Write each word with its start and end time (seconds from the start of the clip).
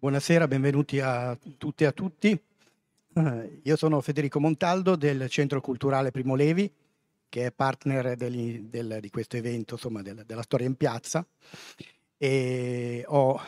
Buonasera, 0.00 0.46
benvenuti 0.46 1.00
a 1.00 1.36
tutte 1.56 1.82
e 1.82 1.86
a 1.88 1.90
tutti. 1.90 2.30
Eh, 2.30 3.60
io 3.64 3.76
sono 3.76 4.00
Federico 4.00 4.38
Montaldo 4.38 4.94
del 4.94 5.28
Centro 5.28 5.60
Culturale 5.60 6.12
Primo 6.12 6.36
Levi, 6.36 6.72
che 7.28 7.46
è 7.46 7.50
partner 7.50 8.14
del, 8.14 8.66
del, 8.66 8.98
di 9.00 9.10
questo 9.10 9.36
evento, 9.36 9.74
insomma, 9.74 10.00
del, 10.00 10.22
della 10.24 10.42
storia 10.42 10.68
in 10.68 10.76
piazza, 10.76 11.26
e 12.16 13.02
ho 13.08 13.40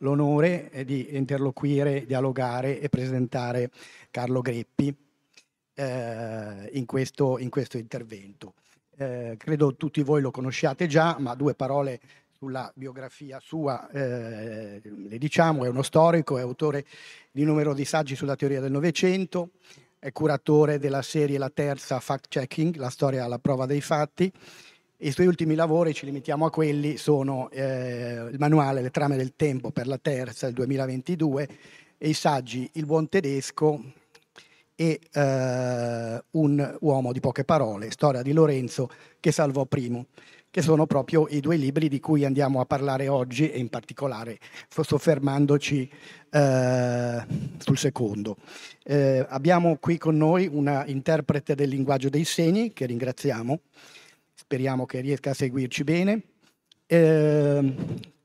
l'onore 0.00 0.82
di 0.84 1.16
interloquire, 1.16 2.04
dialogare 2.04 2.80
e 2.80 2.90
presentare 2.90 3.70
Carlo 4.10 4.42
Greppi 4.42 4.94
eh, 5.72 6.70
in, 6.70 6.84
questo, 6.84 7.38
in, 7.38 7.48
questo, 7.48 7.78
intervento. 7.78 8.52
Eh, 8.98 9.36
credo 9.38 9.74
tutti 9.74 10.02
voi 10.02 10.20
lo 10.20 10.30
conosciate 10.30 10.86
già, 10.86 11.16
ma 11.18 11.34
due 11.34 11.54
parole 11.54 11.98
sulla 12.44 12.70
biografia 12.74 13.40
sua, 13.40 13.88
eh, 13.90 14.82
le 14.82 15.16
diciamo, 15.16 15.64
è 15.64 15.68
uno 15.68 15.82
storico, 15.82 16.36
è 16.36 16.42
autore 16.42 16.84
di 17.30 17.40
un 17.40 17.48
numero 17.48 17.72
di 17.72 17.86
saggi 17.86 18.14
sulla 18.14 18.36
teoria 18.36 18.60
del 18.60 18.70
Novecento, 18.70 19.52
è 19.98 20.12
curatore 20.12 20.78
della 20.78 21.00
serie 21.00 21.38
La 21.38 21.48
Terza 21.48 21.98
Fact 22.00 22.28
Checking, 22.28 22.76
la 22.76 22.90
storia 22.90 23.24
alla 23.24 23.38
prova 23.38 23.64
dei 23.64 23.80
fatti. 23.80 24.30
I 24.98 25.10
suoi 25.10 25.26
ultimi 25.26 25.54
lavori, 25.54 25.94
ci 25.94 26.04
limitiamo 26.04 26.44
a 26.44 26.50
quelli, 26.50 26.98
sono 26.98 27.48
eh, 27.50 28.28
il 28.30 28.36
manuale 28.38 28.82
Le 28.82 28.90
trame 28.90 29.16
del 29.16 29.32
tempo 29.36 29.70
per 29.70 29.86
la 29.86 29.98
Terza, 29.98 30.44
del 30.44 30.54
2022, 30.54 31.48
e 31.96 32.08
i 32.10 32.14
saggi 32.14 32.68
Il 32.74 32.84
buon 32.84 33.08
tedesco 33.08 33.82
e 34.74 35.00
eh, 35.10 36.24
Un 36.32 36.76
uomo 36.80 37.12
di 37.12 37.20
poche 37.20 37.44
parole, 37.44 37.90
storia 37.90 38.20
di 38.20 38.32
Lorenzo 38.32 38.90
che 39.18 39.32
salvò 39.32 39.64
primo 39.64 40.08
che 40.54 40.62
sono 40.62 40.86
proprio 40.86 41.26
i 41.30 41.40
due 41.40 41.56
libri 41.56 41.88
di 41.88 41.98
cui 41.98 42.24
andiamo 42.24 42.60
a 42.60 42.64
parlare 42.64 43.08
oggi 43.08 43.50
e 43.50 43.58
in 43.58 43.68
particolare 43.68 44.38
soffermandoci 44.68 45.90
eh, 46.30 47.26
sul 47.58 47.76
secondo. 47.76 48.36
Eh, 48.84 49.26
abbiamo 49.30 49.78
qui 49.78 49.98
con 49.98 50.16
noi 50.16 50.48
una 50.48 50.86
interprete 50.86 51.56
del 51.56 51.70
linguaggio 51.70 52.08
dei 52.08 52.22
segni 52.22 52.72
che 52.72 52.86
ringraziamo, 52.86 53.62
speriamo 54.32 54.86
che 54.86 55.00
riesca 55.00 55.30
a 55.30 55.34
seguirci 55.34 55.82
bene. 55.82 56.22
Eh, 56.86 57.74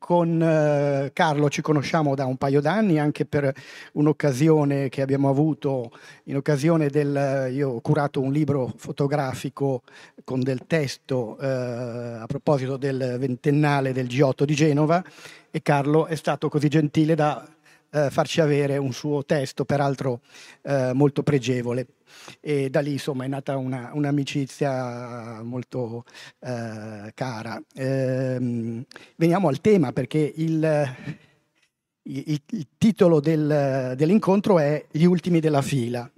con 0.10 0.42
eh, 0.42 1.12
Carlo 1.14 1.52
ci 1.52 1.62
conosciamo 1.62 2.16
da 2.16 2.26
un 2.26 2.36
paio 2.36 2.62
d'anni 2.62 2.98
anche 2.98 3.28
per 3.28 3.54
un'occasione 3.92 4.90
che 4.90 5.04
abbiamo 5.04 5.30
avuto, 5.30 5.92
in 6.24 6.36
occasione 6.36 6.90
del, 6.90 7.52
io 7.54 7.70
ho 7.70 7.80
curato 7.80 8.20
un 8.20 8.32
libro 8.32 8.74
fotografico 8.76 9.84
con 10.24 10.42
del 10.42 10.66
testo 10.66 11.38
eh, 11.38 11.46
a 11.46 12.26
proposito 12.26 12.76
del 12.76 13.18
ventennale 13.20 13.94
del 13.94 14.08
G8 14.08 14.46
di 14.46 14.56
Genova 14.56 15.04
e 15.52 15.62
Carlo 15.62 16.08
è 16.08 16.16
stato 16.16 16.50
così 16.50 16.70
gentile 16.70 17.14
da 17.14 17.48
eh, 17.92 18.10
farci 18.10 18.42
avere 18.42 18.78
un 18.78 18.94
suo 18.94 19.26
testo, 19.26 19.66
peraltro 19.66 20.22
eh, 20.62 20.92
molto 20.94 21.24
pregevole 21.24 21.88
e 22.40 22.70
da 22.70 22.80
lì 22.80 22.94
insomma 22.94 23.26
è 23.26 23.28
nata 23.28 23.58
una, 23.58 23.92
un'amicizia 23.94 25.42
molto 25.44 26.06
eh, 26.40 27.12
cara. 27.14 27.62
Eh, 27.74 28.86
veniamo 29.16 29.48
al 29.48 29.62
tema 29.62 29.92
perché 29.92 30.34
il, 30.36 30.96
il, 32.04 32.42
il 32.50 32.68
titolo 32.78 33.20
del, 33.20 33.94
dell'incontro 33.96 34.60
è 34.60 34.86
Gli 34.92 35.06
ultimi 35.06 35.40
della 35.40 35.62
fila, 35.62 36.10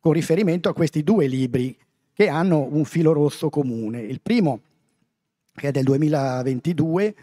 con 0.00 0.12
riferimento 0.12 0.68
a 0.68 0.74
questi 0.74 1.02
due 1.02 1.26
libri 1.26 1.76
che 2.12 2.28
hanno 2.28 2.66
un 2.70 2.84
filo 2.84 3.12
rosso 3.12 3.50
comune. 3.50 4.00
Il 4.00 4.20
primo 4.20 4.60
che 5.56 5.68
è 5.68 5.70
del 5.70 5.84
2022, 5.84 7.14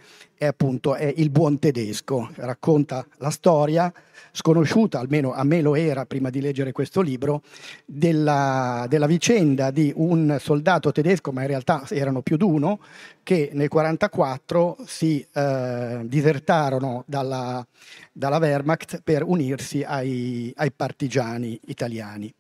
è 0.43 0.47
appunto 0.47 0.95
è 0.95 1.11
Il 1.15 1.29
buon 1.29 1.57
tedesco, 1.57 2.29
racconta 2.35 3.05
la 3.17 3.29
storia 3.29 3.91
sconosciuta, 4.31 4.99
almeno 4.99 5.31
a 5.31 5.43
me 5.43 5.61
lo 5.61 5.75
era 5.75 6.05
prima 6.05 6.29
di 6.29 6.41
leggere 6.41 6.71
questo 6.71 7.01
libro, 7.01 7.43
della, 7.85 8.85
della 8.89 9.05
vicenda 9.05 9.71
di 9.71 9.93
un 9.95 10.37
soldato 10.39 10.91
tedesco, 10.91 11.31
ma 11.31 11.41
in 11.41 11.47
realtà 11.47 11.85
erano 11.89 12.21
più 12.21 12.35
di 12.35 12.43
uno, 12.43 12.79
che 13.23 13.51
nel 13.53 13.69
1944 13.71 14.77
si 14.85 15.25
eh, 15.31 16.01
disertarono 16.03 17.03
dalla, 17.07 17.65
dalla, 18.11 18.37
Wehrmacht 18.37 19.01
per 19.03 19.23
unirsi 19.23 19.83
ai, 19.83 20.51
ai 20.57 20.71
partigiani 20.71 21.59
italiani. 21.67 22.33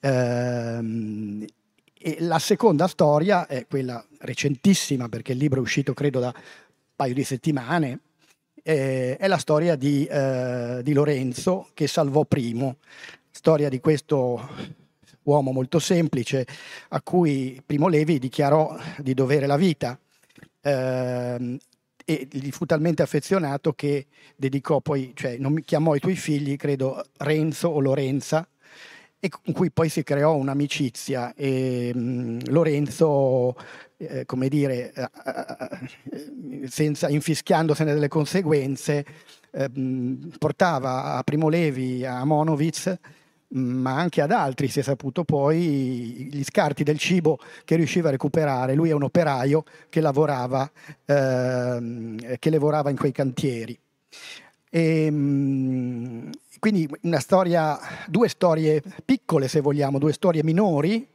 Eh, 0.00 1.46
e 1.98 2.18
la 2.20 2.38
seconda 2.38 2.86
storia 2.86 3.46
è 3.46 3.66
quella 3.66 4.04
recentissima, 4.18 5.08
perché 5.08 5.32
il 5.32 5.38
libro 5.38 5.58
è 5.58 5.62
uscito 5.62 5.94
credo 5.94 6.20
da 6.20 6.32
paio 6.96 7.14
di 7.14 7.22
settimane, 7.22 8.00
eh, 8.62 9.16
è 9.16 9.28
la 9.28 9.38
storia 9.38 9.76
di, 9.76 10.04
eh, 10.06 10.80
di, 10.82 10.92
Lorenzo 10.92 11.68
che 11.74 11.86
salvò 11.86 12.24
Primo, 12.24 12.78
storia 13.30 13.68
di 13.68 13.78
questo 13.78 14.48
uomo 15.24 15.52
molto 15.52 15.78
semplice 15.78 16.46
a 16.88 17.00
cui 17.02 17.60
Primo 17.64 17.88
Levi 17.88 18.18
dichiarò 18.18 18.76
di 18.98 19.14
dovere 19.14 19.46
la 19.46 19.56
vita 19.56 19.98
eh, 20.62 21.58
e 22.04 22.28
gli 22.30 22.50
fu 22.50 22.64
talmente 22.64 23.02
affezionato 23.02 23.72
che 23.72 24.06
dedicò 24.34 24.80
poi, 24.80 25.12
cioè 25.14 25.36
non 25.36 25.60
chiamò 25.64 25.94
i 25.94 26.00
tuoi 26.00 26.16
figli, 26.16 26.56
credo 26.56 27.04
Renzo 27.18 27.68
o 27.68 27.80
Lorenza, 27.80 28.48
e 29.18 29.28
con 29.28 29.52
cui 29.54 29.70
poi 29.70 29.88
si 29.88 30.02
creò 30.02 30.34
un'amicizia 30.34 31.34
e 31.34 31.92
mh, 31.94 32.00
mm, 32.00 32.38
Lorenzo, 32.46 33.54
eh, 33.96 34.24
come 34.26 34.48
dire, 34.48 34.92
eh, 34.92 35.10
eh, 36.12 36.68
senza, 36.68 37.08
infischiandosene 37.08 37.94
delle 37.94 38.08
conseguenze, 38.08 39.04
eh, 39.50 39.70
portava 40.38 41.14
a 41.14 41.22
Primo 41.22 41.48
Levi, 41.48 42.04
a 42.04 42.24
Monovitz, 42.24 42.94
ma 43.48 43.96
anche 43.96 44.20
ad 44.20 44.32
altri 44.32 44.68
si 44.68 44.80
è 44.80 44.82
saputo 44.82 45.24
poi 45.24 46.28
gli 46.30 46.42
scarti 46.42 46.82
del 46.82 46.98
cibo 46.98 47.38
che 47.64 47.76
riusciva 47.76 48.08
a 48.08 48.12
recuperare. 48.12 48.74
Lui 48.74 48.90
è 48.90 48.92
un 48.92 49.04
operaio 49.04 49.64
che 49.88 50.00
lavorava, 50.00 50.70
eh, 51.04 52.36
che 52.38 52.50
lavorava 52.50 52.90
in 52.90 52.96
quei 52.96 53.12
cantieri. 53.12 53.78
E, 54.70 55.10
mh, 55.10 56.30
quindi 56.58 56.88
una 57.02 57.20
storia, 57.20 57.78
due 58.08 58.28
storie 58.28 58.82
piccole 59.04 59.48
se 59.48 59.60
vogliamo, 59.60 59.98
due 59.98 60.12
storie 60.12 60.42
minori 60.42 61.06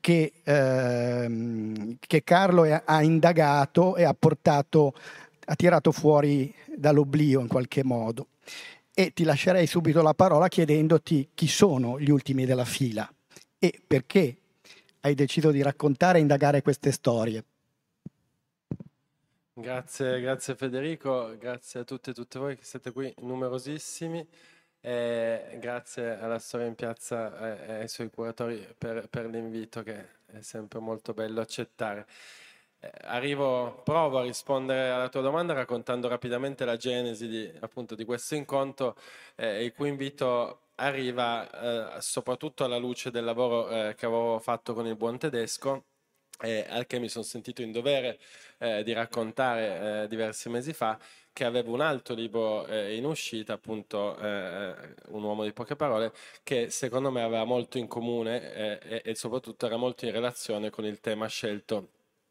che, 0.00 0.32
ehm, 0.42 1.96
che 2.00 2.24
Carlo 2.24 2.64
ha 2.84 3.02
indagato 3.02 3.96
e 3.96 4.02
ha 4.04 4.14
portato, 4.14 4.92
ha 5.46 5.54
tirato 5.54 5.92
fuori 5.92 6.52
dall'oblio 6.76 7.40
in 7.40 7.46
qualche 7.46 7.84
modo. 7.84 8.26
E 8.94 9.12
ti 9.14 9.24
lascerei 9.24 9.66
subito 9.66 10.02
la 10.02 10.12
parola 10.12 10.48
chiedendoti 10.48 11.30
chi 11.34 11.46
sono 11.46 11.98
gli 11.98 12.10
ultimi 12.10 12.44
della 12.44 12.64
fila 12.64 13.10
e 13.58 13.80
perché 13.86 14.36
hai 15.00 15.14
deciso 15.14 15.50
di 15.50 15.62
raccontare 15.62 16.18
e 16.18 16.20
indagare 16.20 16.62
queste 16.62 16.90
storie. 16.92 17.44
Grazie, 19.54 20.18
grazie 20.20 20.54
Federico, 20.54 21.36
grazie 21.36 21.80
a 21.80 21.84
tutte 21.84 22.10
e 22.10 22.14
tutte 22.14 22.38
voi 22.38 22.56
che 22.56 22.64
siete 22.64 22.90
qui 22.90 23.12
numerosissimi. 23.18 24.26
E 24.80 25.56
grazie 25.60 26.18
alla 26.18 26.38
Storia 26.38 26.66
in 26.66 26.74
Piazza 26.74 27.66
e 27.66 27.72
ai 27.82 27.88
suoi 27.88 28.10
curatori 28.10 28.66
per, 28.78 29.08
per 29.08 29.26
l'invito 29.26 29.82
che 29.82 30.08
è 30.26 30.40
sempre 30.40 30.78
molto 30.80 31.12
bello 31.12 31.40
accettare. 31.42 32.06
Eh, 32.80 32.90
arrivo, 33.02 33.82
provo 33.84 34.18
a 34.18 34.22
rispondere 34.22 34.90
alla 34.90 35.08
tua 35.10 35.20
domanda 35.20 35.52
raccontando 35.52 36.08
rapidamente 36.08 36.64
la 36.64 36.76
genesi 36.76 37.28
di, 37.28 37.52
appunto, 37.60 37.94
di 37.94 38.04
questo 38.04 38.34
incontro, 38.34 38.96
eh, 39.36 39.64
il 39.64 39.72
cui 39.74 39.88
invito 39.90 40.62
arriva 40.76 41.96
eh, 41.96 42.00
soprattutto 42.00 42.64
alla 42.64 42.78
luce 42.78 43.10
del 43.10 43.24
lavoro 43.24 43.68
eh, 43.68 43.94
che 43.96 44.06
avevo 44.06 44.38
fatto 44.40 44.74
con 44.74 44.86
il 44.86 44.96
buon 44.96 45.18
tedesco, 45.18 45.84
eh, 46.42 46.66
al 46.68 46.86
che 46.86 46.98
mi 46.98 47.08
sono 47.08 47.24
sentito 47.24 47.62
in 47.62 47.72
dovere 47.72 48.18
eh, 48.58 48.82
di 48.82 48.92
raccontare 48.92 50.06
diversi 50.08 50.48
mesi 50.48 50.72
fa 50.72 50.98
che 51.32 51.44
aveva 51.44 51.70
un 51.70 51.80
altro 51.80 52.14
libro 52.14 52.66
eh, 52.66 52.94
in 52.96 53.04
uscita, 53.04 53.54
appunto 53.54 54.18
eh, 54.18 54.74
Un 55.08 55.22
uomo 55.22 55.44
di 55.44 55.52
poche 55.52 55.76
parole, 55.76 56.12
che 56.42 56.70
secondo 56.70 57.10
me 57.10 57.22
aveva 57.22 57.44
molto 57.44 57.78
in 57.78 57.86
comune 57.88 58.52
eh, 58.80 59.02
e, 59.04 59.14
soprattutto 59.14 59.66
era 59.66 59.76
molto 59.76 60.04
in 60.04 60.12
relazione 60.12 60.70
con 60.70 60.84
il 60.84 61.00
tema 61.00 61.26
scelto 61.28 61.88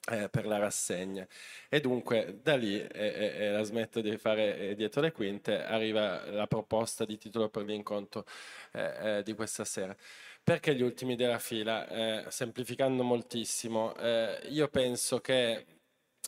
eh, 0.10 0.30
per 0.30 0.46
la 0.46 0.58
rassegna. 0.58 1.28
E 1.70 1.80
dunque 1.80 2.40
da 2.42 2.56
lì, 2.56 2.80
e 2.80 3.50
la 3.52 3.64
smetto 3.64 4.02
di 4.02 4.16
fare 4.18 4.58
eh, 4.58 4.76
dietro 4.76 5.02
le 5.02 5.12
quinte, 5.12 5.64
arriva 5.64 6.30
la 6.30 6.48
proposta 6.48 7.06
di 7.06 7.18
titolo 7.18 7.50
per 7.50 7.64
l'incontro 7.66 8.26
eh, 8.74 9.22
di 9.24 9.34
questa 9.34 9.66
sera. 9.66 9.96
Perché 10.44 10.76
gli 10.76 10.82
ultimi 10.82 11.16
della 11.16 11.40
fila? 11.40 12.30
semplificando 12.30 13.04
moltissimo, 13.04 13.94
io 14.50 14.68
penso 14.70 15.20
che 15.22 15.66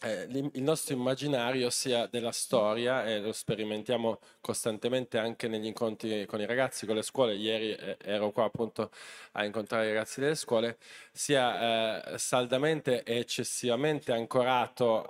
eh, 0.04 0.27
il 0.54 0.62
nostro 0.62 0.94
immaginario 0.95 1.69
sia 1.69 2.07
della 2.07 2.31
storia 2.33 3.06
e 3.06 3.19
lo 3.19 3.31
sperimentiamo 3.31 4.19
costantemente 4.42 5.18
anche 5.18 5.48
negli 5.48 5.65
incontri 5.65 6.25
con 6.25 6.42
i 6.42 6.45
ragazzi, 6.45 6.86
con 6.86 6.95
le 6.95 7.01
scuole. 7.04 7.36
Ieri 7.36 7.74
eh, 7.74 7.98
ero 8.04 8.31
qua 8.31 8.44
appunto 8.44 8.92
a 9.33 9.45
incontrare 9.45 9.86
i 9.86 9.94
ragazzi 9.94 10.19
delle 10.19 10.36
scuole, 10.36 10.77
sia 11.12 12.13
eh, 12.13 12.18
saldamente 12.18 13.04
e 13.04 13.18
eccessivamente 13.18 14.12
ancorato 14.12 15.06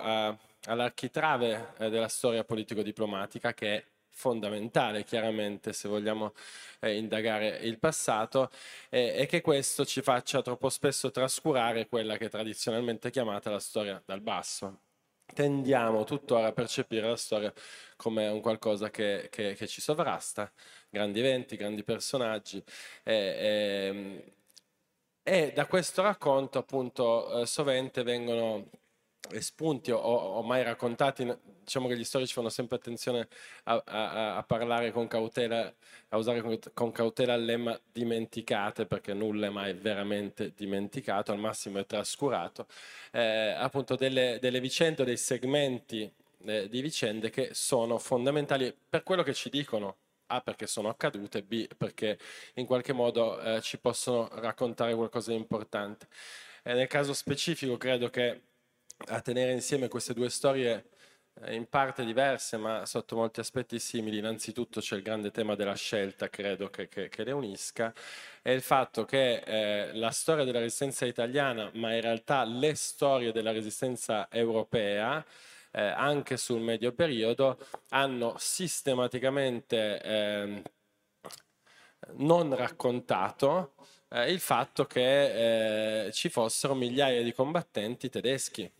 all'architrave 0.66 1.74
eh, 1.78 1.90
della 1.90 2.08
storia 2.08 2.44
politico-diplomatica 2.44 3.52
che 3.52 3.76
è 3.76 3.84
fondamentale 4.14 5.04
chiaramente 5.04 5.72
se 5.72 5.88
vogliamo 5.88 6.32
eh, 6.80 6.96
indagare 6.96 7.58
il 7.62 7.78
passato 7.78 8.50
eh, 8.88 9.14
e 9.16 9.26
che 9.26 9.40
questo 9.40 9.84
ci 9.84 10.02
faccia 10.02 10.40
troppo 10.40 10.68
spesso 10.70 11.10
trascurare 11.10 11.88
quella 11.88 12.16
che 12.16 12.26
è 12.26 12.30
tradizionalmente 12.30 13.10
chiamata 13.10 13.50
la 13.50 13.58
storia 13.58 14.00
dal 14.06 14.20
basso. 14.20 14.80
Tendiamo 15.26 16.04
tuttora 16.04 16.48
a 16.48 16.52
percepire 16.52 17.08
la 17.08 17.16
storia 17.16 17.52
come 17.96 18.28
un 18.28 18.40
qualcosa 18.40 18.90
che, 18.90 19.28
che, 19.30 19.54
che 19.54 19.66
ci 19.66 19.80
sovrasta, 19.80 20.50
grandi 20.88 21.18
eventi, 21.20 21.56
grandi 21.56 21.82
personaggi. 21.82 22.62
E, 23.02 24.22
e 25.22 25.52
da 25.52 25.66
questo 25.66 26.02
racconto 26.02 26.58
appunto 26.58 27.40
eh, 27.40 27.46
sovente 27.46 28.02
vengono 28.02 28.68
espunti 29.30 29.90
o, 29.90 29.98
o, 29.98 30.42
mai 30.42 30.62
raccontati, 30.62 31.30
diciamo 31.60 31.88
che 31.88 31.96
gli 31.96 32.04
storici 32.04 32.32
fanno 32.32 32.48
sempre 32.48 32.76
attenzione 32.76 33.28
a, 33.64 33.82
a, 33.84 34.36
a 34.36 34.42
parlare 34.42 34.92
con 34.92 35.06
cautela, 35.06 35.72
a 36.08 36.16
usare 36.16 36.40
con, 36.42 36.58
con, 36.72 36.92
cautela 36.92 37.34
il 37.34 37.44
lemma 37.44 37.78
dimenticate, 37.92 38.86
perché 38.86 39.14
nulla 39.14 39.46
è 39.46 39.50
mai 39.50 39.74
veramente 39.74 40.52
dimenticato, 40.54 41.32
al 41.32 41.38
massimo 41.38 41.78
è 41.78 41.86
trascurato, 41.86 42.66
eh, 43.12 43.54
appunto 43.56 43.96
delle, 43.96 44.38
delle 44.40 44.60
vicende, 44.60 45.04
dei 45.04 45.16
segmenti 45.16 46.10
eh, 46.46 46.68
di 46.68 46.80
vicende 46.82 47.30
che 47.30 47.50
sono 47.52 47.98
fondamentali 47.98 48.74
per 48.88 49.02
quello 49.02 49.22
che 49.22 49.34
ci 49.34 49.50
dicono. 49.50 49.96
A 50.28 50.40
perché 50.40 50.66
sono 50.66 50.88
accadute, 50.88 51.42
B 51.42 51.68
perché 51.76 52.18
in 52.54 52.64
qualche 52.64 52.94
modo 52.94 53.38
eh, 53.40 53.60
ci 53.60 53.78
possono 53.78 54.26
raccontare 54.32 54.94
qualcosa 54.94 55.32
di 55.32 55.36
importante. 55.36 56.08
nel 56.62 56.86
caso 56.86 57.12
specifico 57.12 57.76
credo 57.76 58.08
che 58.08 58.40
a 59.08 59.20
tenere 59.20 59.52
insieme 59.52 59.88
queste 59.88 60.14
due 60.14 60.30
storie 60.30 60.88
eh, 61.42 61.54
in 61.54 61.66
parte 61.68 62.04
diverse 62.04 62.56
ma 62.56 62.86
sotto 62.86 63.16
molti 63.16 63.40
aspetti 63.40 63.78
simili. 63.78 64.18
Innanzitutto 64.18 64.80
c'è 64.80 64.96
il 64.96 65.02
grande 65.02 65.30
tema 65.30 65.54
della 65.54 65.74
scelta, 65.74 66.28
credo 66.28 66.70
che, 66.70 66.88
che, 66.88 67.08
che 67.08 67.24
le 67.24 67.32
unisca, 67.32 67.92
e 68.42 68.52
il 68.52 68.62
fatto 68.62 69.04
che 69.04 69.42
eh, 69.44 69.94
la 69.94 70.10
storia 70.10 70.44
della 70.44 70.60
resistenza 70.60 71.06
italiana, 71.06 71.70
ma 71.74 71.94
in 71.94 72.00
realtà 72.00 72.44
le 72.44 72.74
storie 72.74 73.32
della 73.32 73.52
resistenza 73.52 74.28
europea, 74.30 75.24
eh, 75.72 75.82
anche 75.82 76.36
sul 76.36 76.60
medio 76.60 76.92
periodo, 76.92 77.58
hanno 77.90 78.34
sistematicamente 78.38 80.00
eh, 80.02 80.62
non 82.16 82.54
raccontato 82.54 83.74
eh, 84.10 84.30
il 84.30 84.40
fatto 84.40 84.84
che 84.86 86.06
eh, 86.06 86.12
ci 86.12 86.28
fossero 86.28 86.74
migliaia 86.74 87.22
di 87.22 87.32
combattenti 87.32 88.08
tedeschi 88.08 88.70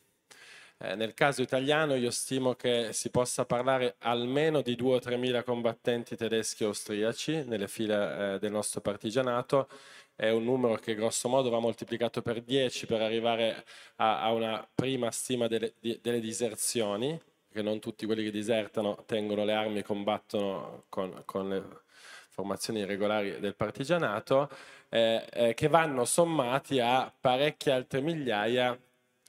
eh, 0.79 0.97
nel 0.97 1.15
caso 1.15 1.41
italiano 1.41 1.95
io 1.95 2.11
stimo 2.11 2.55
che 2.55 2.93
si 2.93 3.11
possa 3.11 3.45
parlare 3.45 3.95
almeno 4.01 4.61
di 4.61 4.75
2 4.75 4.97
o 4.97 4.99
3 4.99 5.17
mila 5.17 5.43
combattenti 5.45 6.17
tedeschi 6.17 6.65
e 6.65 6.67
austriaci 6.67 7.45
nelle 7.45 7.69
file 7.69 8.35
eh, 8.35 8.39
del 8.39 8.51
nostro 8.51 8.81
partigianato. 8.81 9.69
È 10.17 10.31
un 10.31 10.45
numero 10.45 10.77
che 10.77 10.95
grosso 10.95 11.29
modo 11.29 11.51
va 11.51 11.59
moltiplicato 11.59 12.23
per 12.23 12.43
10 12.43 12.87
per 12.87 13.03
arrivare 13.03 13.65
a, 13.97 14.23
a 14.23 14.33
una 14.33 14.67
prima 14.75 15.11
stima 15.11 15.47
delle, 15.49 15.75
di, 15.81 15.99
delle 16.03 16.21
diserzioni, 16.21 17.21
perché 17.49 17.63
non 17.63 17.81
tutti 17.81 18.07
quelli 18.07 18.25
che 18.25 18.31
disertano 18.31 19.05
tengono 19.07 19.45
le 19.45 19.53
armi 19.55 19.79
e 19.79 19.83
combattono 19.83 20.85
con, 20.89 21.23
con 21.25 21.49
le 21.49 21.83
formazioni 22.31 22.85
regolari 22.85 23.39
del 23.39 23.55
partigianato, 23.55 24.51
eh, 24.89 25.25
eh, 25.33 25.55
che 25.55 25.69
vanno 25.69 26.05
sommati 26.05 26.81
a 26.81 27.13
parecchie 27.21 27.73
altre 27.73 28.01
migliaia 28.01 28.77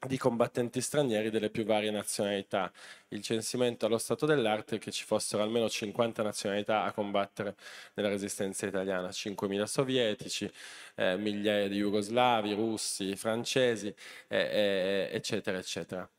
di 0.06 0.18
combattenti 0.18 0.82
stranieri 0.82 1.30
delle 1.30 1.50
più 1.50 1.66
varie 1.66 1.92
nazionalità. 1.92 2.72
Il 3.10 3.22
censimento 3.22 3.86
allo 3.86 3.98
stato 3.98 4.26
dell'arte 4.26 4.78
è 4.78 4.80
che 4.80 4.92
ci 4.92 5.04
fossero 5.04 5.44
almeno 5.44 5.70
50 5.70 6.24
nazionalità 6.24 6.84
a 6.84 6.92
combattere 6.92 7.56
nella 7.96 8.10
resistenza 8.10 8.66
italiana, 8.66 9.10
5.000 9.10 9.64
sovietici, 9.64 10.52
eh, 10.96 11.18
migliaia 11.18 11.68
di 11.68 11.78
jugoslavi, 11.78 12.54
russi, 12.54 13.16
francesi, 13.16 13.88
eh, 14.28 14.38
eh, 14.38 15.10
eccetera, 15.12 15.58
eccetera. 15.58 16.10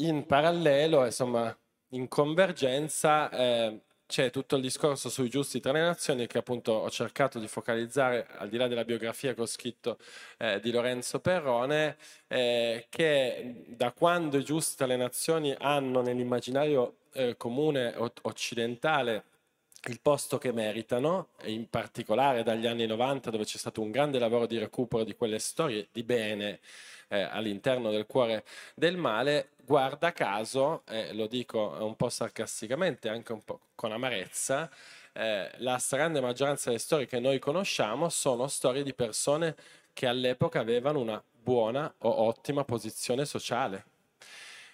In 0.00 0.26
parallelo, 0.26 1.04
insomma, 1.04 1.56
in 1.90 2.06
convergenza, 2.08 3.28
eh, 3.30 3.80
c'è 4.08 4.30
tutto 4.30 4.56
il 4.56 4.62
discorso 4.62 5.10
sui 5.10 5.28
giusti 5.28 5.60
tra 5.60 5.70
le 5.70 5.82
nazioni 5.82 6.26
che 6.26 6.38
appunto 6.38 6.72
ho 6.72 6.88
cercato 6.88 7.38
di 7.38 7.46
focalizzare 7.46 8.26
al 8.38 8.48
di 8.48 8.56
là 8.56 8.66
della 8.66 8.84
biografia 8.84 9.34
che 9.34 9.42
ho 9.42 9.46
scritto 9.46 9.98
eh, 10.38 10.60
di 10.60 10.70
Lorenzo 10.70 11.20
Perrone 11.20 11.98
eh, 12.26 12.86
che 12.88 13.64
da 13.66 13.92
quando 13.92 14.38
i 14.38 14.44
giusti 14.44 14.76
tra 14.76 14.86
le 14.86 14.96
nazioni 14.96 15.54
hanno 15.58 16.00
nell'immaginario 16.00 17.00
eh, 17.12 17.36
comune 17.36 17.94
occidentale 18.22 19.24
il 19.84 20.00
posto 20.00 20.38
che 20.38 20.52
meritano, 20.52 21.28
in 21.44 21.68
particolare 21.68 22.42
dagli 22.42 22.66
anni 22.66 22.86
90 22.86 23.30
dove 23.30 23.44
c'è 23.44 23.58
stato 23.58 23.82
un 23.82 23.90
grande 23.90 24.18
lavoro 24.18 24.46
di 24.46 24.58
recupero 24.58 25.04
di 25.04 25.14
quelle 25.14 25.38
storie 25.38 25.88
di 25.92 26.02
bene 26.02 26.60
eh, 27.08 27.20
all'interno 27.22 27.90
del 27.90 28.06
cuore 28.06 28.44
del 28.74 28.96
male, 28.96 29.50
guarda 29.64 30.12
caso, 30.12 30.82
eh, 30.86 31.12
lo 31.14 31.26
dico 31.26 31.76
un 31.80 31.96
po' 31.96 32.08
sarcasticamente, 32.08 33.08
anche 33.08 33.32
un 33.32 33.42
po' 33.44 33.60
con 33.74 33.92
amarezza, 33.92 34.70
eh, 35.12 35.50
la 35.56 35.78
stragrande 35.78 36.20
maggioranza 36.20 36.68
delle 36.68 36.80
storie 36.80 37.06
che 37.06 37.20
noi 37.20 37.38
conosciamo 37.38 38.08
sono 38.08 38.46
storie 38.48 38.82
di 38.82 38.94
persone 38.94 39.56
che 39.92 40.06
all'epoca 40.06 40.60
avevano 40.60 41.00
una 41.00 41.22
buona 41.42 41.92
o 41.98 42.22
ottima 42.22 42.64
posizione 42.64 43.24
sociale 43.24 43.84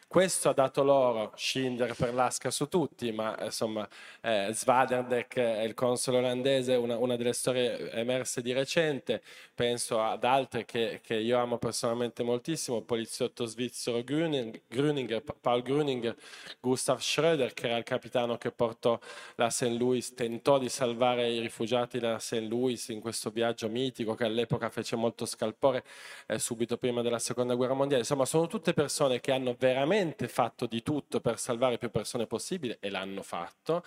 questo 0.07 0.49
ha 0.49 0.53
dato 0.53 0.83
loro 0.85 1.33
Schindler 1.35 1.95
per 1.95 2.15
l'Asca 2.15 2.51
su 2.51 2.69
tutti, 2.69 3.11
ma 3.11 3.37
insomma 3.43 3.89
eh, 4.21 4.51
Svaderdek, 4.53 5.37
il 5.65 5.75
console 5.75 6.19
olandese, 6.19 6.75
una, 6.75 6.97
una, 6.97 7.17
delle 7.17 7.33
storie 7.33 7.91
emerse 7.91 8.41
di 8.41 8.53
recente, 8.53 9.23
penso 9.55 10.01
ad 10.01 10.23
altre 10.25 10.65
che, 10.65 11.01
che 11.03 11.15
io 11.15 11.39
amo 11.39 11.59
personalmente 11.59 12.23
moltissimo, 12.23 12.79
il 12.79 12.85
poliziotto 12.85 13.45
svizzero 13.45 14.03
Grüning, 14.03 14.63
Grüninger, 14.69 15.23
Paul 15.41 15.63
Grüninger, 15.63 16.15
Gustav 16.61 17.01
Schröder, 17.01 17.53
che 17.53 17.67
era 17.67 17.77
il 17.77 17.85
capitano 17.85 18.37
che 18.37 18.53
portò 18.53 18.99
la 19.35 19.51
St. 19.51 19.77
Louis, 19.79 20.15
tentò 20.15 20.59
di 20.59 20.69
salvare 20.69 21.29
i 21.29 21.41
rifugiati 21.41 21.99
da 21.99 22.19
St. 22.19 22.47
Louis 22.49 22.89
in 22.89 23.01
questo 23.01 23.31
viaggio 23.31 23.69
mitico 23.69 24.15
che 24.15 24.25
all'epoca 24.25 24.71
fece 24.71 24.95
molto 24.97 25.27
scalpore 25.27 25.85
eh, 26.27 26.39
subito 26.39 26.77
prima 26.77 27.03
della 27.03 27.19
seconda 27.19 27.55
guerra 27.55 27.75
mondiale. 27.75 28.03
Insomma, 28.03 28.25
sono 28.25 28.47
tutte 28.47 28.73
persone 28.73 29.21
che 29.21 29.33
hanno 29.33 29.57
veramente 29.59 30.03
veramente 30.05 30.29
fatto 30.29 30.67
di 30.67 30.83
tutto 30.83 31.21
per 31.21 31.39
salvare 31.39 31.79
più 31.79 31.91
persone 31.91 32.27
possibile 32.27 32.77
e 32.81 32.91
l'hanno 32.91 33.23
fatto, 33.23 33.83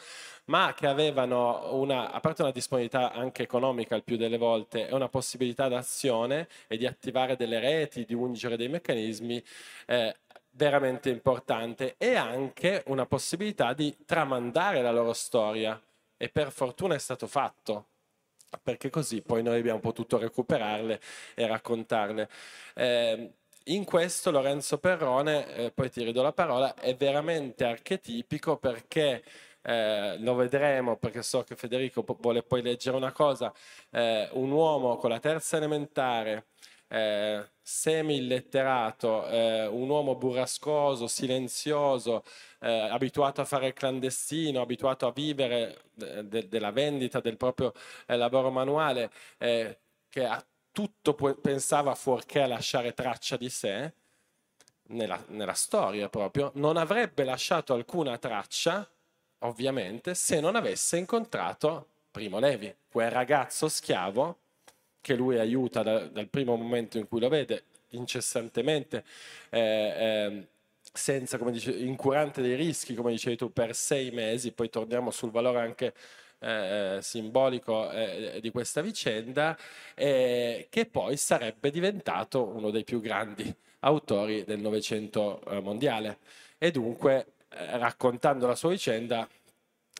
ma 0.45 0.73
che 0.75 0.87
avevano 0.87 1.75
una, 1.75 2.11
a 2.11 2.19
parte 2.19 2.41
una 2.41 2.51
disponibilità 2.51 3.11
anche 3.11 3.43
economica 3.43 3.95
il 3.95 4.03
più 4.03 4.17
delle 4.17 4.37
volte, 4.37 4.87
e 4.87 4.93
una 4.93 5.09
possibilità 5.09 5.67
d'azione 5.67 6.47
e 6.67 6.77
di 6.77 6.85
attivare 6.85 7.35
delle 7.35 7.59
reti, 7.59 8.05
di 8.05 8.13
ungere 8.13 8.57
dei 8.57 8.67
meccanismi 8.67 9.43
eh, 9.85 10.15
veramente 10.51 11.09
importante 11.09 11.95
e 11.97 12.15
anche 12.15 12.83
una 12.87 13.05
possibilità 13.05 13.73
di 13.73 13.95
tramandare 14.05 14.81
la 14.81 14.91
loro 14.91 15.13
storia 15.13 15.79
e 16.17 16.29
per 16.29 16.51
fortuna 16.51 16.95
è 16.95 16.99
stato 16.99 17.27
fatto 17.27 17.85
perché 18.63 18.89
così 18.89 19.21
poi 19.21 19.43
noi 19.43 19.59
abbiamo 19.59 19.79
potuto 19.79 20.17
recuperarle 20.17 21.01
e 21.35 21.47
raccontarle. 21.47 22.29
Eh, 22.75 23.31
in 23.67 23.83
questo 23.85 24.31
Lorenzo 24.31 24.77
Perrone, 24.77 25.47
eh, 25.55 25.71
poi 25.71 25.89
ti 25.89 26.03
ridò 26.03 26.21
la 26.21 26.33
parola, 26.33 26.73
è 26.75 26.95
veramente 26.95 27.65
archetipico 27.65 28.57
perché 28.57 29.23
eh, 29.61 30.17
lo 30.19 30.35
vedremo 30.35 30.95
perché 30.97 31.21
so 31.21 31.43
che 31.43 31.55
Federico 31.55 32.05
vuole 32.19 32.43
poi 32.43 32.61
leggere 32.61 32.95
una 32.95 33.11
cosa, 33.11 33.53
eh, 33.91 34.29
un 34.33 34.51
uomo 34.51 34.95
con 34.97 35.09
la 35.09 35.19
terza 35.19 35.57
elementare, 35.57 36.47
eh, 36.87 37.45
semi-illetterato, 37.61 39.27
eh, 39.27 39.65
un 39.67 39.89
uomo 39.89 40.15
burrascoso, 40.15 41.07
silenzioso, 41.07 42.23
eh, 42.61 42.69
abituato 42.71 43.41
a 43.41 43.45
fare 43.45 43.67
il 43.67 43.73
clandestino, 43.73 44.61
abituato 44.61 45.07
a 45.07 45.11
vivere 45.11 45.81
de- 45.93 46.27
de- 46.27 46.47
della 46.47 46.71
vendita 46.71 47.19
del 47.19 47.35
proprio 47.37 47.73
eh, 48.07 48.15
lavoro 48.15 48.49
manuale, 48.51 49.11
che 50.09 50.25
ha 50.25 50.43
tutto 50.77 51.15
pensava 51.41 51.95
fuorché 51.95 52.39
a 52.39 52.45
lasciare 52.45 52.93
traccia 52.93 53.35
di 53.35 53.49
sé, 53.49 53.91
nella, 54.89 55.19
nella 55.29 55.53
storia 55.53 56.07
proprio, 56.07 56.51
non 56.53 56.77
avrebbe 56.77 57.23
lasciato 57.23 57.73
alcuna 57.73 58.19
traccia, 58.19 58.87
ovviamente, 59.39 60.13
se 60.13 60.39
non 60.39 60.55
avesse 60.55 60.97
incontrato 60.97 61.87
Primo 62.11 62.37
Levi, 62.37 62.71
quel 62.91 63.09
ragazzo 63.09 63.67
schiavo 63.67 64.37
che 65.01 65.15
lui 65.15 65.39
aiuta 65.39 65.81
da, 65.81 66.05
dal 66.05 66.27
primo 66.27 66.55
momento 66.55 66.99
in 66.99 67.07
cui 67.07 67.21
lo 67.21 67.29
vede 67.29 67.63
incessantemente, 67.89 69.03
eh, 69.49 69.59
eh, 69.59 70.47
senza, 70.93 71.39
come 71.39 71.53
dice, 71.53 71.71
incurante 71.71 72.43
dei 72.43 72.55
rischi, 72.55 72.93
come 72.93 73.09
dicevi 73.09 73.35
tu, 73.35 73.51
per 73.51 73.73
sei 73.73 74.11
mesi, 74.11 74.51
poi 74.51 74.69
torniamo 74.69 75.09
sul 75.09 75.31
valore 75.31 75.59
anche 75.59 75.95
eh, 76.39 76.99
simbolico 77.01 77.89
eh, 77.91 78.39
di 78.41 78.51
questa 78.51 78.81
vicenda, 78.81 79.57
eh, 79.95 80.67
che 80.69 80.85
poi 80.85 81.17
sarebbe 81.17 81.71
diventato 81.71 82.43
uno 82.45 82.69
dei 82.69 82.83
più 82.83 83.01
grandi 83.01 83.53
autori 83.79 84.43
del 84.43 84.59
Novecento 84.59 85.41
eh, 85.45 85.59
mondiale. 85.59 86.19
E 86.57 86.71
dunque, 86.71 87.33
eh, 87.49 87.77
raccontando 87.77 88.47
la 88.47 88.55
sua 88.55 88.69
vicenda, 88.69 89.27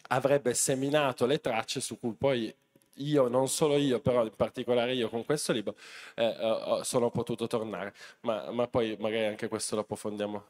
avrebbe 0.09 0.53
seminato 0.53 1.25
le 1.25 1.39
tracce 1.39 1.81
su 1.81 1.99
cui 1.99 2.13
poi 2.13 2.53
io, 2.99 3.27
non 3.27 3.47
solo 3.47 3.77
io, 3.77 3.99
però 3.99 4.23
in 4.23 4.35
particolare 4.35 4.93
io 4.93 5.09
con 5.09 5.25
questo 5.25 5.51
libro, 5.53 5.75
eh, 6.15 6.25
eh, 6.25 6.79
sono 6.83 7.09
potuto 7.11 7.47
tornare. 7.47 7.93
Ma, 8.21 8.51
ma, 8.51 8.67
poi 8.67 8.95
magari 8.99 9.25
anche 9.25 9.47
questo 9.47 9.75
lo 9.75 9.81
approfondiamo 9.81 10.43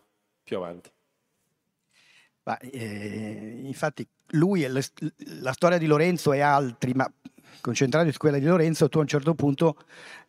più 0.44 0.58
avanti. 0.58 0.90
Ma, 2.44 2.58
eh, 2.60 3.62
infatti 3.64 4.08
lui, 4.30 4.66
la, 4.68 4.82
la 5.42 5.52
storia 5.52 5.78
di 5.78 5.86
Lorenzo 5.86 6.34
e 6.34 6.40
altri, 6.42 6.94
ma 6.94 7.12
concentrati 7.62 8.12
su 8.12 8.18
quella 8.18 8.38
di 8.38 8.46
Lorenzo, 8.46 8.90
tu 8.90 8.98
a 9.00 9.02
un 9.02 9.08
certo 9.08 9.34
punto 9.34 9.78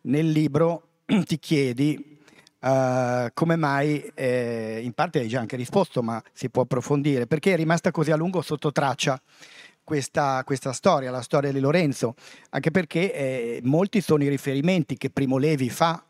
nel 0.01 0.29
libro 0.29 0.87
ti 1.25 1.39
chiedi 1.39 2.17
Uh, 2.61 3.29
come 3.33 3.55
mai, 3.55 4.01
eh, 4.13 4.81
in 4.83 4.91
parte 4.91 5.19
hai 5.19 5.29
già 5.29 5.39
anche 5.39 5.55
risposto, 5.55 6.03
ma 6.03 6.21
si 6.33 6.49
può 6.49 6.63
approfondire, 6.63 7.25
perché 7.25 7.53
è 7.53 7.55
rimasta 7.55 7.89
così 7.89 8.11
a 8.11 8.17
lungo 8.17 8.41
sotto 8.41 8.73
traccia 8.73 9.17
questa, 9.81 10.43
questa 10.45 10.73
storia, 10.73 11.09
la 11.09 11.21
storia 11.21 11.53
di 11.53 11.59
Lorenzo, 11.61 12.15
anche 12.49 12.69
perché 12.69 13.13
eh, 13.13 13.59
molti 13.63 14.01
sono 14.01 14.25
i 14.25 14.27
riferimenti 14.27 14.97
che 14.97 15.09
Primo 15.09 15.37
Levi 15.37 15.69
fa 15.69 16.03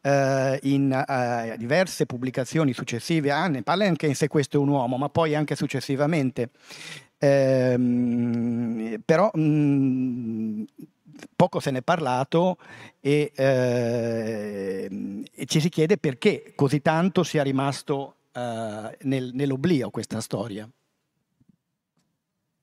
eh, 0.00 0.58
in 0.62 0.90
eh, 0.90 1.54
diverse 1.58 2.06
pubblicazioni 2.06 2.72
successive, 2.72 3.30
ah, 3.30 3.46
ne 3.48 3.62
parla 3.62 3.86
anche 3.86 4.06
in 4.06 4.14
Se 4.14 4.26
questo 4.28 4.56
è 4.56 4.60
un 4.60 4.68
uomo, 4.68 4.96
ma 4.96 5.08
poi 5.08 5.34
anche 5.34 5.54
successivamente. 5.54 6.50
Ehm, 7.22 9.02
però 9.04 9.30
mh, 9.34 9.40
mm, 9.40 10.62
poco 11.36 11.60
se 11.60 11.70
ne 11.70 11.78
è 11.78 11.82
parlato 11.82 12.56
e, 12.98 13.30
eh, 13.34 14.88
e, 15.30 15.46
ci 15.46 15.60
si 15.60 15.68
chiede 15.68 15.98
perché 15.98 16.54
così 16.54 16.80
tanto 16.80 17.22
sia 17.22 17.42
rimasto 17.42 18.16
eh, 18.32 18.96
nel, 19.02 19.30
nell'oblio 19.34 19.90
questa 19.90 20.22
storia. 20.22 20.68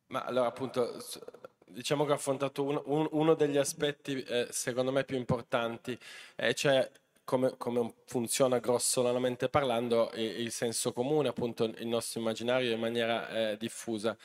Ma 0.08 0.24
allora 0.24 0.48
appunto 0.48 0.98
diciamo 1.66 2.06
che 2.06 2.12
ho 2.12 2.16
affrontato 2.16 2.64
un, 2.64 2.82
un, 2.86 3.08
uno 3.12 3.36
degli 3.36 3.58
aspetti 3.58 4.24
eh, 4.24 4.48
secondo 4.50 4.92
me 4.92 5.04
più 5.04 5.18
importanti, 5.18 5.98
eh, 6.36 6.56
cioè 6.56 6.90
come, 7.28 7.58
come, 7.58 7.94
funziona 8.06 8.60
grossolanamente 8.60 9.50
parlando 9.50 10.10
il, 10.14 10.50
senso 10.50 10.94
comune, 10.94 11.28
appunto 11.28 11.66
il 11.66 11.86
nostro 11.86 12.22
immaginario 12.22 12.72
in 12.72 12.80
maniera 12.80 13.28
eh, 13.30 13.58
diffusa. 13.58 14.18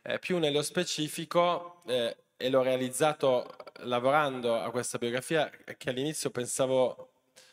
Eh, 0.00 0.18
più 0.18 0.38
nello 0.38 0.62
specifico, 0.62 1.82
eh, 1.86 2.16
e 2.38 2.48
l'ho 2.48 2.62
realizzato 2.62 3.46
lavorando 3.80 4.58
a 4.58 4.70
questa 4.70 4.96
biografia, 4.96 5.50
che 5.76 5.90
all'inizio 5.90 6.30
pensavo 6.30 7.10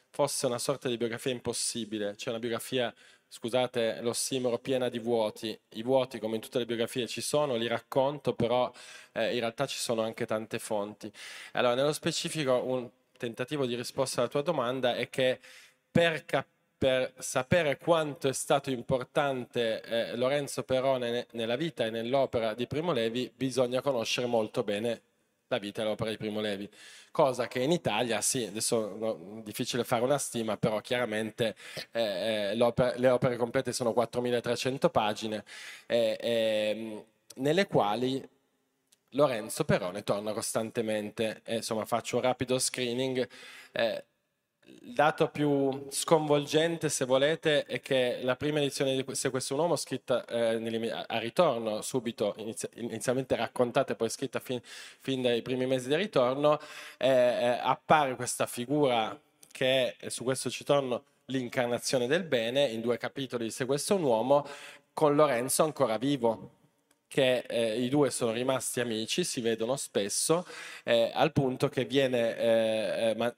fosse 0.09 0.45
una 0.45 0.57
sorta 0.57 0.87
di 0.87 0.95
biografia 0.95 1.31
impossibile, 1.31 2.15
cioè 2.15 2.29
una 2.29 2.39
biografia 2.39 2.93
scusate 3.27 3.99
l'ossimoro, 4.01 4.57
piena 4.59 4.87
di 4.87 4.99
vuoti. 4.99 5.59
I 5.71 5.83
vuoti, 5.83 6.17
come 6.19 6.35
in 6.35 6.41
tutte 6.41 6.59
le 6.59 6.65
biografie, 6.65 7.07
ci 7.07 7.19
sono, 7.19 7.55
li 7.55 7.67
racconto, 7.67 8.35
però 8.35 8.71
eh, 9.11 9.33
in 9.33 9.39
realtà 9.41 9.65
ci 9.65 9.77
sono 9.77 10.01
anche 10.01 10.25
tante 10.25 10.59
fonti. 10.59 11.11
Allora, 11.53 11.75
nello 11.75 11.93
specifico, 11.93 12.63
un 12.63 12.89
tentativo 13.17 13.65
di 13.65 13.75
risposta 13.75 14.21
alla 14.21 14.29
tua 14.29 14.41
domanda 14.41 14.95
è 14.95 15.09
che 15.09 15.39
per, 15.91 16.25
cap- 16.25 16.47
per 16.77 17.13
sapere 17.17 17.77
quanto 17.77 18.27
è 18.27 18.33
stato 18.33 18.69
importante 18.69 19.81
eh, 19.81 20.15
Lorenzo 20.15 20.63
Perone 20.63 21.11
ne- 21.11 21.27
nella 21.31 21.55
vita 21.55 21.85
e 21.85 21.89
nell'opera 21.89 22.53
di 22.53 22.67
Primo 22.67 22.91
Levi, 22.91 23.31
bisogna 23.33 23.81
conoscere 23.81 24.27
molto 24.27 24.63
bene 24.63 25.01
la 25.47 25.57
vita 25.59 25.81
e 25.81 25.85
l'opera 25.85 26.09
di 26.09 26.17
Primo 26.17 26.41
Levi 26.41 26.69
cosa 27.13 27.47
che 27.47 27.59
in 27.59 27.71
Italia, 27.71 28.21
sì, 28.21 28.45
adesso 28.45 28.95
no, 28.97 29.41
difficile 29.43 29.83
fare 29.83 30.03
una 30.03 30.17
stima, 30.17 30.57
però 30.57 30.81
chiaramente 30.81 31.55
eh, 31.91 32.51
eh 32.51 32.55
le 32.55 33.09
opere 33.09 33.37
complete 33.37 33.71
sono 33.71 33.91
4.300 33.91 34.89
pagine, 34.89 35.43
eh, 35.85 36.17
eh, 36.19 37.05
nelle 37.35 37.67
quali 37.67 38.27
Lorenzo 39.13 39.65
Perone 39.65 40.03
torna 40.03 40.33
costantemente. 40.33 41.41
insomma, 41.47 41.85
faccio 41.85 42.17
un 42.17 42.23
rapido 42.23 42.59
screening. 42.59 43.27
Eh, 43.71 44.03
il 44.65 44.93
dato 44.93 45.29
più 45.29 45.87
sconvolgente, 45.89 46.89
se 46.89 47.05
volete, 47.05 47.65
è 47.65 47.81
che 47.81 48.19
la 48.21 48.35
prima 48.35 48.59
edizione 48.59 48.95
di 48.95 49.15
Se 49.15 49.29
questo 49.29 49.53
è 49.53 49.55
un 49.55 49.63
uomo, 49.63 49.75
scritta 49.75 50.25
eh, 50.25 51.05
a 51.07 51.19
ritorno, 51.19 51.81
subito, 51.81 52.33
inizi- 52.37 52.69
inizialmente 52.75 53.35
raccontata 53.35 53.93
e 53.93 53.95
poi 53.95 54.09
scritta 54.09 54.39
fin, 54.39 54.59
fin, 54.63 55.21
dai 55.21 55.41
primi 55.41 55.65
mesi 55.65 55.87
di 55.89 55.95
ritorno, 55.95 56.59
eh, 56.97 57.07
eh, 57.09 57.59
appare 57.61 58.15
questa 58.15 58.45
figura 58.45 59.19
che 59.51 59.95
è, 59.97 60.09
su 60.09 60.23
questo 60.23 60.49
ci 60.49 60.63
torno, 60.63 61.03
l'incarnazione 61.27 62.07
del 62.07 62.23
bene, 62.23 62.65
in 62.65 62.81
due 62.81 62.97
capitoli 62.97 63.45
di 63.45 63.51
Se 63.51 63.65
questo 63.65 63.93
è 63.93 63.97
un 63.97 64.03
uomo, 64.03 64.45
con 64.93 65.15
Lorenzo 65.15 65.63
ancora 65.63 65.97
vivo 65.97 66.61
che 67.13 67.45
eh, 67.47 67.79
i 67.79 67.89
due 67.89 68.09
sono 68.09 68.31
rimasti 68.31 68.79
amici, 68.79 69.23
si 69.23 69.39
vedono 69.39 69.75
spesso, 69.75 70.43
eh, 70.83 71.11
al 71.13 71.31
punto 71.31 71.69
che 71.69 71.85
viene 71.85 72.35
eh, 72.35 73.09
eh 73.09 73.15
ma, 73.15 73.31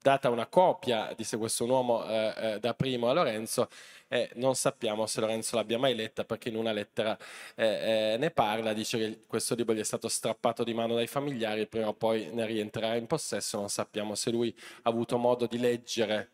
data 0.00 0.28
una 0.30 0.46
copia 0.46 1.12
di 1.16 1.24
Se 1.24 1.38
questo 1.38 1.64
uomo 1.64 2.06
eh, 2.06 2.34
eh, 2.36 2.60
da 2.60 2.74
Primo 2.74 3.08
a 3.08 3.14
Lorenzo 3.14 3.68
e 4.06 4.30
non 4.34 4.54
sappiamo 4.54 5.06
se 5.06 5.20
Lorenzo 5.20 5.56
l'abbia 5.56 5.78
mai 5.78 5.94
letta 5.94 6.24
perché 6.24 6.50
in 6.50 6.56
una 6.56 6.72
lettera 6.72 7.16
eh, 7.56 8.12
eh, 8.12 8.16
ne 8.18 8.30
parla, 8.30 8.74
dice 8.74 8.98
che 8.98 9.20
questo 9.26 9.54
libro 9.54 9.74
gli 9.74 9.80
è 9.80 9.84
stato 9.84 10.08
strappato 10.08 10.62
di 10.62 10.74
mano 10.74 10.94
dai 10.94 11.06
familiari, 11.06 11.66
prima 11.66 11.88
o 11.88 11.94
poi 11.94 12.28
ne 12.32 12.46
rientrerà 12.46 12.94
in 12.96 13.06
possesso, 13.06 13.58
non 13.58 13.70
sappiamo 13.70 14.14
se 14.14 14.30
lui 14.30 14.54
ha 14.82 14.90
avuto 14.90 15.16
modo 15.18 15.46
di 15.46 15.58
leggere 15.58 16.30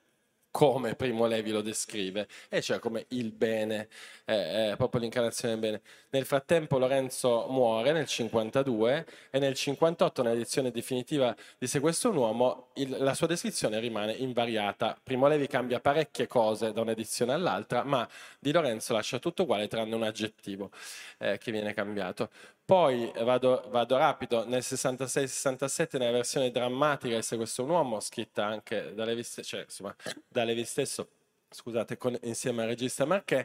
come 0.50 0.94
Primo 0.94 1.26
Levi 1.26 1.50
lo 1.50 1.62
descrive, 1.62 2.28
e 2.48 2.60
cioè 2.60 2.78
come 2.78 3.06
il 3.08 3.32
bene, 3.32 3.88
eh, 4.24 4.70
eh, 4.70 4.76
proprio 4.76 5.00
l'incarnazione 5.00 5.54
del 5.54 5.62
bene. 5.62 5.80
Nel 6.10 6.24
frattempo 6.24 6.78
Lorenzo 6.78 7.46
muore 7.48 7.92
nel 7.92 8.06
52 8.06 9.06
e 9.30 9.38
nel 9.38 9.54
58, 9.54 10.22
nell'edizione 10.22 10.70
definitiva 10.70 11.34
di 11.58 11.66
Se 11.66 11.80
questo 11.80 12.08
è 12.08 12.10
un 12.10 12.16
uomo, 12.16 12.68
il, 12.74 12.96
la 12.98 13.14
sua 13.14 13.26
descrizione 13.26 13.78
rimane 13.78 14.12
invariata. 14.12 14.98
Primo 15.02 15.28
Levi 15.28 15.46
cambia 15.46 15.80
parecchie 15.80 16.26
cose 16.26 16.72
da 16.72 16.80
un'edizione 16.80 17.32
all'altra, 17.32 17.84
ma 17.84 18.08
di 18.38 18.52
Lorenzo 18.52 18.92
lascia 18.92 19.18
tutto 19.18 19.42
uguale 19.42 19.68
tranne 19.68 19.94
un 19.94 20.02
aggettivo 20.02 20.70
eh, 21.18 21.38
che 21.38 21.52
viene 21.52 21.72
cambiato. 21.74 22.30
Poi 22.70 23.10
vado, 23.24 23.64
vado 23.70 23.96
rapido, 23.96 24.46
nel 24.46 24.60
66-67 24.60 25.98
nella 25.98 26.12
versione 26.12 26.52
drammatica 26.52 27.16
di 27.16 27.22
Se 27.22 27.34
questo 27.34 27.62
è 27.62 27.64
un 27.64 27.72
uomo, 27.72 27.98
scritta 27.98 28.46
anche 28.46 28.94
da 28.94 29.04
Levi, 29.04 29.24
cioè, 29.24 29.62
insomma, 29.62 29.92
da 30.28 30.44
Levi 30.44 30.64
stesso, 30.64 31.08
scusate, 31.50 31.96
con, 31.96 32.16
insieme 32.22 32.62
al 32.62 32.68
regista 32.68 33.04
Marché, 33.04 33.44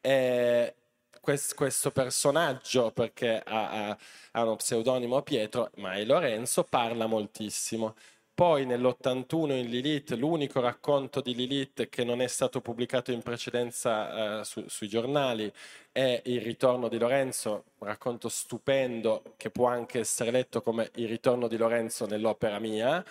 eh, 0.00 0.74
questo 1.20 1.92
personaggio, 1.92 2.90
perché 2.90 3.40
ha, 3.46 3.90
ha, 3.90 3.98
ha, 4.32 4.42
uno 4.42 4.56
pseudonimo 4.56 5.22
Pietro, 5.22 5.70
ma 5.76 5.92
è 5.92 6.04
Lorenzo, 6.04 6.64
parla 6.64 7.06
moltissimo. 7.06 7.94
Poi 8.34 8.66
nell'81 8.66 9.52
in 9.52 9.70
Lilith, 9.70 10.10
l'unico 10.14 10.60
racconto 10.60 11.20
di 11.20 11.36
Lilith 11.36 11.88
che 11.88 12.02
non 12.02 12.20
è 12.20 12.26
stato 12.26 12.60
pubblicato 12.60 13.12
in 13.12 13.22
precedenza 13.22 14.40
eh, 14.40 14.44
su, 14.44 14.64
sui 14.66 14.88
giornali 14.88 15.52
è 15.92 16.20
Il 16.24 16.40
ritorno 16.40 16.88
di 16.88 16.98
Lorenzo, 16.98 17.66
un 17.78 17.86
racconto 17.86 18.28
stupendo 18.28 19.22
che 19.36 19.50
può 19.50 19.68
anche 19.68 20.00
essere 20.00 20.32
letto 20.32 20.62
come 20.62 20.90
Il 20.96 21.06
ritorno 21.06 21.46
di 21.46 21.56
Lorenzo 21.56 22.06
nell'opera 22.06 22.58
mia. 22.58 23.04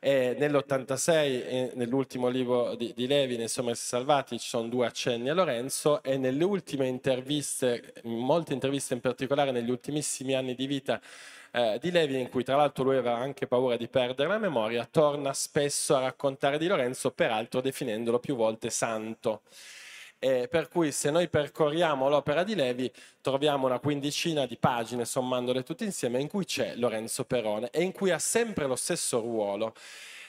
E 0.00 0.34
nell'86, 0.36 1.76
nell'ultimo 1.76 2.26
libro 2.26 2.74
di, 2.74 2.92
di 2.92 3.06
Levi, 3.06 3.36
nei 3.36 3.48
Sommersi 3.48 3.86
Salvati, 3.86 4.36
ci 4.38 4.48
sono 4.48 4.66
due 4.66 4.86
accenni 4.86 5.28
a 5.28 5.34
Lorenzo 5.34 6.02
e 6.02 6.16
nelle 6.18 6.42
ultime 6.42 6.88
interviste, 6.88 7.94
in 8.02 8.18
molte 8.18 8.52
interviste 8.52 8.94
in 8.94 9.00
particolare 9.00 9.52
negli 9.52 9.70
ultimissimi 9.70 10.34
anni 10.34 10.56
di 10.56 10.66
vita 10.66 11.00
eh, 11.52 11.78
di 11.80 11.90
Levi, 11.90 12.20
in 12.20 12.28
cui 12.28 12.44
tra 12.44 12.56
l'altro 12.56 12.84
lui 12.84 12.96
aveva 12.96 13.16
anche 13.16 13.46
paura 13.46 13.76
di 13.76 13.88
perdere 13.88 14.28
la 14.28 14.38
memoria, 14.38 14.86
torna 14.90 15.32
spesso 15.32 15.96
a 15.96 16.00
raccontare 16.00 16.58
di 16.58 16.66
Lorenzo, 16.66 17.10
peraltro 17.10 17.60
definendolo 17.60 18.18
più 18.18 18.36
volte 18.36 18.70
santo. 18.70 19.42
Eh, 20.18 20.48
per 20.48 20.68
cui 20.68 20.92
se 20.92 21.10
noi 21.10 21.28
percorriamo 21.28 22.08
l'opera 22.08 22.42
di 22.42 22.54
Levi 22.54 22.90
troviamo 23.20 23.66
una 23.66 23.78
quindicina 23.78 24.46
di 24.46 24.56
pagine, 24.56 25.04
sommandole 25.04 25.62
tutte 25.62 25.84
insieme, 25.84 26.20
in 26.20 26.28
cui 26.28 26.44
c'è 26.46 26.74
Lorenzo 26.76 27.24
Perone 27.24 27.68
e 27.70 27.82
in 27.82 27.92
cui 27.92 28.10
ha 28.10 28.18
sempre 28.18 28.66
lo 28.66 28.76
stesso 28.76 29.20
ruolo. 29.20 29.74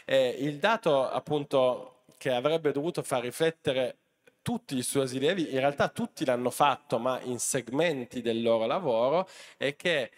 Eh, 0.06 0.36
il 0.40 0.58
dato 0.58 1.10
appunto 1.10 2.04
che 2.18 2.32
avrebbe 2.32 2.72
dovuto 2.72 3.02
far 3.02 3.22
riflettere 3.22 3.98
tutti 4.42 4.76
gli 4.76 4.82
studiosi 4.82 5.20
Levi, 5.20 5.52
in 5.52 5.60
realtà 5.60 5.90
tutti 5.90 6.24
l'hanno 6.24 6.50
fatto, 6.52 7.00
ma 7.00 7.20
in 7.24 7.38
segmenti 7.38 8.22
del 8.22 8.42
loro 8.42 8.66
lavoro, 8.66 9.28
è 9.58 9.76
che 9.76 10.10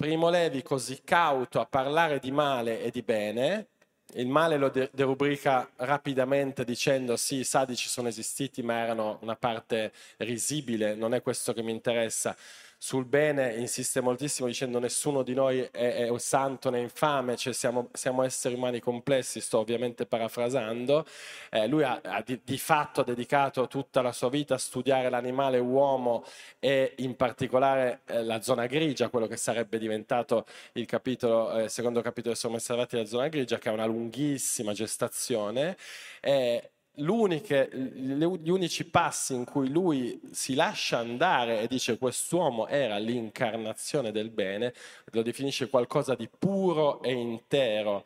Primo 0.00 0.30
Levi 0.30 0.62
così 0.62 1.02
cauto 1.04 1.60
a 1.60 1.66
parlare 1.66 2.20
di 2.20 2.30
male 2.30 2.80
e 2.80 2.90
di 2.90 3.02
bene, 3.02 3.68
il 4.14 4.28
male 4.28 4.56
lo 4.56 4.70
de- 4.70 4.88
derubrica 4.94 5.70
rapidamente 5.76 6.64
dicendo 6.64 7.18
sì, 7.18 7.40
i 7.40 7.44
sadici 7.44 7.86
sono 7.86 8.08
esistiti 8.08 8.62
ma 8.62 8.78
erano 8.78 9.18
una 9.20 9.36
parte 9.36 9.92
risibile, 10.16 10.94
non 10.94 11.12
è 11.12 11.20
questo 11.20 11.52
che 11.52 11.62
mi 11.62 11.72
interessa. 11.72 12.34
Sul 12.82 13.04
bene 13.04 13.56
insiste 13.56 14.00
moltissimo 14.00 14.48
dicendo 14.48 14.78
nessuno 14.78 15.22
di 15.22 15.34
noi 15.34 15.60
è, 15.60 15.68
è 16.06 16.18
santo 16.18 16.70
né 16.70 16.80
infame, 16.80 17.36
cioè 17.36 17.52
siamo, 17.52 17.90
siamo, 17.92 18.22
esseri 18.22 18.54
umani 18.54 18.80
complessi, 18.80 19.42
sto 19.42 19.58
ovviamente 19.58 20.06
parafrasando. 20.06 21.04
Eh, 21.50 21.66
lui 21.66 21.82
ha, 21.82 22.00
ha 22.02 22.22
di, 22.22 22.40
di, 22.42 22.56
fatto 22.56 23.02
dedicato 23.02 23.66
tutta 23.66 24.00
la 24.00 24.12
sua 24.12 24.30
vita 24.30 24.54
a 24.54 24.58
studiare 24.58 25.10
l'animale 25.10 25.58
uomo 25.58 26.24
e 26.58 26.94
in 26.98 27.16
particolare 27.16 28.00
eh, 28.06 28.24
la 28.24 28.40
zona 28.40 28.64
grigia, 28.64 29.10
quello 29.10 29.26
che 29.26 29.36
sarebbe 29.36 29.78
diventato 29.78 30.46
il 30.72 30.86
capitolo, 30.86 31.58
eh, 31.58 31.68
secondo 31.68 32.00
capitolo 32.00 32.34
Sono 32.34 32.58
Salvati 32.58 32.96
la 32.96 33.04
zona 33.04 33.28
grigia, 33.28 33.58
che 33.58 33.68
ha 33.68 33.72
una 33.72 33.84
lunghissima 33.84 34.72
gestazione. 34.72 35.76
Eh, 36.22 36.70
gli 36.92 38.50
unici 38.50 38.84
passi 38.88 39.34
in 39.34 39.44
cui 39.44 39.68
lui 39.70 40.20
si 40.32 40.54
lascia 40.54 40.98
andare 40.98 41.60
e 41.60 41.66
dice 41.66 41.98
quest'uomo 41.98 42.66
era 42.66 42.98
l'incarnazione 42.98 44.12
del 44.12 44.30
bene, 44.30 44.74
lo 45.12 45.22
definisce 45.22 45.68
qualcosa 45.68 46.14
di 46.14 46.28
puro 46.28 47.00
e 47.02 47.12
intero, 47.12 48.04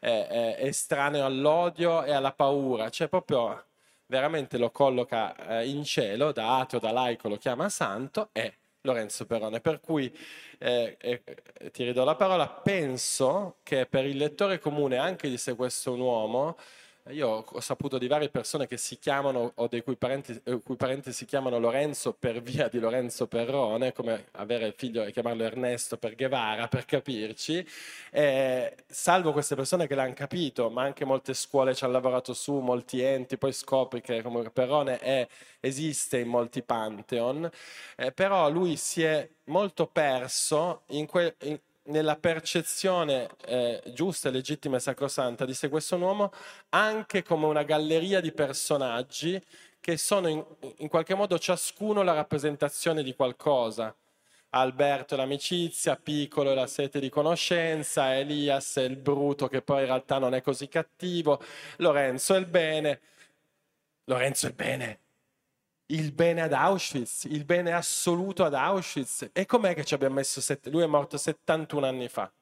eh, 0.00 0.26
eh, 0.30 0.66
estraneo 0.66 1.24
all'odio 1.24 2.02
e 2.04 2.12
alla 2.12 2.32
paura, 2.32 2.90
cioè 2.90 3.08
proprio 3.08 3.64
veramente 4.06 4.58
lo 4.58 4.70
colloca 4.70 5.60
eh, 5.60 5.68
in 5.68 5.84
cielo, 5.84 6.32
da 6.32 6.58
ateo, 6.58 6.78
da 6.78 6.90
laico 6.90 7.28
lo 7.28 7.36
chiama 7.38 7.68
santo, 7.68 8.28
è 8.32 8.52
Lorenzo 8.82 9.26
Perone. 9.26 9.60
Per 9.60 9.80
cui 9.80 10.14
eh, 10.58 10.96
eh, 10.98 11.22
ti 11.72 11.84
ridò 11.84 12.04
la 12.04 12.14
parola, 12.14 12.48
penso 12.48 13.58
che 13.62 13.86
per 13.86 14.04
il 14.04 14.16
lettore 14.16 14.58
comune 14.58 14.96
anche 14.98 15.28
di 15.28 15.38
Se 15.38 15.54
questo 15.54 15.90
è 15.90 15.94
un 15.94 16.00
uomo, 16.00 16.56
io 17.10 17.44
ho 17.48 17.60
saputo 17.60 17.98
di 17.98 18.06
varie 18.06 18.28
persone 18.28 18.66
che 18.66 18.76
si 18.76 18.98
chiamano, 18.98 19.52
o 19.56 19.66
dei 19.66 19.82
cui 19.82 19.96
parenti, 19.96 20.40
eh, 20.44 20.60
cui 20.62 20.76
parenti 20.76 21.12
si 21.12 21.24
chiamano 21.24 21.58
Lorenzo 21.58 22.12
per 22.12 22.40
via 22.40 22.68
di 22.68 22.78
Lorenzo 22.78 23.26
Perrone, 23.26 23.92
come 23.92 24.26
avere 24.32 24.66
il 24.66 24.74
figlio 24.76 25.02
e 25.02 25.10
chiamarlo 25.10 25.42
Ernesto 25.42 25.96
per 25.96 26.14
Guevara, 26.14 26.68
per 26.68 26.84
capirci, 26.84 27.66
eh, 28.10 28.76
salvo 28.86 29.32
queste 29.32 29.56
persone 29.56 29.86
che 29.88 29.94
l'hanno 29.96 30.14
capito, 30.14 30.70
ma 30.70 30.82
anche 30.82 31.04
molte 31.04 31.34
scuole 31.34 31.74
ci 31.74 31.82
hanno 31.84 31.94
lavorato 31.94 32.34
su, 32.34 32.58
molti 32.58 33.00
enti, 33.00 33.36
poi 33.36 33.52
scopri 33.52 34.00
che 34.00 34.22
come 34.22 34.48
Perrone 34.50 34.98
è, 34.98 35.26
esiste 35.60 36.18
in 36.18 36.28
molti 36.28 36.62
pantheon, 36.62 37.50
eh, 37.96 38.12
però 38.12 38.48
lui 38.48 38.76
si 38.76 39.02
è 39.02 39.28
molto 39.46 39.86
perso 39.86 40.82
in, 40.88 41.06
que, 41.06 41.34
in 41.40 41.58
nella 41.84 42.16
percezione 42.16 43.28
eh, 43.44 43.82
giusta, 43.92 44.30
legittima 44.30 44.76
e 44.76 44.80
sacrosanta 44.80 45.44
di 45.44 45.54
se 45.54 45.68
questo 45.68 45.96
uomo 45.96 46.30
anche 46.70 47.22
come 47.22 47.46
una 47.46 47.64
galleria 47.64 48.20
di 48.20 48.32
personaggi 48.32 49.42
che 49.80 49.96
sono 49.96 50.28
in, 50.28 50.44
in 50.76 50.88
qualche 50.88 51.14
modo 51.14 51.38
ciascuno 51.38 52.02
la 52.02 52.14
rappresentazione 52.14 53.02
di 53.02 53.14
qualcosa. 53.14 53.94
Alberto 54.50 55.16
l'amicizia, 55.16 55.96
Piccolo 55.96 56.54
la 56.54 56.66
sete 56.66 57.00
di 57.00 57.08
conoscenza, 57.08 58.14
Elias 58.14 58.76
il 58.76 58.96
bruto 58.96 59.48
che 59.48 59.62
poi 59.62 59.80
in 59.80 59.86
realtà 59.86 60.18
non 60.18 60.34
è 60.34 60.42
così 60.42 60.68
cattivo, 60.68 61.42
Lorenzo 61.78 62.34
il 62.34 62.46
bene. 62.46 63.00
Lorenzo 64.04 64.46
il 64.46 64.52
bene, 64.52 64.98
il 65.86 66.12
bene 66.12 66.42
ad 66.42 66.52
Auschwitz, 66.52 67.24
il 67.24 67.44
bene 67.44 67.72
assoluto 67.72 68.44
ad 68.44 68.54
Auschwitz. 68.54 69.30
E 69.32 69.46
com'è 69.46 69.74
che 69.74 69.84
ci 69.84 69.94
abbiamo 69.94 70.14
messo, 70.14 70.40
set... 70.40 70.68
lui 70.68 70.82
è 70.82 70.86
morto 70.86 71.16
71 71.16 71.86
anni 71.86 72.08
fa, 72.08 72.32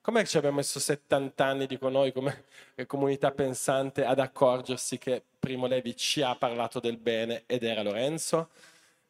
com'è 0.00 0.22
che 0.22 0.28
ci 0.28 0.36
abbiamo 0.36 0.56
messo 0.56 0.78
70 0.78 1.44
anni, 1.44 1.66
dico 1.66 1.88
noi, 1.88 2.12
come 2.12 2.44
comunità 2.86 3.32
pensante, 3.32 4.04
ad 4.04 4.18
accorgersi 4.18 4.98
che 4.98 5.22
Primo 5.38 5.66
Levi 5.66 5.96
ci 5.96 6.22
ha 6.22 6.34
parlato 6.36 6.80
del 6.80 6.96
bene 6.96 7.44
ed 7.46 7.64
era 7.64 7.82
Lorenzo? 7.82 8.50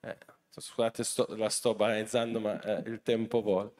Eh, 0.00 0.16
scusate, 0.50 1.04
sto, 1.04 1.26
la 1.36 1.48
sto 1.48 1.74
banalizzando, 1.74 2.40
ma 2.40 2.60
eh, 2.60 2.88
il 2.90 3.02
tempo 3.02 3.40
vola. 3.42 3.70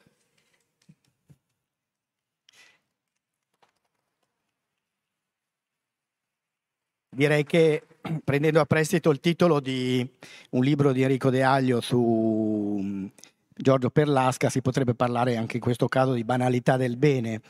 Direi 7.16 7.44
che 7.44 7.82
prendendo 8.23 8.61
a 8.61 8.66
prestito 8.66 9.11
il 9.11 9.20
titolo 9.20 9.58
di 9.58 10.06
un 10.50 10.62
libro 10.62 10.92
di 10.92 11.00
Enrico 11.00 11.30
De 11.30 11.42
Aglio 11.42 11.80
su 11.80 12.78
mm, 12.78 13.06
Giorgio 13.54 13.88
Perlasca, 13.88 14.50
si 14.50 14.61
potrebbe 14.61 14.92
parlare 14.92 15.37
anche 15.37 15.56
in 15.56 15.62
questo 15.62 15.88
caso 15.88 16.12
di 16.12 16.25
banalità 16.25 16.76
del 16.76 16.99
bene. 16.99 17.40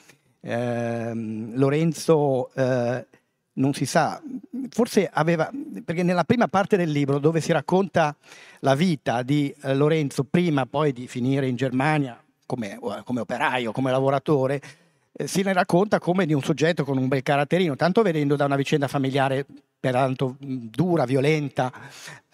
Eh, 0.40 1.12
Lorenzo 1.14 2.52
eh, 2.54 3.04
non 3.54 3.74
si 3.74 3.86
sa, 3.86 4.22
forse 4.68 5.10
aveva, 5.12 5.50
perché 5.84 6.04
nella 6.04 6.22
prima 6.22 6.46
parte 6.46 6.76
del 6.76 6.92
libro 6.92 7.18
dove 7.18 7.40
si 7.40 7.50
racconta 7.50 8.14
la 8.60 8.76
vita 8.76 9.22
di 9.22 9.52
eh, 9.62 9.74
Lorenzo 9.74 10.22
prima 10.22 10.64
poi 10.66 10.92
di 10.92 11.08
finire 11.08 11.48
in 11.48 11.56
Germania 11.56 12.22
come, 12.46 12.78
come 13.02 13.20
operaio, 13.20 13.72
come 13.72 13.90
lavoratore, 13.90 14.62
eh, 15.16 15.26
si 15.26 15.42
ne 15.42 15.52
racconta 15.52 15.98
come 15.98 16.26
di 16.26 16.34
un 16.34 16.42
soggetto 16.42 16.84
con 16.84 16.98
un 16.98 17.08
bel 17.08 17.22
caratterino, 17.22 17.74
tanto 17.74 18.02
vedendo 18.02 18.36
da 18.36 18.44
una 18.44 18.56
vicenda 18.56 18.86
familiare 18.86 19.46
peraltro 19.86 20.34
dura, 20.40 21.04
violenta, 21.04 21.70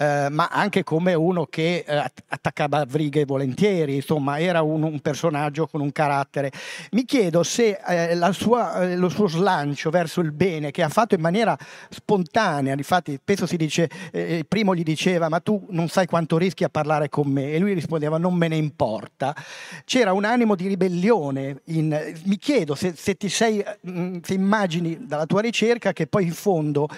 eh, 0.03 0.29
ma 0.31 0.49
anche 0.51 0.83
come 0.85 1.13
uno 1.13 1.45
che 1.45 1.85
eh, 1.87 2.11
attaccava 2.29 2.87
brighe 2.87 3.27
volentieri, 3.27 3.97
insomma 3.97 4.41
era 4.41 4.63
un, 4.63 4.83
un, 4.83 5.01
personaggio 5.01 5.67
con 5.67 5.83
un 5.83 5.93
carattere. 5.93 6.51
Mi 6.93 7.05
chiedo 7.05 7.43
se 7.43 7.79
eh, 7.87 8.33
sua, 8.33 8.85
eh, 8.85 8.97
lo 8.97 9.11
suo 9.11 9.29
slancio 9.29 9.91
verso 9.91 10.23
il 10.23 10.33
bene, 10.33 10.71
che 10.71 10.83
ha 10.83 10.89
fatto 10.89 11.15
in 11.15 11.21
maniera 11.21 11.55
spontanea, 11.91 12.73
infatti 12.73 13.19
spesso 13.21 13.47
si 13.47 13.59
dice, 13.59 13.91
eh, 14.13 14.39
il 14.39 14.47
primo 14.47 14.75
gli 14.75 14.83
diceva 14.83 15.29
ma 15.29 15.41
tu 15.41 15.67
non 15.71 15.89
sai 15.89 16.07
quanto 16.07 16.39
rischi 16.39 16.65
a 16.65 16.71
parlare 16.71 17.11
con 17.11 17.29
me 17.29 17.53
e 17.53 17.59
lui 17.59 17.75
rispondeva 17.75 18.17
non 18.17 18.35
me 18.35 18.49
ne 18.49 18.57
importa, 18.57 19.37
c'era 19.85 20.15
un 20.15 20.25
animo 20.25 20.55
di 20.55 20.69
ribellione, 20.69 21.61
in, 21.65 22.15
mi 22.25 22.39
chiedo 22.39 22.75
se, 22.75 22.95
se 22.97 23.15
ti 23.17 23.29
sei, 23.29 23.63
mm, 23.87 24.21
se 24.23 24.33
immagini 24.33 25.07
dalla 25.07 25.27
tua 25.27 25.43
ricerca 25.43 25.93
che 25.93 26.07
poi 26.07 26.25
in 26.25 26.33
fondo 26.33 26.89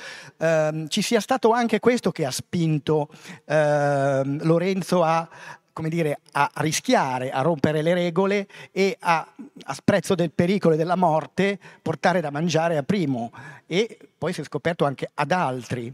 ehm, 0.44 0.88
ci 0.88 1.02
sia 1.02 1.20
stato 1.20 1.52
anche 1.52 1.80
questo 1.80 2.10
che 2.10 2.24
ha 2.24 2.30
spinto 2.30 3.08
ehm, 3.46 4.44
Lorenzo 4.44 5.02
a 5.02 5.28
come 5.74 5.88
dire, 5.88 6.20
a 6.32 6.48
rischiare, 6.58 7.32
a 7.32 7.40
rompere 7.42 7.82
le 7.82 7.94
regole 7.94 8.46
e 8.70 8.96
a, 9.00 9.26
a 9.64 9.74
sprezzo 9.74 10.14
del 10.14 10.30
pericolo 10.30 10.74
e 10.74 10.76
della 10.76 10.94
morte 10.94 11.58
portare 11.82 12.20
da 12.20 12.30
mangiare 12.30 12.76
a 12.76 12.84
primo 12.84 13.32
e 13.66 13.98
poi 14.16 14.32
si 14.32 14.40
è 14.40 14.44
scoperto 14.44 14.84
anche 14.84 15.10
ad 15.12 15.32
altri. 15.32 15.92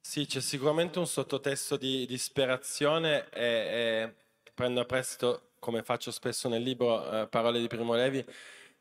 Sì, 0.00 0.26
c'è 0.26 0.40
sicuramente 0.40 0.98
un 0.98 1.06
sottotesto 1.06 1.76
di 1.76 2.06
disperazione 2.06 3.28
e, 3.30 3.44
e 3.44 4.14
prendo 4.52 4.80
a 4.80 4.84
prestito, 4.84 5.50
come 5.60 5.84
faccio 5.84 6.10
spesso 6.10 6.48
nel 6.48 6.62
libro, 6.62 7.22
eh, 7.22 7.28
parole 7.28 7.60
di 7.60 7.68
Primo 7.68 7.94
Levi, 7.94 8.18
eh, 8.18 8.24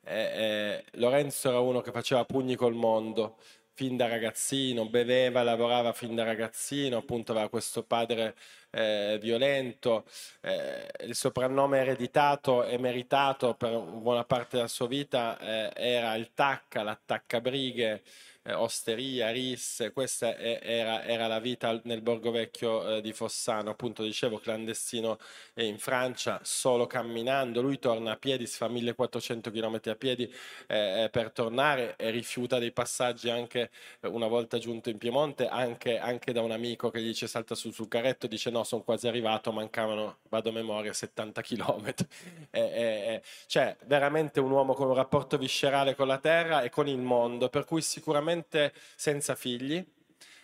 eh, 0.04 0.84
Lorenzo 0.94 1.50
era 1.50 1.60
uno 1.60 1.82
che 1.82 1.92
faceva 1.92 2.26
pugni 2.26 2.56
col 2.56 2.74
mondo, 2.74 3.38
fin 3.82 3.98
da 3.98 4.08
ragazzino, 4.08 4.88
beveva, 4.90 5.42
lavorava 5.42 5.92
fin 5.92 6.14
da 6.14 6.24
ragazzino, 6.24 6.98
appunto 6.98 7.32
aveva 7.32 7.50
questo 7.50 7.82
padre 7.82 8.36
eh, 8.70 9.18
violento, 9.20 10.06
eh, 10.42 10.88
il 11.06 11.16
soprannome 11.16 11.80
ereditato 11.80 12.64
e 12.64 12.78
meritato 12.78 13.56
per 13.56 13.76
buona 13.80 14.24
parte 14.24 14.58
della 14.58 14.68
sua 14.68 14.86
vita 14.86 15.36
eh, 15.40 15.72
era 15.74 16.14
il 16.14 16.30
Tacca, 16.36 16.84
l'attaccabrighe, 16.84 18.04
eh, 18.44 18.54
osteria, 18.54 19.30
risse, 19.30 19.92
questa 19.92 20.36
era, 20.36 21.04
era, 21.04 21.28
la 21.28 21.40
vita 21.40 21.80
nel 21.84 22.02
borgo 22.02 22.32
vecchio 22.32 22.98
eh, 22.98 23.02
di 23.02 23.14
Fossano, 23.14 23.70
appunto 23.70 24.04
dicevo 24.04 24.40
clandestino 24.40 25.20
in 25.56 25.78
Francia, 25.78 26.40
solo 26.44 26.88
camminando, 26.88 27.62
lui 27.62 27.78
torna 27.78 28.14
a 28.14 28.18
piedi, 28.18 28.48
si 28.48 28.58
fa 28.58 28.68
1400 28.68 29.52
km 29.52 29.80
a 29.86 29.96
piedi 29.96 30.34
eh, 30.68 31.08
per 31.12 31.32
tornare 31.32 31.96
e 31.98 32.10
rifiuta 32.10 32.58
dei 32.58 32.72
passaggi 32.72 33.30
anche 33.30 33.70
una 34.02 34.28
volta 34.28 34.58
giunto 34.58 34.90
in 34.90 34.98
Piemonte, 34.98 35.48
anche, 35.48 36.00
anche 36.00 36.32
da 36.32 36.42
un 36.42 36.52
amico 36.52 36.90
che 36.90 37.02
gli 37.02 37.08
dice 37.08 37.28
salta 37.28 37.54
sul, 37.54 37.74
sul 37.74 37.88
carretto, 37.88 38.28
dice 38.28 38.50
no, 38.50 38.64
sono 38.64 38.82
quasi 38.82 39.08
arrivato, 39.08 39.52
mancavano, 39.52 40.18
vado 40.30 40.50
a 40.50 40.54
memoria, 40.54 40.94
70 40.94 41.42
km. 41.42 41.94
cioè, 43.46 43.78
veramente 43.86 44.40
un 44.40 44.50
uomo 44.52 44.74
con 44.74 44.88
un 44.88 44.96
rapporto 44.96 45.38
viscerale 45.38 45.96
con 45.96 46.08
la 46.08 46.18
terra 46.18 46.64
e 46.64 46.70
con 46.70 46.88
il 46.88 46.98
mondo, 46.98 47.50
per 47.50 47.66
cui 47.66 47.82
sicuramente 47.82 48.31
sicuramente 48.32 48.74
senza 48.96 49.36
figli, 49.36 49.86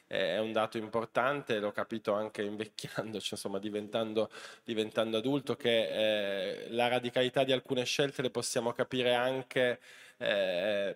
è 0.06 0.38
un 0.38 0.52
dato 0.54 0.78
importante, 0.78 1.60
l'ho 1.60 1.72
capito 1.72 2.14
anche 2.14 2.42
invecchiandoci, 2.42 3.34
insomma 3.36 3.60
diventando, 3.60 4.30
diventando 4.64 5.18
adulto, 5.18 5.56
che 5.56 6.64
eh, 6.64 6.70
la 6.70 6.88
radicalità 6.88 7.44
di 7.44 7.52
alcune 7.52 7.84
scelte 7.86 8.22
le 8.22 8.30
possiamo 8.30 8.72
capire 8.74 9.14
anche 9.14 9.80
eh, 10.18 10.96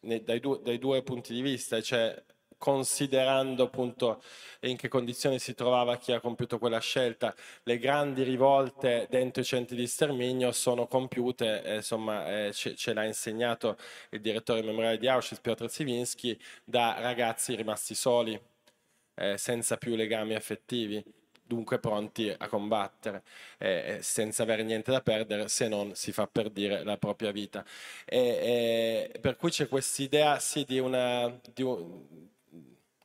dai, 0.00 0.40
due, 0.40 0.60
dai, 0.62 0.78
due, 0.78 1.02
punti 1.02 1.34
di 1.34 1.42
vista, 1.42 1.80
cioè 1.82 2.22
considerando 2.60 3.64
appunto 3.64 4.22
in 4.60 4.76
che 4.76 4.88
condizioni 4.88 5.38
si 5.38 5.54
trovava 5.54 5.96
chi 5.96 6.12
ha 6.12 6.20
compiuto 6.20 6.58
quella 6.58 6.78
scelta. 6.78 7.34
Le 7.62 7.78
grandi 7.78 8.22
rivolte 8.22 9.06
dentro 9.08 9.40
i 9.40 9.44
centri 9.46 9.76
di 9.76 9.86
sterminio 9.86 10.52
sono 10.52 10.86
compiute, 10.86 11.62
eh, 11.62 11.76
insomma 11.76 12.46
eh, 12.46 12.52
ce, 12.52 12.74
ce, 12.76 12.92
l'ha 12.92 13.04
insegnato 13.04 13.78
il 14.10 14.20
direttore 14.20 14.62
memoriale 14.62 14.98
di 14.98 15.08
Auschwitz, 15.08 15.40
Piotr 15.40 15.68
Zivinski, 15.70 16.38
da 16.62 17.00
ragazzi 17.00 17.54
rimasti 17.56 17.94
soli, 17.94 18.38
eh, 19.14 19.38
senza 19.38 19.78
più 19.78 19.94
legami 19.96 20.34
affettivi 20.34 21.02
dunque 21.50 21.80
pronti 21.80 22.32
a 22.36 22.46
combattere, 22.46 23.24
eh, 23.58 23.98
senza 24.02 24.44
avere 24.44 24.62
niente 24.62 24.92
da 24.92 25.00
perdere 25.00 25.48
se 25.48 25.66
non 25.66 25.96
si 25.96 26.12
fa 26.12 26.28
per 26.28 26.48
dire 26.48 26.84
la 26.84 26.96
propria 26.96 27.32
vita. 27.32 27.64
E, 28.04 29.10
per 29.20 29.34
cui 29.34 29.50
c'è 29.50 29.66
quest'idea 29.66 30.38
sì, 30.38 30.64
di, 30.64 30.78
una, 30.78 31.28
di, 31.52 31.64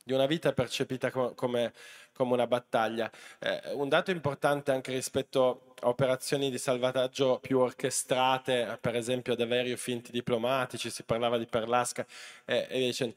di, 0.06 0.12
una, 0.12 0.26
vita 0.26 0.52
percepita 0.52 1.10
come, 1.10 1.34
come, 1.34 1.72
come 2.12 2.32
una 2.34 2.46
battaglia. 2.46 3.10
Eh, 3.40 3.72
un 3.72 3.88
dato 3.88 4.12
importante 4.12 4.70
anche 4.70 4.92
rispetto 4.92 5.74
a 5.80 5.88
operazioni 5.88 6.48
di 6.48 6.58
salvataggio 6.58 7.40
più 7.40 7.58
orchestrate, 7.58 8.78
per 8.80 8.94
esempio 8.94 9.32
ad 9.32 9.40
averi 9.40 9.72
o 9.72 9.76
finti 9.76 10.12
diplomatici, 10.12 10.90
si 10.90 11.02
parlava 11.02 11.38
di 11.38 11.46
Perlasca 11.46 12.06
eh, 12.44 12.66
e 12.70 12.78
dicendo. 12.78 13.14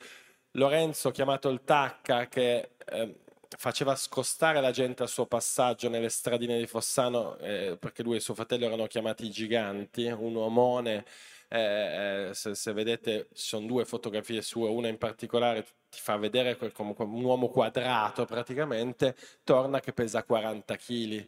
Lorenzo, 0.54 1.12
chiamato 1.12 1.50
il 1.50 1.62
Tacca, 1.64 2.28
che 2.28 2.72
eh, 2.86 3.16
faceva 3.56 3.96
scostare 3.96 4.60
la 4.60 4.72
gente 4.72 5.04
al 5.04 5.10
suo 5.10 5.28
passaggio 5.28 5.90
nelle 5.90 6.10
stradine 6.10 6.58
di 6.58 6.66
Fossano, 6.66 7.38
eh, 7.38 7.78
perché 7.80 8.02
lui 8.02 8.16
e 8.16 8.20
suo 8.20 8.34
fratello 8.34 8.66
erano 8.66 8.88
chiamati 8.88 9.30
giganti, 9.30 10.08
un 10.08 10.34
uomone. 10.34 11.06
Eh, 11.52 12.30
eh, 12.30 12.34
se, 12.36 12.54
se, 12.54 12.74
vedete, 12.74 13.28
sono 13.34 13.66
due 13.66 13.84
fotografie 13.84 14.42
sue, 14.44 14.70
una 14.70 14.88
in 14.88 15.00
particolare 15.00 15.66
ti 15.90 16.00
fa 16.00 16.16
vedere 16.16 16.56
come 16.72 16.94
un 16.98 17.24
uomo 17.24 17.50
quadrato 17.50 18.26
praticamente, 18.26 19.16
torna 19.44 19.80
che 19.80 19.92
pesa 19.92 20.24
40 20.24 20.76
kg, 20.76 21.28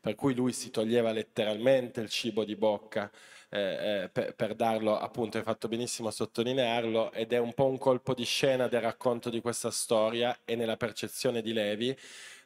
per 0.00 0.16
cui 0.16 0.34
lui 0.34 0.52
si 0.52 0.70
toglieva 0.70 1.12
letteralmente 1.12 2.00
il 2.00 2.08
cibo 2.08 2.44
di 2.44 2.56
bocca. 2.56 3.10
Eh, 3.50 4.02
eh, 4.02 4.08
per, 4.08 4.34
per, 4.34 4.56
darlo, 4.56 4.98
appunto, 4.98 5.38
hai 5.38 5.44
fatto 5.44 5.68
benissimo 5.68 6.08
a 6.08 6.10
sottolinearlo, 6.10 7.12
ed 7.12 7.32
è 7.32 7.38
un 7.38 7.54
po' 7.54 7.66
un 7.66 7.78
colpo 7.78 8.12
di 8.12 8.24
scena 8.24 8.66
del 8.66 8.80
racconto 8.80 9.30
di 9.30 9.40
questa 9.40 9.70
storia 9.70 10.40
e 10.44 10.56
nella 10.56 10.76
percezione 10.76 11.40
di 11.40 11.52
Levi, 11.52 11.96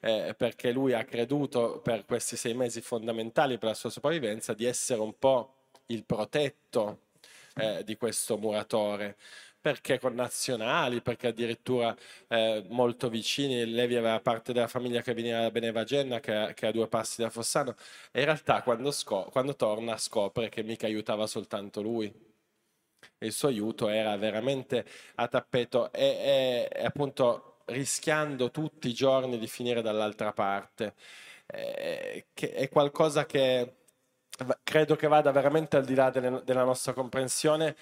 eh, 0.01 0.35
perché 0.37 0.71
lui 0.71 0.93
ha 0.93 1.05
creduto 1.05 1.81
per 1.83 2.05
questi 2.05 2.37
sei 2.37 2.53
mesi 2.53 2.83
fondamentali 2.83 3.57
per 3.57 3.71
la 3.71 3.75
sua 3.75 3.89
sopravvivenza 3.89 4.53
di 4.53 4.67
essere 4.67 5.01
un 5.01 5.19
po' 5.19 5.58
il 5.89 6.05
protetto 6.05 7.07
eh, 7.55 7.83
di 7.85 7.97
questo 7.97 8.39
muratore 8.39 9.17
perché 9.61 9.99
connazionali, 9.99 11.03
perché 11.03 11.29
addirittura 11.29 11.95
eh, 12.29 12.65
molto 12.69 13.09
vicini, 13.09 13.67
Levi 13.67 13.97
aveva 13.97 14.21
parte 14.21 14.53
della 14.53 14.69
famiglia 14.69 15.03
che 15.03 15.15
veniva 15.15 15.41
da 15.41 15.51
Benevagenna, 15.51 16.21
che, 16.21 16.53
che 16.55 16.67
è 16.67 16.69
a 16.69 16.73
due 16.73 16.89
passi 16.89 17.23
da 17.23 17.31
Fossano, 17.31 17.75
e 18.13 18.21
in 18.21 18.27
realtà 18.27 18.63
quando, 18.63 18.91
scop- 18.91 19.31
quando 19.31 19.57
torna 19.57 19.97
scopre 19.99 20.49
che 20.49 20.63
mica 20.63 20.87
aiutava 20.87 21.27
soltanto 21.27 21.83
lui. 21.83 22.13
Il 23.19 23.33
suo 23.33 23.49
aiuto 23.49 23.89
era 23.89 24.17
veramente 24.17 24.85
a 25.17 25.29
tappeto 25.29 25.93
e, 25.93 26.05
e, 26.05 26.69
e 26.73 26.85
appunto 26.85 27.59
rischiando 27.67 28.51
tutti 28.51 28.89
i 28.89 28.95
giorni 28.95 29.39
di 29.39 29.47
finire 29.49 29.83
dall'altra 29.83 30.33
parte. 30.33 30.95
Eh, 31.47 32.27
che 32.35 32.53
è 32.53 32.69
qualcosa 32.69 33.25
che 33.27 33.78
credo 34.63 34.97
che 34.97 35.09
vada 35.09 35.31
veramente 35.31 35.77
al 35.77 35.85
di 35.85 35.95
là 35.95 36.11
delle, 36.11 36.43
della 36.45 36.65
nostra 36.65 36.93
comprensione 36.93 37.77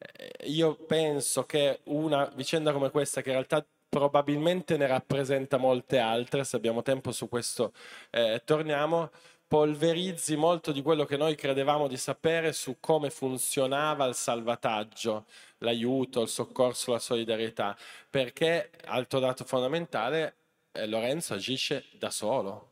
eh, 0.00 0.48
io 0.48 0.76
penso 0.76 1.44
che 1.44 1.80
una 1.84 2.24
vicenda 2.34 2.72
come 2.72 2.90
questa, 2.90 3.20
che 3.20 3.28
in 3.28 3.34
realtà 3.34 3.64
probabilmente 3.88 4.76
ne 4.76 4.86
rappresenta 4.86 5.58
molte 5.58 5.98
altre, 5.98 6.44
se 6.44 6.56
abbiamo 6.56 6.82
tempo 6.82 7.12
su 7.12 7.28
questo 7.28 7.72
eh, 8.10 8.42
torniamo, 8.44 9.10
polverizzi 9.46 10.36
molto 10.36 10.72
di 10.72 10.80
quello 10.80 11.04
che 11.04 11.16
noi 11.16 11.34
credevamo 11.34 11.88
di 11.88 11.96
sapere 11.96 12.52
su 12.52 12.78
come 12.80 13.10
funzionava 13.10 14.06
il 14.06 14.14
salvataggio, 14.14 15.26
l'aiuto, 15.58 16.22
il 16.22 16.28
soccorso, 16.28 16.92
la 16.92 16.98
solidarietà, 17.00 17.76
perché, 18.08 18.70
altro 18.86 19.18
dato 19.18 19.44
fondamentale, 19.44 20.36
eh, 20.72 20.86
Lorenzo 20.86 21.34
agisce 21.34 21.84
da 21.98 22.10
solo. 22.10 22.68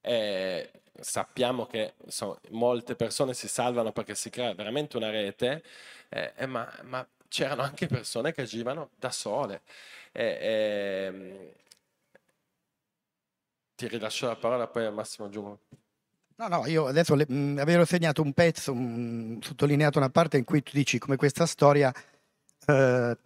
Eh, 0.00 0.81
sappiamo 1.00 1.66
che 1.66 1.94
insomma, 2.04 2.38
molte 2.50 2.94
persone 2.94 3.34
si 3.34 3.48
salvano 3.48 3.92
perché 3.92 4.14
si 4.14 4.30
crea 4.30 4.54
veramente 4.54 4.96
una 4.96 5.10
rete, 5.10 5.62
eh, 6.08 6.32
eh, 6.36 6.46
ma, 6.46 6.70
ma, 6.82 7.06
c'erano 7.28 7.62
anche 7.62 7.86
persone 7.86 8.32
che 8.32 8.42
agivano 8.42 8.90
da 8.98 9.10
sole. 9.10 9.62
Eh, 10.12 11.54
ti 13.74 13.88
rilascio 13.88 14.26
la 14.26 14.36
parola 14.36 14.66
poi 14.66 14.84
a 14.84 14.90
Massimo 14.90 15.28
Giumo. 15.28 15.58
No, 16.36 16.48
no, 16.48 16.66
io 16.66 16.86
adesso 16.86 17.14
le, 17.14 17.26
mh, 17.26 17.58
avevo 17.58 17.84
segnato 17.84 18.22
un 18.22 18.32
pezzo, 18.32 18.74
mh, 18.74 19.40
sottolineato 19.40 19.98
una 19.98 20.10
parte 20.10 20.36
in 20.36 20.44
cui 20.44 20.62
tu 20.62 20.72
dici 20.74 20.98
come 20.98 21.16
questa 21.16 21.46
storia 21.46 21.92
eh, 22.66 23.16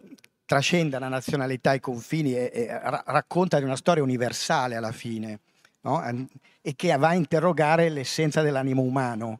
trascenda 0.45 0.99
la 0.99 1.07
nazionalità 1.09 1.73
e 1.73 1.77
i 1.77 1.79
confini 1.79 2.35
e, 2.35 2.51
e 2.53 2.67
ra- 2.67 3.03
racconta 3.07 3.57
di 3.57 3.65
una 3.65 3.75
storia 3.75 4.03
universale 4.03 4.75
alla 4.75 4.91
fine 4.91 5.39
no? 5.87 6.27
e 6.61 6.75
che 6.75 6.95
va 6.97 7.09
a 7.09 7.13
interrogare 7.13 7.89
l'essenza 7.89 8.41
dell'animo 8.41 8.81
umano, 8.81 9.39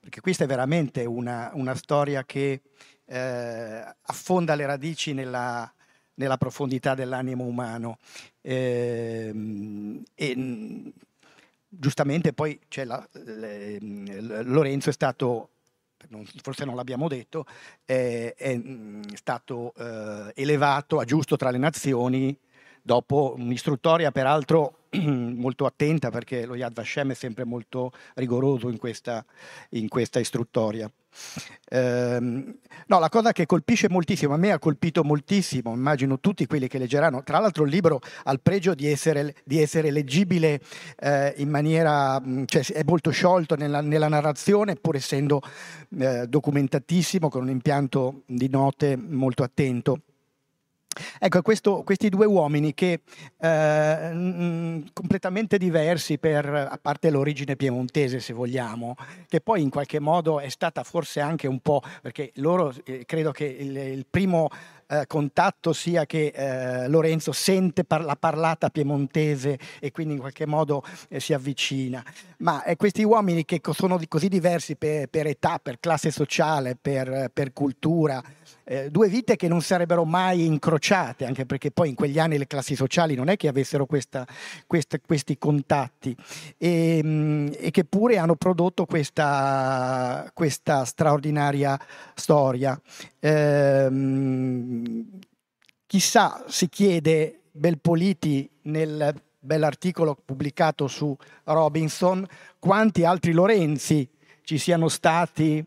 perché 0.00 0.20
questa 0.20 0.44
è 0.44 0.46
veramente 0.46 1.04
una, 1.04 1.50
una 1.54 1.74
storia 1.74 2.24
che 2.24 2.62
eh, 3.04 3.84
affonda 4.00 4.54
le 4.54 4.64
radici 4.64 5.12
nella, 5.12 5.70
nella 6.14 6.38
profondità 6.38 6.94
dell'animo 6.94 7.44
umano. 7.44 7.98
Eh, 8.40 10.02
e 10.14 10.92
giustamente 11.68 12.32
poi 12.32 12.58
la, 12.84 13.06
le, 13.12 13.78
Lorenzo 14.42 14.88
è 14.88 14.92
stato 14.92 15.48
forse 16.42 16.64
non 16.64 16.74
l'abbiamo 16.74 17.06
detto, 17.06 17.46
è, 17.84 18.34
è 18.36 18.60
stato 19.14 19.72
eh, 19.76 20.32
elevato 20.34 20.98
a 20.98 21.04
giusto 21.04 21.36
tra 21.36 21.50
le 21.50 21.58
nazioni 21.58 22.36
dopo 22.82 23.34
un'istruttoria 23.38 24.10
peraltro 24.10 24.78
molto 25.00 25.64
attenta 25.64 26.10
perché 26.10 26.44
lo 26.44 26.54
Yad 26.54 26.74
Vashem 26.74 27.12
è 27.12 27.14
sempre 27.14 27.44
molto 27.44 27.92
rigoroso 28.14 28.68
in 28.68 28.78
questa, 28.78 29.24
in 29.70 29.88
questa 29.88 30.18
istruttoria. 30.18 30.90
Ehm, 31.68 32.58
no, 32.86 32.98
la 32.98 33.08
cosa 33.08 33.32
che 33.32 33.46
colpisce 33.46 33.88
moltissimo, 33.88 34.34
a 34.34 34.36
me 34.36 34.50
ha 34.50 34.58
colpito 34.58 35.04
moltissimo, 35.04 35.72
immagino 35.72 36.20
tutti 36.20 36.46
quelli 36.46 36.68
che 36.68 36.78
leggeranno, 36.78 37.22
tra 37.22 37.38
l'altro 37.38 37.64
il 37.64 37.70
libro 37.70 38.00
ha 38.24 38.32
il 38.32 38.40
pregio 38.40 38.74
di 38.74 38.86
essere, 38.86 39.34
di 39.44 39.60
essere 39.60 39.90
leggibile 39.90 40.60
eh, 40.98 41.34
in 41.36 41.48
maniera, 41.48 42.20
cioè 42.46 42.64
è 42.72 42.82
molto 42.84 43.10
sciolto 43.10 43.56
nella, 43.56 43.80
nella 43.80 44.08
narrazione 44.08 44.76
pur 44.76 44.96
essendo 44.96 45.40
eh, 45.98 46.26
documentatissimo 46.26 47.28
con 47.28 47.42
un 47.42 47.50
impianto 47.50 48.22
di 48.26 48.48
note 48.48 48.96
molto 48.96 49.42
attento. 49.42 50.00
Ecco, 51.18 51.42
questo, 51.42 51.82
questi 51.84 52.08
due 52.08 52.26
uomini 52.26 52.74
che 52.74 53.00
eh, 53.38 54.82
completamente 54.92 55.58
diversi 55.58 56.18
per, 56.18 56.46
a 56.46 56.78
parte 56.80 57.10
l'origine 57.10 57.56
piemontese 57.56 58.20
se 58.20 58.32
vogliamo, 58.32 58.96
che 59.28 59.40
poi 59.40 59.62
in 59.62 59.70
qualche 59.70 60.00
modo 60.00 60.40
è 60.40 60.48
stata 60.48 60.82
forse 60.82 61.20
anche 61.20 61.46
un 61.46 61.60
po', 61.60 61.82
perché 62.00 62.32
loro 62.36 62.74
eh, 62.84 63.04
credo 63.06 63.30
che 63.30 63.44
il, 63.44 63.76
il 63.76 64.06
primo 64.08 64.48
eh, 64.92 65.06
contatto 65.06 65.72
sia 65.72 66.04
che 66.04 66.32
eh, 66.34 66.88
Lorenzo 66.88 67.32
sente 67.32 67.84
par- 67.84 68.04
la 68.04 68.16
parlata 68.16 68.68
piemontese 68.68 69.58
e 69.80 69.90
quindi 69.90 70.14
in 70.14 70.20
qualche 70.20 70.46
modo 70.46 70.84
eh, 71.08 71.18
si 71.18 71.32
avvicina. 71.32 72.04
Ma 72.38 72.62
eh, 72.64 72.76
questi 72.76 73.02
uomini 73.02 73.44
che 73.44 73.60
sono 73.72 73.98
così 74.06 74.28
diversi 74.28 74.76
per, 74.76 75.06
per 75.08 75.26
età, 75.26 75.58
per 75.62 75.80
classe 75.80 76.10
sociale, 76.10 76.76
per, 76.78 77.30
per 77.32 77.52
cultura, 77.54 78.22
eh, 78.64 78.90
due 78.90 79.08
vite 79.08 79.36
che 79.36 79.48
non 79.48 79.62
sarebbero 79.62 80.04
mai 80.04 80.44
incrociate, 80.44 81.24
anche 81.24 81.46
perché 81.46 81.70
poi 81.70 81.90
in 81.90 81.94
quegli 81.94 82.18
anni 82.18 82.38
le 82.38 82.46
classi 82.46 82.74
sociali 82.74 83.14
non 83.14 83.28
è 83.28 83.36
che 83.36 83.48
avessero 83.48 83.86
questa, 83.86 84.26
questa, 84.66 84.98
questi 85.04 85.38
contatti 85.38 86.16
e, 86.58 87.00
mm, 87.02 87.48
e, 87.58 87.70
che 87.70 87.84
pure 87.84 88.18
hanno 88.18 88.36
prodotto 88.36 88.86
questa, 88.86 90.30
questa 90.34 90.84
straordinaria 90.84 91.78
storia. 92.14 92.80
Eh, 93.18 93.90
chissà, 95.86 96.44
si 96.48 96.68
chiede 96.68 97.40
Belpoliti 97.50 98.48
nel 98.62 99.14
bell'articolo 99.38 100.16
pubblicato 100.24 100.86
su 100.86 101.14
Robinson, 101.44 102.26
quanti 102.58 103.04
altri 103.04 103.32
Lorenzi 103.32 104.08
ci 104.44 104.56
siano 104.56 104.88
stati 104.88 105.64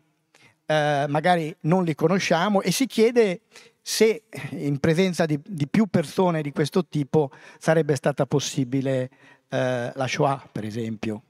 eh, 0.66 1.06
magari 1.08 1.54
non 1.60 1.84
li 1.84 1.94
conosciamo 1.94 2.60
e 2.60 2.70
si 2.72 2.86
chiede 2.86 3.42
se 3.80 4.24
in 4.50 4.78
presenza 4.78 5.26
di, 5.26 5.40
di 5.44 5.68
più 5.68 5.86
persone 5.86 6.42
di 6.42 6.50
questo 6.50 6.86
tipo 6.86 7.30
sarebbe 7.58 7.94
stata 7.94 8.26
possibile 8.26 9.10
eh, 9.48 9.92
la 9.94 10.06
Shoah, 10.08 10.48
per 10.50 10.64
esempio. 10.64 11.22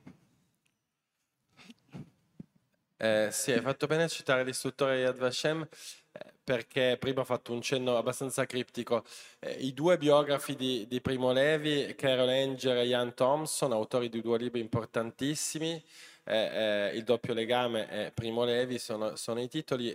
Eh, 2.98 3.28
sì, 3.30 3.52
hai 3.52 3.60
fatto 3.60 3.86
bene 3.86 4.04
a 4.04 4.08
citare 4.08 4.42
l'istruttore 4.42 5.00
Yad 5.00 5.18
Vashem 5.18 5.68
eh, 6.12 6.32
perché 6.42 6.96
prima 6.98 7.20
ho 7.20 7.24
fatto 7.24 7.52
un 7.52 7.60
cenno 7.60 7.98
abbastanza 7.98 8.46
criptico. 8.46 9.04
Eh, 9.38 9.52
I 9.52 9.74
due 9.74 9.98
biografi 9.98 10.56
di, 10.56 10.86
di, 10.88 11.02
Primo 11.02 11.30
Levi, 11.30 11.94
Carol 11.94 12.30
Anger 12.30 12.78
e 12.78 12.86
Ian 12.86 13.12
Thompson, 13.12 13.72
autori 13.72 14.08
di 14.08 14.22
due 14.22 14.38
libri 14.38 14.60
importantissimi, 14.60 15.82
eh, 16.26 16.90
Il 16.94 17.04
doppio 17.04 17.34
legame 17.34 17.88
e 17.90 18.10
Primo 18.12 18.44
Levi 18.44 18.78
sono, 18.78 19.16
sono 19.16 19.40
i 19.40 19.48
titoli 19.48 19.94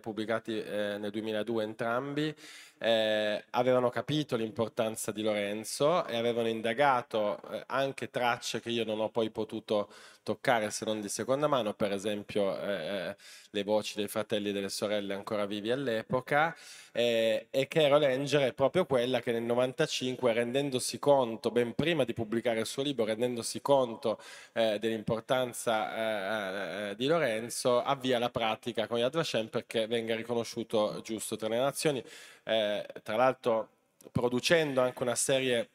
pubblicati 0.00 0.60
eh, 0.60 0.98
nel 0.98 1.10
2002 1.10 1.64
entrambi 1.64 2.34
eh, 2.82 3.44
avevano 3.50 3.90
capito 3.90 4.34
l'importanza 4.34 5.12
di 5.12 5.22
Lorenzo 5.22 6.04
e 6.06 6.16
avevano 6.16 6.48
indagato 6.48 7.40
eh, 7.50 7.62
anche 7.68 8.10
tracce 8.10 8.60
che 8.60 8.70
io 8.70 8.84
non 8.84 8.98
ho 8.98 9.08
poi 9.08 9.30
potuto 9.30 9.88
toccare 10.24 10.70
se 10.70 10.84
non 10.84 11.00
di 11.00 11.08
seconda 11.08 11.46
mano, 11.46 11.74
per 11.74 11.92
esempio 11.92 12.58
eh, 12.60 13.08
eh 13.08 13.16
le 13.54 13.64
voci 13.64 13.96
dei 13.96 14.08
fratelli 14.08 14.48
e 14.48 14.52
delle 14.52 14.70
sorelle 14.70 15.12
ancora 15.12 15.44
vivi 15.44 15.70
all'epoca, 15.70 16.56
eh, 16.90 17.48
e 17.50 17.68
Carol 17.68 18.00
Ranger 18.00 18.48
è 18.48 18.52
proprio 18.54 18.86
quella 18.86 19.20
che 19.20 19.30
nel 19.30 19.42
95, 19.42 20.32
rendendosi 20.32 20.98
conto, 20.98 21.50
ben 21.50 21.74
prima 21.74 22.04
di 22.04 22.14
pubblicare 22.14 22.60
il 22.60 22.66
suo 22.66 22.82
libro, 22.82 23.04
rendendosi 23.04 23.60
conto 23.60 24.18
eh, 24.54 24.78
dell'importanza 24.78 26.94
di 26.94 27.06
Lorenzo, 27.06 27.82
avvia 27.82 28.18
la 28.18 28.30
pratica 28.30 28.86
con 28.86 28.98
Yad 28.98 29.14
Vashem 29.14 29.48
perché 29.48 29.86
venga 29.86 30.14
riconosciuto 30.16 31.00
giusto 31.02 31.36
tra 31.36 31.48
le 31.48 31.58
nazioni 31.58 32.02
eh, 32.44 32.86
tra 33.02 33.16
l'altro 33.16 33.68
producendo 34.10 34.80
anche 34.80 35.02
una 35.02 35.14
serie 35.14 35.68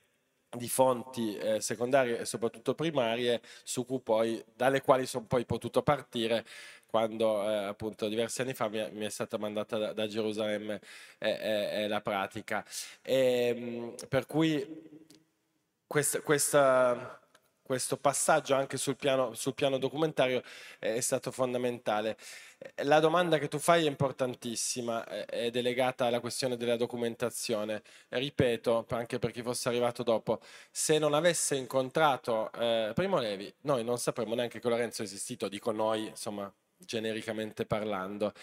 di 0.50 0.70
fonti 0.70 1.36
eh, 1.38 1.60
secondarie 1.62 2.20
e 2.20 2.26
soprattutto 2.26 2.74
primarie 2.74 3.42
poi, 4.04 4.44
dalle 4.56 4.82
quali 4.82 5.06
sono 5.06 5.26
poi 5.26 5.46
potuto 5.46 5.82
partire 5.82 6.46
quando 6.86 7.44
eh, 7.44 7.66
appunto 7.66 8.08
diversi 8.08 8.42
anni 8.42 8.54
fa 8.54 8.70
mi, 8.70 8.90
mi 8.92 9.06
è 9.06 9.10
stata 9.10 9.38
mandata 9.38 9.78
da, 9.78 9.94
da 9.94 10.08
Gerusalemme 10.08 10.80
eh, 11.20 11.88
la 11.88 12.02
pratica. 12.02 12.66
E, 13.02 13.54
ehm, 13.56 13.96
per 14.08 14.26
cui 14.26 14.66
questa, 15.86 16.22
questa 16.22 17.20
questo 17.68 17.98
passaggio 17.98 18.56
anche 18.56 18.78
sul 18.78 18.96
piano, 18.96 19.34
sul 19.34 19.54
piano 19.54 19.78
documentario 19.78 20.42
è 20.80 21.02
stato 21.02 21.32
fondamentale. 21.32 22.16
La 22.84 23.00
domanda 23.00 23.38
che 23.38 23.48
tu 23.48 23.60
fai 23.60 23.86
è 23.86 23.88
importantissima 23.88 25.06
ed 25.28 25.56
è 25.56 25.62
legata 25.62 26.06
alla 26.08 26.20
questione 26.20 26.58
della 26.58 26.76
documentazione. 26.76 27.84
Ripeto, 28.10 28.86
anche 28.90 29.20
per 29.20 29.32
chi 29.32 29.44
fosse 29.44 29.70
arrivato 29.70 30.02
dopo, 30.02 30.40
se 30.72 30.98
non 30.98 31.14
avesse 31.14 31.56
incontrato 31.56 32.52
eh, 32.54 32.92
Primo 32.96 33.20
Levi, 33.20 33.54
noi 33.62 33.84
non 33.84 34.00
sapremmo 34.00 34.34
neanche 34.34 34.60
che 34.60 34.70
Lorenzo 34.70 35.04
è 35.04 35.06
esistito, 35.06 35.48
dico 35.50 35.72
noi, 35.72 36.08
insomma, 36.08 36.52
genericamente 36.78 37.66
parlando. 37.66 38.34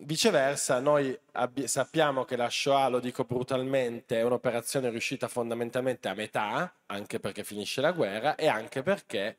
Viceversa, 0.00 0.80
noi 0.80 1.16
abbi- 1.32 1.66
sappiamo 1.68 2.24
che 2.24 2.36
la 2.36 2.48
Shoah, 2.48 2.88
lo 2.88 3.00
dico 3.00 3.24
brutalmente, 3.24 4.18
è 4.18 4.22
un'operazione 4.22 4.90
riuscita 4.90 5.28
fondamentalmente 5.28 6.08
a 6.08 6.14
metà, 6.14 6.72
anche 6.86 7.20
perché 7.20 7.44
finisce 7.44 7.80
la 7.80 7.92
guerra 7.92 8.34
e 8.36 8.46
anche 8.48 8.82
perché 8.82 9.38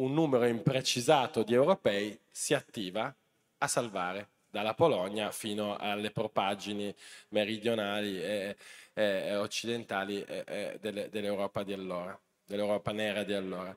un 0.00 0.12
numero 0.12 0.46
imprecisato 0.46 1.42
di 1.42 1.54
europei 1.54 2.18
si 2.30 2.54
attiva 2.54 3.14
a 3.58 3.66
salvare 3.66 4.28
dalla 4.50 4.74
Polonia 4.74 5.30
fino 5.30 5.76
alle 5.76 6.10
propaggini 6.10 6.94
meridionali 7.28 8.20
e, 8.20 8.56
e 8.92 9.36
occidentali 9.36 10.22
e, 10.22 10.78
delle, 10.80 11.08
dell'Europa 11.08 11.62
di 11.62 11.72
allora, 11.72 12.18
dell'Europa 12.44 12.92
nera 12.92 13.22
di 13.22 13.32
allora. 13.32 13.74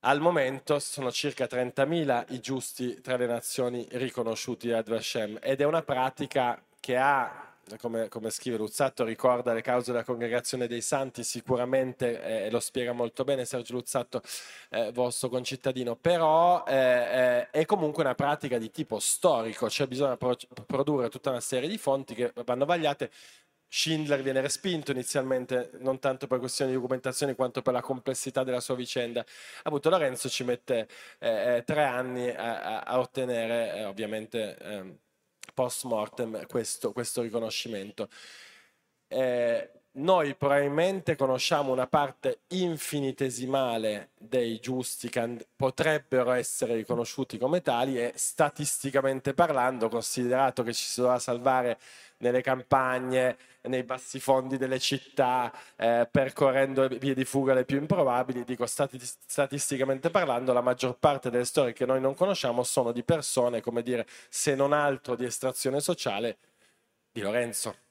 Al 0.00 0.20
momento 0.20 0.78
sono 0.78 1.10
circa 1.10 1.46
30.000 1.46 2.26
i 2.28 2.40
giusti 2.40 3.00
tra 3.00 3.16
le 3.16 3.26
nazioni 3.26 3.86
riconosciuti 3.92 4.70
ad 4.70 4.88
Vashem 4.88 5.38
ed 5.42 5.60
è 5.60 5.64
una 5.64 5.82
pratica 5.82 6.62
che 6.78 6.96
ha, 6.96 7.55
come, 7.78 8.08
come, 8.08 8.30
scrive 8.30 8.56
Luzzatto, 8.56 9.04
ricorda 9.04 9.52
le 9.52 9.62
cause 9.62 9.90
della 9.92 10.04
congregazione 10.04 10.66
dei 10.66 10.80
santi, 10.80 11.24
sicuramente 11.24 12.44
eh, 12.46 12.50
lo 12.50 12.60
spiega 12.60 12.92
molto 12.92 13.24
bene 13.24 13.44
Sergio 13.44 13.74
Luzzatto, 13.74 14.22
eh, 14.70 14.92
vostro 14.92 15.28
concittadino, 15.28 15.96
però 15.96 16.64
eh, 16.66 16.74
eh 16.74 17.50
è 17.50 17.64
comunque 17.64 18.02
una 18.04 18.14
pratica 18.14 18.58
di 18.58 18.70
tipo 18.70 18.98
storico, 18.98 19.68
cioè 19.68 19.86
bisogna 19.86 20.16
pro- 20.16 20.36
produrre 20.66 21.08
tutta 21.08 21.30
una 21.30 21.40
serie 21.40 21.68
di 21.68 21.78
fonti 21.78 22.14
che 22.14 22.32
vanno 22.44 22.64
vagliate 22.64 23.10
Schindler 23.68 24.22
viene 24.22 24.40
respinto 24.40 24.92
inizialmente, 24.92 25.70
non 25.80 25.98
tanto 25.98 26.26
per 26.26 26.38
questioni 26.38 26.70
di 26.70 26.76
documentazione 26.76 27.34
quanto 27.34 27.62
per 27.62 27.72
la 27.72 27.80
complessità 27.80 28.44
della 28.44 28.60
sua 28.60 28.74
vicenda. 28.74 29.24
Appunto 29.64 29.90
Lorenzo 29.90 30.28
ci 30.28 30.44
mette 30.44 30.88
eh, 31.18 31.56
eh 31.56 31.64
tre 31.64 31.84
anni 31.84 32.28
a, 32.30 32.80
a 32.80 32.98
ottenere, 32.98 33.74
eh, 33.74 33.84
ovviamente 33.84 34.56
eh, 34.56 34.98
post 35.54 35.84
mortem, 35.84 36.46
questo, 36.46 36.92
questo 36.92 37.22
riconoscimento. 37.22 38.08
Eh, 39.08 39.70
noi 39.96 40.34
probabilmente 40.34 41.16
conosciamo 41.16 41.72
una 41.72 41.86
parte 41.86 42.40
infinitesimale 42.48 44.10
dei 44.18 44.58
giusti 44.58 45.08
che 45.08 45.46
potrebbero 45.56 46.32
essere 46.32 46.74
riconosciuti 46.74 47.38
come 47.38 47.62
tali 47.62 47.98
e 47.98 48.12
statisticamente 48.14 49.32
parlando, 49.32 49.88
considerato 49.88 50.62
che 50.62 50.74
ci 50.74 50.84
si 50.84 51.00
dovrà 51.00 51.18
salvare 51.18 51.78
nelle 52.18 52.42
campagne, 52.42 53.36
nei 53.62 53.84
bassi 53.84 54.20
fondi 54.20 54.56
delle 54.58 54.78
città, 54.78 55.52
eh, 55.76 56.08
percorrendo 56.10 56.88
vie 56.88 57.14
di 57.14 57.24
fuga 57.24 57.54
le 57.54 57.64
più 57.64 57.78
improbabili, 57.78 58.44
dico 58.44 58.66
stati, 58.66 58.98
statisticamente 59.00 60.10
parlando, 60.10 60.52
la 60.52 60.60
maggior 60.60 60.96
parte 60.98 61.30
delle 61.30 61.44
storie 61.44 61.72
che 61.72 61.86
noi 61.86 62.00
non 62.00 62.14
conosciamo 62.14 62.62
sono 62.64 62.92
di 62.92 63.02
persone, 63.02 63.60
come 63.60 63.82
dire, 63.82 64.06
se 64.28 64.54
non 64.54 64.72
altro 64.72 65.16
di 65.16 65.24
estrazione 65.24 65.80
sociale, 65.80 66.38
di 67.12 67.20
Lorenzo 67.22 67.85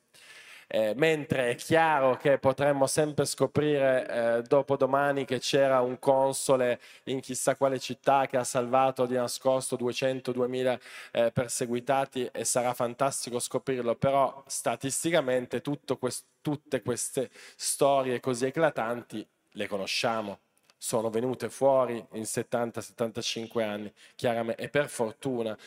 eh, 0.67 0.93
mentre 0.95 1.51
è 1.51 1.55
chiaro 1.55 2.15
che 2.17 2.37
potremmo 2.37 2.87
sempre 2.87 3.25
scoprire 3.25 4.07
eh, 4.07 4.41
dopo 4.43 4.75
domani 4.77 5.25
che 5.25 5.39
c'era 5.39 5.81
un 5.81 5.99
console 5.99 6.79
in 7.05 7.19
chissà 7.19 7.55
quale 7.55 7.79
città 7.79 8.25
che 8.27 8.37
ha 8.37 8.43
salvato 8.43 9.05
di 9.05 9.15
nascosto 9.15 9.75
200-2000 9.75 10.79
eh, 11.11 11.31
perseguitati 11.31 12.29
e 12.31 12.43
sarà 12.45 12.73
fantastico 12.73 13.39
scoprirlo, 13.39 13.95
però 13.95 14.43
statisticamente 14.47 15.61
quest- 15.99 16.25
tutte 16.41 16.81
queste 16.81 17.29
storie 17.55 18.19
così 18.19 18.45
eclatanti 18.45 19.25
le 19.51 19.67
conosciamo 19.67 20.39
sono 20.77 21.09
venute 21.09 21.49
fuori 21.49 22.03
in 22.11 22.21
70-75 22.21 23.61
anni, 23.63 23.91
chiaramente, 24.15 24.61
e 24.61 24.69
per 24.69 24.87
fortuna. 24.87 25.57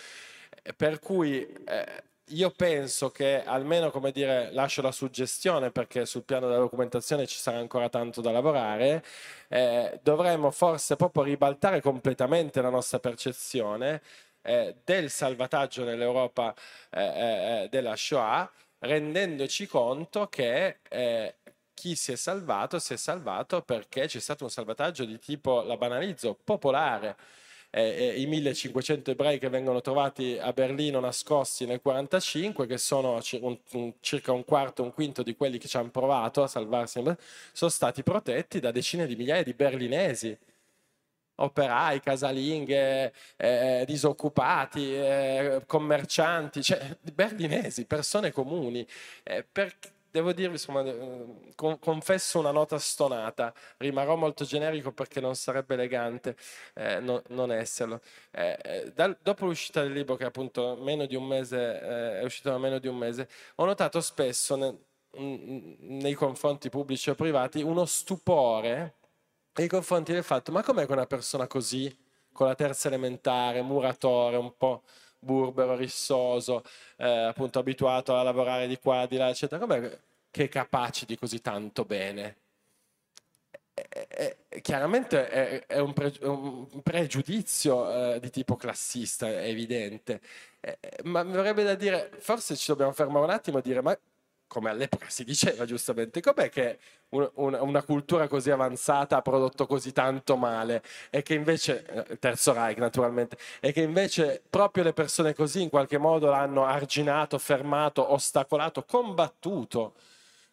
Per 0.76 1.00
cui 1.00 1.44
eh, 1.44 2.02
io 2.30 2.50
penso 2.50 3.10
che 3.10 3.42
almeno, 3.44 3.90
come 3.90 4.10
dire, 4.12 4.50
lascio 4.52 4.82
la 4.82 4.92
suggestione 4.92 5.70
perché 5.70 6.06
sul 6.06 6.24
piano 6.24 6.46
della 6.46 6.58
documentazione 6.60 7.26
ci 7.26 7.38
sarà 7.38 7.58
ancora 7.58 7.88
tanto 7.88 8.20
da 8.20 8.30
lavorare, 8.30 9.04
eh, 9.48 9.98
dovremmo 10.02 10.50
forse 10.50 10.96
proprio 10.96 11.22
ribaltare 11.22 11.80
completamente 11.80 12.60
la 12.60 12.70
nostra 12.70 12.98
percezione 12.98 14.02
eh, 14.42 14.76
del 14.84 15.10
salvataggio 15.10 15.84
nell'Europa 15.84 16.54
eh, 16.90 17.64
eh 17.64 17.68
della 17.70 17.96
Shoah, 17.96 18.50
rendendoci 18.80 19.66
conto 19.66 20.28
che 20.28 20.78
eh, 20.88 21.36
chi 21.74 21.94
si 21.94 22.12
è 22.12 22.16
salvato 22.16 22.78
si 22.78 22.94
è 22.94 22.96
salvato 22.96 23.62
perché 23.62 24.06
c'è 24.06 24.20
stato 24.20 24.44
un 24.44 24.50
salvataggio 24.50 25.04
di 25.04 25.18
tipo, 25.18 25.62
la 25.62 25.76
banalizzo, 25.76 26.36
popolare 26.42 27.16
eh, 27.70 28.14
i 28.16 28.26
1500 28.26 29.10
ebrei 29.10 29.38
che 29.38 29.48
vengono 29.48 29.80
trovati 29.80 30.38
a 30.40 30.52
Berlino 30.52 31.00
nascosti 31.00 31.66
nel 31.66 31.80
1945, 31.82 32.66
che 32.66 32.78
sono 32.78 33.20
un, 33.40 33.58
un, 33.72 33.92
circa 34.00 34.32
un 34.32 34.44
quarto, 34.44 34.82
un 34.82 34.92
quinto 34.92 35.22
di 35.22 35.36
quelli 35.36 35.58
che 35.58 35.68
ci 35.68 35.76
hanno 35.76 35.90
provato 35.90 36.42
a 36.42 36.46
salvarsi, 36.46 37.02
sono 37.52 37.70
stati 37.70 38.02
protetti 38.02 38.60
da 38.60 38.70
decine 38.70 39.06
di 39.06 39.16
migliaia 39.16 39.42
di 39.42 39.54
berlinesi 39.54 40.36
operai, 41.40 42.00
casalinghe, 42.00 43.12
eh, 43.36 43.84
disoccupati, 43.86 44.94
eh, 44.94 45.62
commercianti, 45.66 46.62
cioè 46.62 46.96
berlinesi, 47.12 47.84
persone 47.84 48.32
comuni. 48.32 48.86
Eh, 49.22 49.44
perché 49.50 49.90
devo 50.10 50.32
dirvi, 50.32 50.54
insomma, 50.54 50.82
eh, 50.84 51.54
confesso 51.80 52.38
una 52.38 52.50
nota 52.50 52.78
stonata, 52.78 53.52
rimarrò 53.78 54.16
molto 54.16 54.44
generico 54.44 54.92
perché 54.92 55.20
non 55.20 55.34
sarebbe 55.34 55.74
elegante 55.74 56.36
eh, 56.74 57.00
no, 57.00 57.22
non 57.28 57.52
esserlo. 57.52 58.00
Eh, 58.30 58.58
eh 58.62 58.92
dal, 58.94 59.16
dopo 59.22 59.46
l'uscita 59.46 59.82
del 59.82 59.92
libro, 59.92 60.16
che 60.16 60.24
appunto 60.24 60.76
meno 60.80 61.06
di 61.06 61.16
un 61.16 61.24
mese, 61.24 61.80
eh, 61.80 62.20
è 62.20 62.24
uscito 62.24 62.50
da 62.50 62.58
meno 62.58 62.78
di 62.78 62.88
un 62.88 62.96
mese, 62.96 63.28
ho 63.56 63.64
notato 63.64 64.00
spesso 64.00 64.56
ne, 64.56 64.76
nei 65.80 66.14
confronti 66.14 66.68
pubblici 66.68 67.10
o 67.10 67.14
privati 67.14 67.62
uno 67.62 67.84
stupore 67.86 68.94
nei 69.54 69.68
confronti 69.68 70.12
del 70.12 70.22
fatto, 70.22 70.52
ma 70.52 70.62
com'è 70.62 70.86
che 70.86 70.92
una 70.92 71.06
persona 71.06 71.46
così, 71.46 71.96
con 72.32 72.46
la 72.46 72.54
terza 72.54 72.88
elementare, 72.88 73.62
muratore, 73.62 74.36
un 74.36 74.56
po' 74.56 74.82
burbero, 75.18 75.76
rissoso, 75.76 76.64
eh, 76.96 77.06
appunto 77.08 77.58
abituato 77.58 78.16
a 78.16 78.22
lavorare 78.22 78.66
di 78.66 78.78
qua, 78.78 79.06
di 79.06 79.16
là, 79.16 79.28
eccetera, 79.28 79.60
com'è 79.60 79.98
che 80.30 80.44
è 80.44 80.48
capace 80.48 81.06
di 81.06 81.16
così 81.16 81.40
tanto 81.40 81.84
bene? 81.84 82.36
chiaramente 84.60 85.64
è, 85.66 85.78
un 85.78 85.92
pregiudizio 86.82 88.14
eh, 88.14 88.20
di 88.20 88.30
tipo 88.30 88.56
classista, 88.56 89.28
è 89.28 89.48
evidente, 89.48 90.20
eh, 90.60 90.78
ma 91.04 91.22
mi 91.22 91.32
verrebbe 91.32 91.62
da 91.62 91.74
dire, 91.74 92.10
forse 92.18 92.56
ci 92.56 92.70
dobbiamo 92.70 92.92
fermare 92.92 93.24
un 93.24 93.30
attimo 93.30 93.58
e 93.58 93.62
dire, 93.62 93.80
ma 93.80 93.98
come 94.48 94.70
all'epoca 94.70 95.08
si 95.08 95.22
diceva 95.24 95.64
giustamente, 95.64 96.20
com'è 96.20 96.48
che 96.48 96.78
un, 97.10 97.30
un, 97.34 97.56
una 97.60 97.82
cultura 97.82 98.26
così 98.26 98.50
avanzata 98.50 99.18
ha 99.18 99.22
prodotto 99.22 99.66
così 99.66 99.92
tanto 99.92 100.36
male? 100.36 100.82
E 101.10 101.22
che 101.22 101.34
invece, 101.34 101.84
eh, 101.86 102.18
Terzo 102.18 102.52
Reich 102.52 102.78
naturalmente, 102.78 103.38
e 103.60 103.72
che 103.72 103.82
invece 103.82 104.42
proprio 104.48 104.82
le 104.82 104.92
persone 104.92 105.34
così 105.34 105.62
in 105.62 105.68
qualche 105.68 105.98
modo 105.98 106.30
l'hanno 106.30 106.64
arginato, 106.64 107.38
fermato, 107.38 108.12
ostacolato, 108.12 108.84
combattuto, 108.84 109.94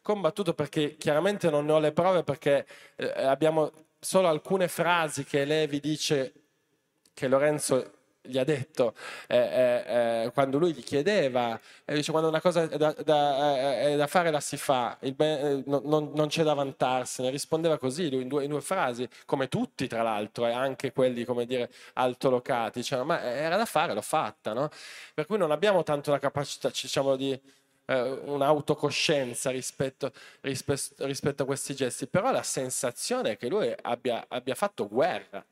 combattuto 0.02 0.54
perché 0.54 0.98
chiaramente 0.98 1.50
non 1.50 1.66
ne 1.66 1.72
ho 1.72 1.80
le 1.80 1.92
prove 1.92 2.24
perché 2.24 2.68
eh, 2.96 3.24
abbiamo 3.24 3.72
solo 4.00 4.28
alcune 4.28 4.68
frasi 4.68 5.24
che 5.24 5.46
Levi 5.46 5.80
dice 5.80 6.34
che 7.14 7.28
Lorenzo 7.28 7.92
gli 8.28 8.38
ha 8.38 8.44
detto 8.44 8.94
eh, 9.28 9.38
eh, 9.38 10.24
eh, 10.24 10.32
quando 10.32 10.58
lui 10.58 10.74
gli 10.74 10.84
chiedeva, 10.84 11.60
dice 11.86 12.12
quando 12.12 12.30
una 12.30 12.42
cosa 12.42 12.64
è 12.64 12.78
da, 12.78 12.96
da, 13.04 13.56
eh, 13.58 13.94
è 13.94 13.96
da 13.96 14.08
fare 14.08 14.32
la 14.32 14.40
si 14.40 14.58
fa, 14.58 14.98
ben, 15.14 15.64
non, 15.66 16.12
non, 16.14 16.28
c'è 16.28 16.44
da 16.44 16.54
vantarsene, 16.54 17.30
rispondeva 17.30 17.78
così 17.78 18.10
lui 18.10 18.24
in 18.24 18.28
due, 18.28 18.44
in 18.44 18.50
due, 18.50 18.62
frasi, 18.62 19.08
come 19.26 19.48
tutti 19.48 19.88
tra 19.88 20.02
l'altro, 20.02 20.48
e 20.48 20.52
anche 20.52 20.92
quelli 20.92 21.26
come 21.26 21.46
dire 21.46 21.72
altolocati, 21.94 22.80
diceva 22.80 23.04
ma 23.04 23.22
era 23.22 23.58
da 23.58 23.66
fare, 23.66 23.94
l'ho 23.94 24.02
fatta, 24.02 24.54
no? 24.54 24.70
per 25.14 25.26
cui 25.26 25.38
non 25.38 25.52
abbiamo 25.52 25.84
tanto 25.84 26.12
la 26.12 26.20
capacità 26.20 26.70
diciamo 26.70 27.16
di 27.16 27.40
eh, 27.86 28.02
un'autocoscienza 28.26 29.50
rispetto, 29.52 30.12
rispetto, 30.42 31.06
rispetto, 31.06 31.44
a 31.44 31.46
questi 31.46 31.76
gesti, 31.76 32.08
però 32.08 32.32
la 32.32 32.44
sensazione 32.44 33.32
è 33.32 33.38
che 33.38 33.48
lui 33.48 33.74
abbia, 33.82 34.26
abbia 34.28 34.56
fatto 34.56 34.88
guerra 34.88 35.46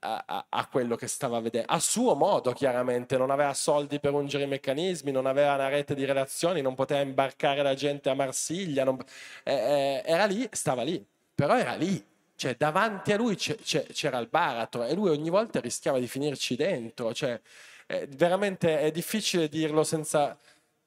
a, 0.00 0.24
a, 0.26 0.46
a, 0.48 0.66
quello 0.68 0.96
che 0.96 1.06
stava 1.06 1.40
vedendo, 1.40 1.70
a 1.70 1.78
suo 1.78 2.14
modo 2.14 2.52
chiaramente, 2.52 3.18
non 3.18 3.30
aveva 3.30 3.52
soldi 3.52 4.00
per 4.00 4.14
ungere 4.14 4.44
i 4.44 4.46
meccanismi, 4.46 5.10
non 5.10 5.26
aveva 5.26 5.54
una 5.54 5.68
rete 5.68 5.94
di 5.94 6.04
relazioni, 6.04 6.62
non 6.62 6.74
poteva 6.74 7.00
imbarcare 7.00 7.62
la 7.62 7.74
gente 7.74 8.08
a 8.08 8.14
Marsiglia, 8.14 8.84
non, 8.84 8.98
eh, 9.42 9.52
eh, 9.52 10.02
era 10.06 10.24
lì, 10.24 10.48
stava 10.52 10.82
lì, 10.82 11.04
però 11.34 11.58
era 11.58 11.74
lì, 11.74 12.02
cioè 12.34 12.54
davanti 12.56 13.12
a 13.12 13.16
lui 13.16 13.36
c'era 13.36 14.18
il 14.18 14.28
baratro 14.28 14.84
e 14.84 14.94
lui 14.94 15.10
ogni 15.10 15.30
volta 15.30 15.60
rischiava 15.60 15.98
di 15.98 16.08
finirci 16.08 16.56
dentro, 16.56 17.12
cioè, 17.12 17.38
eh, 17.86 18.06
veramente 18.16 18.80
è 18.80 18.90
difficile 18.90 19.48
dirlo 19.48 19.84
senza 19.84 20.36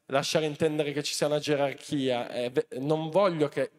lasciare 0.08 0.46
intendere 0.46 0.92
che 0.92 1.04
ci 1.04 1.14
sia 1.14 1.28
una 1.28 1.40
gerarchia, 1.40 2.30
eh, 2.32 2.52
non 2.80 3.10
voglio 3.10 3.48
che 3.50 3.72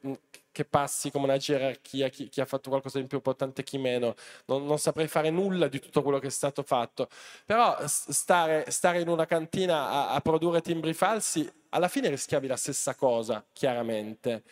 che 0.59 0.65
passi 0.65 1.13
come 1.13 1.27
una 1.27 1.37
gerarchia, 1.37 2.09
chi, 2.09 2.29
chi, 2.29 2.41
ha 2.41 2.45
fatto 2.45 2.69
qualcosa 2.69 2.99
di 2.99 3.07
più 3.07 3.19
importante 3.19 3.63
chi 3.63 3.79
meno. 3.79 4.17
Non, 4.47 4.67
non, 4.67 4.77
saprei 4.81 5.07
fare 5.07 5.31
nulla 5.31 5.69
di 5.69 5.79
tutto 5.79 6.03
quello 6.03 6.19
che 6.19 6.27
è 6.27 6.31
stato 6.31 6.65
fatto. 6.65 7.09
Però 7.45 7.77
stare, 7.87 8.69
stare 8.69 9.01
in 9.01 9.07
una 9.09 9.25
cantina 9.25 9.89
a, 9.89 10.09
a, 10.15 10.21
produrre 10.21 10.61
timbri 10.61 10.95
falsi, 10.95 11.49
alla 11.69 11.87
fine 11.87 12.09
rischiavi 12.09 12.49
la 12.49 12.57
stessa 12.57 12.97
cosa, 12.97 13.45
chiaramente. 13.53 14.43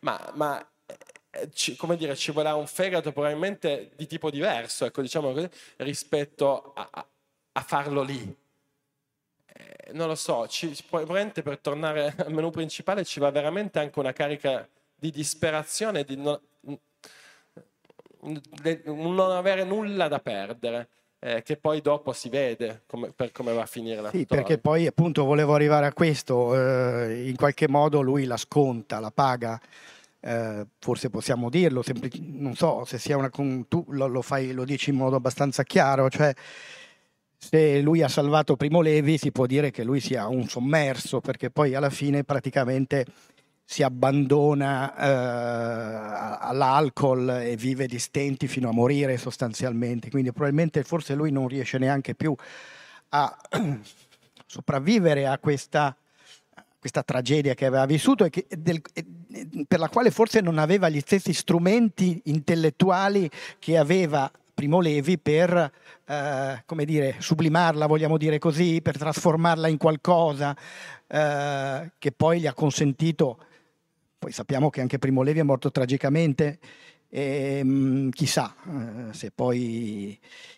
Ma, 0.00 0.32
ma 0.34 0.68
eh, 1.30 1.48
ci, 1.52 1.76
come 1.76 1.96
dire, 1.96 2.16
ci 2.16 2.32
voleva 2.32 2.56
un 2.56 2.66
fegato 2.66 3.12
probabilmente 3.12 3.92
di 3.94 4.08
tipo 4.08 4.30
diverso, 4.30 4.84
ecco, 4.84 5.00
diciamo 5.00 5.32
così, 5.32 5.48
rispetto 5.76 6.72
a, 6.74 6.88
a, 6.90 7.06
a 7.52 7.60
farlo 7.60 8.02
lì. 8.02 8.36
Eh, 9.46 9.92
non 9.92 10.08
lo 10.08 10.16
so, 10.16 10.48
ci, 10.48 10.74
probabilmente 10.88 11.42
per 11.42 11.58
tornare 11.58 12.14
al 12.18 12.32
menu 12.32 12.50
principale 12.50 13.04
ci 13.04 13.20
va 13.20 13.30
veramente 13.30 13.78
anche 13.78 14.00
una 14.00 14.12
carica 14.12 14.68
di 15.02 15.10
disperazione, 15.10 16.04
di 16.04 16.16
non, 16.16 16.38
non 18.84 19.30
avere 19.32 19.64
nulla 19.64 20.06
da 20.06 20.20
perdere. 20.20 20.88
Eh, 21.24 21.42
che 21.44 21.56
poi 21.56 21.80
dopo 21.80 22.12
si 22.12 22.28
vede 22.28 22.82
come, 22.84 23.12
per 23.14 23.30
come 23.30 23.52
va 23.52 23.62
a 23.62 23.66
finire 23.66 24.00
la 24.00 24.10
sì, 24.10 24.26
perché 24.26 24.58
poi 24.58 24.88
appunto 24.88 25.24
volevo 25.24 25.54
arrivare 25.54 25.86
a 25.86 25.92
questo, 25.92 26.52
eh, 26.56 27.28
in 27.28 27.36
qualche 27.36 27.68
modo 27.68 28.00
lui 28.00 28.24
la 28.24 28.36
sconta, 28.36 28.98
la 28.98 29.12
paga, 29.12 29.60
eh, 30.18 30.66
forse 30.80 31.10
possiamo 31.10 31.48
dirlo, 31.48 31.82
semplic- 31.82 32.18
non 32.18 32.56
so 32.56 32.84
se 32.84 32.98
sia 32.98 33.16
una... 33.16 33.30
tu 33.30 33.84
lo, 33.90 34.08
lo, 34.08 34.20
fai, 34.20 34.50
lo 34.50 34.64
dici 34.64 34.90
in 34.90 34.96
modo 34.96 35.14
abbastanza 35.14 35.62
chiaro, 35.62 36.10
cioè 36.10 36.34
se 37.36 37.80
lui 37.80 38.02
ha 38.02 38.08
salvato 38.08 38.56
Primo 38.56 38.80
Levi 38.80 39.16
si 39.16 39.30
può 39.30 39.46
dire 39.46 39.70
che 39.70 39.84
lui 39.84 40.00
sia 40.00 40.26
un 40.26 40.48
sommerso, 40.48 41.20
perché 41.20 41.50
poi 41.50 41.76
alla 41.76 41.90
fine 41.90 42.24
praticamente 42.24 43.06
si 43.64 43.82
abbandona 43.82 44.94
eh, 44.96 46.38
all'alcol 46.40 47.28
e 47.42 47.56
vive 47.56 47.86
di 47.86 47.98
stenti 47.98 48.46
fino 48.46 48.68
a 48.68 48.72
morire 48.72 49.16
sostanzialmente, 49.16 50.10
quindi 50.10 50.30
probabilmente 50.32 50.82
forse 50.82 51.14
lui 51.14 51.30
non 51.30 51.48
riesce 51.48 51.78
neanche 51.78 52.14
più 52.14 52.34
a 53.10 53.36
sopravvivere 54.46 55.26
a 55.26 55.38
questa, 55.38 55.96
questa 56.78 57.02
tragedia 57.02 57.54
che 57.54 57.64
aveva 57.66 57.86
vissuto 57.86 58.24
e, 58.24 58.30
che, 58.30 58.46
del, 58.50 58.82
per 59.66 59.78
la 59.78 59.88
quale 59.88 60.10
forse 60.10 60.40
non 60.40 60.58
aveva 60.58 60.88
gli 60.88 61.00
stessi 61.00 61.32
strumenti 61.32 62.20
intellettuali 62.24 63.30
che 63.58 63.78
aveva 63.78 64.30
Primo 64.54 64.80
Levi 64.80 65.18
per 65.18 65.72
eh, 66.06 66.62
come 66.66 66.84
dire, 66.84 67.16
sublimarla, 67.18 67.86
vogliamo 67.86 68.18
dire 68.18 68.38
così, 68.38 68.80
per 68.82 68.98
trasformarla 68.98 69.66
in 69.66 69.78
qualcosa 69.78 70.54
eh, 71.06 71.90
che 71.98 72.12
poi 72.12 72.40
gli 72.40 72.46
ha 72.46 72.52
consentito 72.52 73.38
poi 74.22 74.30
sappiamo 74.30 74.70
che 74.70 74.80
anche 74.80 75.00
Primo 75.00 75.22
Levi 75.22 75.40
è 75.40 75.42
morto 75.42 75.72
tragicamente, 75.72 76.60
e, 77.08 77.58
ehm, 77.58 77.68
mh, 77.68 78.10
chissà 78.10 78.54
eh, 78.68 79.12
se 79.12 79.32
poi, 79.32 80.16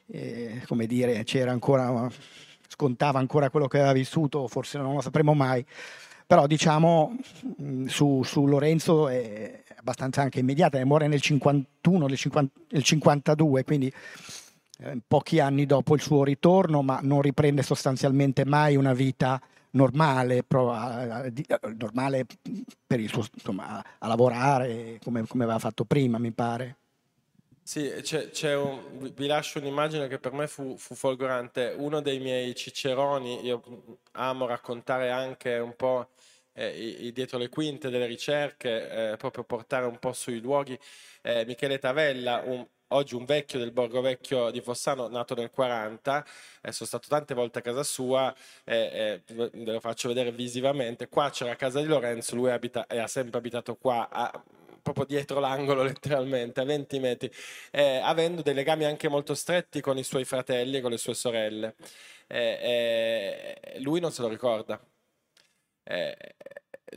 eh, 0.09 0.63
come 0.67 0.87
dire, 0.87 1.25
c'era 1.25 1.51
ancora, 1.51 2.07
scontava 2.69 3.21
ancora 3.21 3.49
quello 3.49 3.67
che 3.67 3.79
aveva 3.79 3.95
vissuto, 3.95 4.47
forse 4.49 4.77
non 4.77 4.93
lo 4.97 5.01
sapremo 5.01 5.33
mai. 5.33 5.65
Però 6.27 6.47
diciamo 6.47 7.17
mh, 7.57 7.87
su, 7.87 8.23
su, 8.23 8.45
Lorenzo 8.45 9.09
è 9.09 9.63
abbastanza 9.77 10.21
anche 10.21 10.41
immediata, 10.41 10.85
muore 10.85 11.07
nel 11.09 11.23
51, 11.23 12.07
nel, 12.07 12.19
50, 12.19 12.61
nel 12.69 12.83
52, 12.83 13.65
quindi 13.65 13.91
eh, 14.81 14.99
pochi 15.09 15.41
anni 15.41 15.65
dopo 15.65 15.95
il 15.95 16.03
suo 16.03 16.23
ritorno, 16.23 16.83
ma 16.83 16.99
non 17.03 17.23
riprende 17.23 17.63
sostanzialmente 17.63 18.45
mai 18.45 18.77
una 18.77 18.93
vita 18.93 19.41
normale, 19.75 20.43
prova, 20.43 21.31
normale 21.77 22.27
per 22.87 23.01
il 23.01 23.09
suo, 23.09 23.25
insomma, 23.35 23.85
a 23.99 24.07
lavorare 24.07 24.99
come, 25.03 25.27
come, 25.27 25.45
aveva 25.45 25.59
fatto 25.59 25.85
prima, 25.85 26.19
mi 26.19 26.33
pare. 26.33 26.77
Sì, 27.63 27.91
c'è, 28.03 28.29
c'è 28.29 28.55
un, 28.57 29.13
vi 29.15 29.27
lascio 29.27 29.59
un'immagine 29.59 30.07
che 30.07 30.19
per 30.19 30.33
me 30.33 30.47
fu, 30.47 30.77
fu, 30.77 30.95
folgorante. 30.95 31.75
Uno 31.79 32.01
dei 32.01 32.19
miei 32.19 32.55
ciceroni, 32.55 33.45
io 33.45 33.63
amo 34.13 34.47
raccontare 34.47 35.11
anche 35.11 35.57
un 35.57 35.75
po' 35.75 36.09
eh, 36.53 36.69
i, 36.69 37.07
i 37.07 37.13
dietro 37.13 37.39
le 37.39 37.49
quinte 37.49 37.89
delle 37.89 38.07
ricerche, 38.07 39.13
eh, 39.13 39.17
proprio 39.17 39.45
portare 39.45 39.87
un 39.87 39.99
po' 39.99 40.13
sui 40.13 40.41
luoghi. 40.41 40.79
Eh, 41.23 41.45
Michele 41.47 41.79
Tavella, 41.79 42.43
un, 42.45 42.67
oggi 42.95 43.15
un 43.15 43.25
vecchio 43.25 43.59
del 43.59 43.73
Borgo 43.73 44.01
Vecchio 44.01 44.51
di 44.51 44.61
Fossano, 44.61 45.09
nato 45.09 45.35
nel 45.35 45.51
40, 45.51 46.25
eh, 46.63 46.73
sono 46.73 46.89
stato 46.89 47.09
tante 47.09 47.35
volte 47.35 47.59
a 47.59 47.63
casa 47.63 47.83
sua, 47.83 48.35
eh, 48.65 49.23
eh, 49.27 49.35
ve 49.35 49.73
lo 49.73 49.81
faccio 49.81 50.09
vedere 50.09 50.33
visivamente, 50.33 51.09
qua 51.09 51.31
c'era 51.31 51.57
casa 51.57 51.81
di 51.81 51.87
Lorenzo, 51.87 52.37
lui 52.37 52.51
abita, 52.51 52.87
ha 52.89 53.07
sempre 53.07 53.39
abitato 53.39 53.77
qua, 53.77 54.09
a, 54.11 54.43
proprio 54.83 55.07
dietro 55.07 55.41
l'angolo 55.41 55.83
letteralmente, 55.85 56.61
a 56.61 56.65
20 56.65 56.99
metri, 57.01 57.31
eh, 57.71 58.01
avendo 58.03 58.43
dei 58.43 58.55
legami 58.55 58.85
anche 58.85 59.09
molto 59.09 59.35
stretti 59.35 59.81
con 59.81 59.99
i 59.99 60.05
suoi 60.05 60.25
fratelli 60.25 60.77
e 60.77 60.81
con 60.81 60.91
le 60.91 60.99
sue 60.99 61.15
sorelle. 61.15 61.75
Eh, 62.27 63.59
eh, 63.75 63.81
lui 63.81 64.01
non 64.01 64.13
se 64.13 64.23
lo 64.23 64.29
ricorda. 64.29 64.81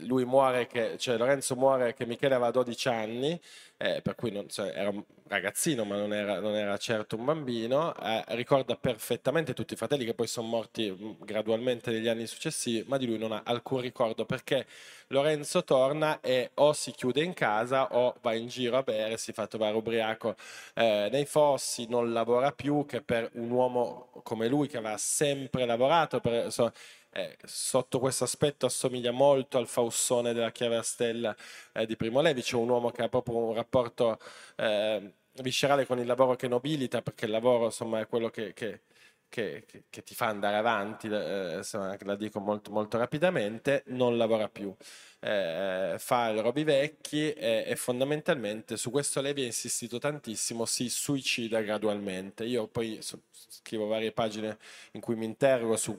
Lui 0.00 0.24
muore, 0.24 0.66
che, 0.66 0.96
cioè 0.98 1.16
Lorenzo 1.16 1.56
muore 1.56 1.94
che 1.94 2.06
Michele 2.06 2.34
aveva 2.34 2.50
12 2.50 2.88
anni, 2.88 3.40
eh, 3.76 4.00
per 4.02 4.14
cui 4.14 4.30
non, 4.30 4.48
cioè, 4.48 4.72
era 4.74 4.88
un 4.90 5.02
ragazzino 5.28 5.84
ma 5.84 5.96
non 5.96 6.12
era, 6.12 6.40
non 6.40 6.54
era 6.56 6.76
certo 6.78 7.16
un 7.16 7.24
bambino, 7.24 7.94
eh, 7.96 8.24
ricorda 8.28 8.76
perfettamente 8.76 9.54
tutti 9.54 9.74
i 9.74 9.76
fratelli 9.76 10.04
che 10.04 10.14
poi 10.14 10.26
sono 10.26 10.48
morti 10.48 10.90
mm, 10.90 11.12
gradualmente 11.20 11.90
negli 11.90 12.08
anni 12.08 12.26
successivi, 12.26 12.84
ma 12.88 12.96
di 12.96 13.06
lui 13.06 13.18
non 13.18 13.32
ha 13.32 13.42
alcun 13.44 13.80
ricordo 13.80 14.24
perché 14.24 14.66
Lorenzo 15.08 15.64
torna 15.64 16.20
e 16.20 16.50
o 16.54 16.72
si 16.72 16.90
chiude 16.90 17.22
in 17.22 17.34
casa 17.34 17.94
o 17.94 18.16
va 18.20 18.34
in 18.34 18.48
giro 18.48 18.76
a 18.78 18.82
bere, 18.82 19.16
si 19.16 19.32
fa 19.32 19.46
trovare 19.46 19.76
ubriaco 19.76 20.34
eh, 20.74 21.08
nei 21.10 21.24
fossi, 21.26 21.86
non 21.88 22.12
lavora 22.12 22.52
più, 22.52 22.84
che 22.86 23.00
per 23.02 23.30
un 23.34 23.50
uomo 23.50 24.10
come 24.22 24.48
lui 24.48 24.66
che 24.68 24.78
aveva 24.78 24.96
sempre 24.98 25.64
lavorato, 25.66 26.20
per, 26.20 26.50
so, 26.52 26.72
eh, 27.18 27.36
sotto 27.44 27.98
questo 27.98 28.24
aspetto 28.24 28.66
assomiglia 28.66 29.10
molto 29.10 29.58
al 29.58 29.66
Faussone 29.66 30.32
della 30.32 30.52
Chiave 30.52 30.76
a 30.76 30.82
Stella 30.82 31.34
eh, 31.72 31.84
di 31.84 31.96
Primo 31.96 32.20
Levi, 32.20 32.42
c'è 32.42 32.54
un 32.54 32.68
uomo 32.68 32.90
che 32.90 33.02
ha 33.02 33.08
proprio 33.08 33.36
un 33.38 33.54
rapporto 33.54 34.18
eh, 34.56 35.14
viscerale 35.42 35.84
con 35.86 35.98
il 35.98 36.06
lavoro 36.06 36.36
che 36.36 36.46
nobilita, 36.46 37.02
perché 37.02 37.24
il 37.24 37.32
lavoro 37.32 37.66
insomma, 37.66 38.00
è 38.00 38.06
quello 38.06 38.28
che, 38.30 38.52
che, 38.54 38.82
che, 39.28 39.64
che 39.90 40.02
ti 40.02 40.14
fa 40.14 40.26
andare 40.26 40.56
avanti, 40.56 41.08
eh, 41.08 41.56
insomma, 41.56 41.96
la 42.00 42.14
dico 42.14 42.38
molto, 42.40 42.70
molto 42.70 42.98
rapidamente, 42.98 43.82
non 43.86 44.16
lavora 44.16 44.48
più. 44.48 44.72
Eh, 45.20 45.96
fa 45.98 46.30
i 46.30 46.40
robi 46.40 46.62
vecchi 46.62 47.32
e, 47.32 47.64
e, 47.66 47.74
fondamentalmente 47.74 48.76
su 48.76 48.92
questo 48.92 49.20
Levi 49.20 49.42
ha 49.42 49.46
insistito 49.46 49.98
tantissimo, 49.98 50.64
si 50.66 50.88
suicida 50.88 51.60
gradualmente. 51.62 52.44
Io 52.44 52.68
poi 52.68 53.00
scrivo 53.02 53.86
varie 53.86 54.12
pagine 54.12 54.58
in 54.92 55.00
cui 55.00 55.16
mi 55.16 55.24
interrogo 55.24 55.76
su 55.76 55.98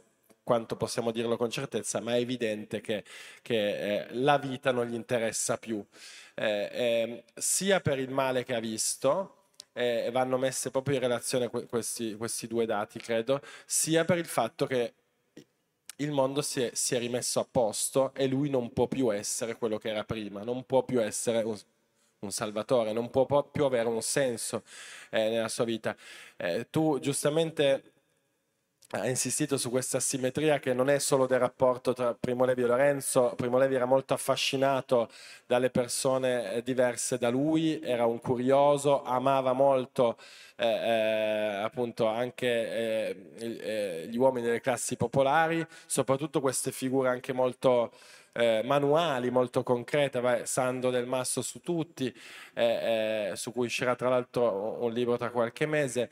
quanto 0.50 0.76
possiamo 0.76 1.12
dirlo 1.12 1.38
con 1.38 1.52
certezza, 1.52 2.00
ma 2.02 2.16
è 2.16 2.20
evidente 2.20 2.82
che, 2.82 3.04
che 3.44 4.06
eh, 4.08 4.08
la 4.14 4.40
vita 4.40 4.72
non 4.72 4.88
gli 4.88 4.96
interessa 4.96 5.58
più, 5.60 5.86
eh, 6.34 6.70
eh, 6.72 7.24
sia 7.36 7.82
per 7.82 8.00
il 8.00 8.10
male 8.10 8.44
che 8.44 8.56
ha 8.56 8.60
visto, 8.60 9.52
eh, 9.74 10.10
vanno 10.12 10.40
messe 10.40 10.72
proprio 10.72 10.96
in 10.96 11.02
relazione 11.02 11.50
questi, 11.50 12.16
questi, 12.16 12.48
due 12.48 12.66
dati, 12.66 12.98
credo, 12.98 13.42
sia 13.64 14.06
per 14.06 14.18
il 14.18 14.26
fatto 14.26 14.66
che 14.66 14.94
il 15.98 16.10
mondo 16.12 16.42
si 16.42 16.64
è, 16.64 16.72
si 16.74 16.96
è, 16.96 16.98
rimesso 16.98 17.40
a 17.40 17.48
posto 17.50 18.12
e 18.16 18.26
lui 18.26 18.50
non 18.50 18.74
può 18.74 18.88
più 18.88 19.14
essere 19.14 19.56
quello 19.56 19.78
che 19.78 19.90
era 19.90 20.04
prima, 20.04 20.42
non 20.42 20.66
può 20.66 20.82
più 20.84 21.00
essere 21.00 21.44
un, 21.44 21.60
un 22.22 22.32
salvatore, 22.32 22.92
non 22.92 23.12
può 23.12 23.44
più 23.44 23.66
avere 23.66 23.88
un 23.88 24.02
senso 24.02 24.64
eh, 25.12 25.30
nella 25.30 25.48
sua 25.48 25.66
vita. 25.66 25.96
Eh, 26.38 26.66
tu 26.72 26.98
giustamente 27.00 27.99
ha 28.92 29.08
insistito 29.08 29.58
su 29.58 29.70
questa 29.70 30.00
simmetria 30.00 30.58
che 30.58 30.74
non 30.74 30.90
è 30.90 30.98
solo 30.98 31.28
del 31.28 31.38
rapporto 31.38 31.94
tra 31.94 32.16
Primo 32.16 32.44
Levi 32.46 32.64
e 32.64 32.66
Lorenzo. 32.66 33.34
Primo 33.36 33.60
Levi 33.60 33.76
era 33.76 33.86
molto 33.86 34.16
affascinato 34.16 35.10
dalle 35.46 35.70
persone 35.70 36.54
eh, 36.54 36.64
diverse 36.64 37.20
da 37.20 37.30
lui, 37.30 37.80
era 37.82 38.06
un 38.08 38.20
curioso, 38.20 39.04
amava 39.04 39.54
molto 39.54 40.18
eh, 40.56 40.68
eh, 40.68 41.62
appunto 41.62 42.08
anche 42.08 42.48
eh, 42.48 43.16
eh 43.38 44.08
gli 44.10 44.18
uomini 44.18 44.48
delle 44.48 44.62
classi 44.62 44.96
popolari, 44.96 45.66
soprattutto 45.86 46.42
queste 46.42 46.72
figure 46.72 47.10
anche 47.10 47.32
molto 47.32 47.92
eh, 48.34 48.62
manuali 48.64 49.30
molto 49.30 49.64
concrete, 49.64 50.20
vai, 50.20 50.46
Sando 50.46 50.90
del 50.90 51.06
Masso 51.06 51.42
su 51.42 51.60
tutti, 51.62 52.14
eh, 52.54 53.30
eh, 53.32 53.36
su 53.36 53.52
cui 53.52 53.66
uscirà 53.66 53.96
tra 53.96 54.10
l'altro 54.10 54.78
un 54.84 54.92
libro 54.92 55.18
tra 55.18 55.30
qualche 55.30 55.66
mese, 55.66 56.10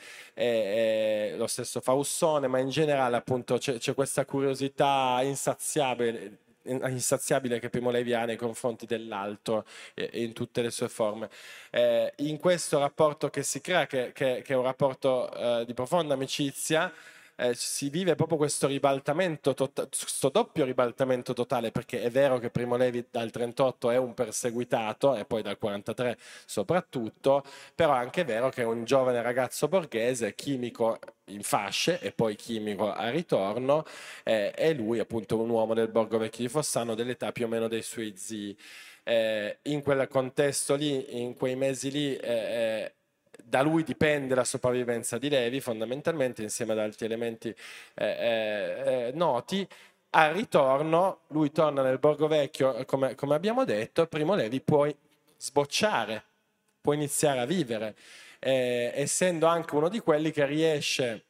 lo 1.38 1.48
stesso 1.48 1.82
Faussone, 1.82 2.48
ma 2.48 2.60
in 2.60 2.70
generale 2.70 3.16
appunto 3.18 3.58
c'è, 3.58 3.78
c'è 3.78 3.94
questa 3.94 4.26
curiosità 4.26 5.20
insaziabile 5.22 6.46
insaziabile 6.68 7.60
che 7.60 7.70
Primo 7.70 7.90
Levi 7.92 8.14
ha 8.14 8.26
nei 8.26 8.36
confronti 8.36 8.86
dell'altro 8.86 9.66
eh, 9.94 10.10
in 10.14 10.34
tutte 10.34 10.62
le 10.62 10.72
sue 10.72 10.90
forme. 10.90 11.30
Eh, 11.72 12.14
in 12.18 12.38
questo 12.38 12.80
rapporto 12.80 13.30
che 13.30 13.44
si 13.44 13.62
crea, 13.62 13.86
che, 13.88 14.12
che, 14.14 14.42
che 14.44 14.54
è 14.54 14.56
un 14.56 14.64
rapporto 14.64 15.32
eh, 15.32 15.66
di 15.66 15.74
profonda 15.74 16.14
amicizia, 16.14 16.92
eh, 17.38 17.54
si 17.54 17.90
vive 17.90 18.16
proprio 18.16 18.38
questo 18.38 18.68
ribaltamento, 18.68 19.54
to- 19.54 19.72
questo 19.72 20.30
doppio 20.30 20.66
ribaltamento 20.66 21.34
totale, 21.34 21.72
perché 21.72 22.02
è 22.02 22.10
vero 22.10 22.40
che 22.40 22.50
Primo 22.50 22.76
Levi 22.78 23.06
dal 23.12 23.30
38 23.32 23.92
è 23.92 23.98
un 23.98 24.14
perseguitato 24.14 25.16
e 25.16 25.26
poi 25.26 25.42
dal 25.44 25.58
43 25.58 26.18
soprattutto, 26.46 27.44
però 27.76 27.94
è 27.94 27.98
anche 27.98 28.24
vero 28.24 28.50
che 28.50 28.64
è 28.64 28.66
un 28.66 28.86
giovane 28.86 29.22
ragazzo 29.22 29.68
borghese, 29.68 30.34
chimico 30.36 31.00
in 31.26 31.44
fasce 31.44 32.00
e 32.00 32.12
poi 32.12 32.36
chimico 32.36 32.92
a 32.92 33.10
ritorno, 33.10 33.84
eh, 34.24 34.54
e 34.56 34.74
lui 34.74 35.00
appunto 35.00 35.40
un 35.40 35.50
uomo 35.50 35.74
del 35.74 35.90
Borgo 35.90 36.18
Vecchio 36.18 36.44
di 36.44 36.50
Fossano 36.50 36.96
dell'età 36.96 37.32
più 37.32 37.46
o 37.46 37.48
meno 37.48 37.68
dei 37.68 37.82
suoi 37.84 38.14
zii. 38.16 38.58
Eh, 39.04 39.60
in 39.64 39.82
quel 39.84 40.08
contesto 40.08 40.76
lì, 40.76 41.22
in 41.22 41.34
quei 41.36 41.56
mesi 41.56 41.92
lì, 41.92 42.16
eh, 42.16 42.32
eh 42.34 42.92
da 43.44 43.62
lui 43.62 43.84
dipende 43.84 44.36
la 44.36 44.44
sopravvivenza 44.44 45.18
di 45.18 45.30
Levi 45.30 45.62
fondamentalmente 45.62 46.42
insieme 46.42 46.74
ad 46.74 46.80
altri 46.80 47.06
elementi 47.06 47.50
eh, 47.94 48.06
eh, 48.06 49.08
eh, 49.08 49.12
noti. 49.14 49.68
Al 50.12 50.34
ritorno 50.34 51.22
lui 51.28 51.52
torna 51.52 51.82
nel 51.82 52.00
Borgo 52.00 52.28
Vecchio, 52.28 52.86
come, 52.86 53.16
come 53.16 53.36
abbiamo 53.36 53.66
detto, 53.66 54.08
Primo 54.08 54.36
Levi 54.36 54.62
può 54.62 54.88
sbocciare, 55.38 56.24
può 56.82 56.94
iniziare 56.94 57.40
a 57.40 57.46
vivere, 57.46 57.96
eh, 58.40 58.92
essendo 58.96 59.46
anche 59.48 59.76
uno 59.76 59.90
di 59.90 60.00
quelli 60.00 60.32
che 60.32 60.46
riesce 60.46 61.24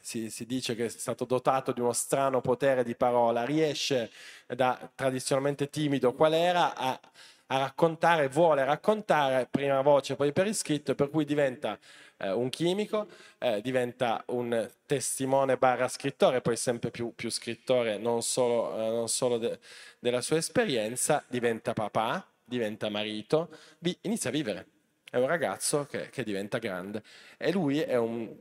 si, 0.00 0.30
si, 0.30 0.46
dice 0.46 0.74
che 0.74 0.86
è 0.86 0.88
stato 0.88 1.24
dotato 1.24 1.72
di 1.72 1.80
uno 1.80 1.92
strano 1.92 2.40
potere 2.40 2.82
di 2.82 2.94
parola, 2.94 3.44
riesce 3.44 4.10
da 4.46 4.90
tradizionalmente 4.94 5.68
timido 5.70 6.12
qual 6.14 6.32
era 6.32 6.74
a, 6.74 6.98
a 7.52 7.58
raccontare, 7.58 8.28
vuole 8.28 8.64
raccontare 8.64 9.46
prima 9.50 9.82
voce 9.82 10.16
poi 10.16 10.32
per 10.32 10.46
iscritto, 10.46 10.94
per 10.94 11.10
cui 11.10 11.26
diventa 11.26 11.78
eh, 12.16 12.30
un 12.30 12.48
chimico, 12.48 13.08
eh, 13.38 13.60
diventa 13.60 14.24
un 14.28 14.68
testimone 14.86 15.58
barra 15.58 15.86
scrittore, 15.88 16.40
poi 16.40 16.56
sempre 16.56 16.90
più, 16.90 17.14
più 17.14 17.30
scrittore 17.30 17.98
non 17.98 18.22
solo, 18.22 18.74
eh, 18.74 18.88
non 18.88 19.08
solo 19.08 19.36
de, 19.36 19.58
della 19.98 20.22
sua 20.22 20.38
esperienza, 20.38 21.22
diventa 21.28 21.74
papà, 21.74 22.26
diventa 22.42 22.88
marito, 22.88 23.50
vi, 23.80 23.96
inizia 24.02 24.30
a 24.30 24.32
vivere. 24.32 24.66
È 25.10 25.18
un 25.18 25.26
ragazzo 25.26 25.84
che, 25.84 26.08
che 26.08 26.24
diventa 26.24 26.56
grande 26.56 27.02
e 27.36 27.52
lui 27.52 27.80
è 27.80 27.96
un 27.96 28.34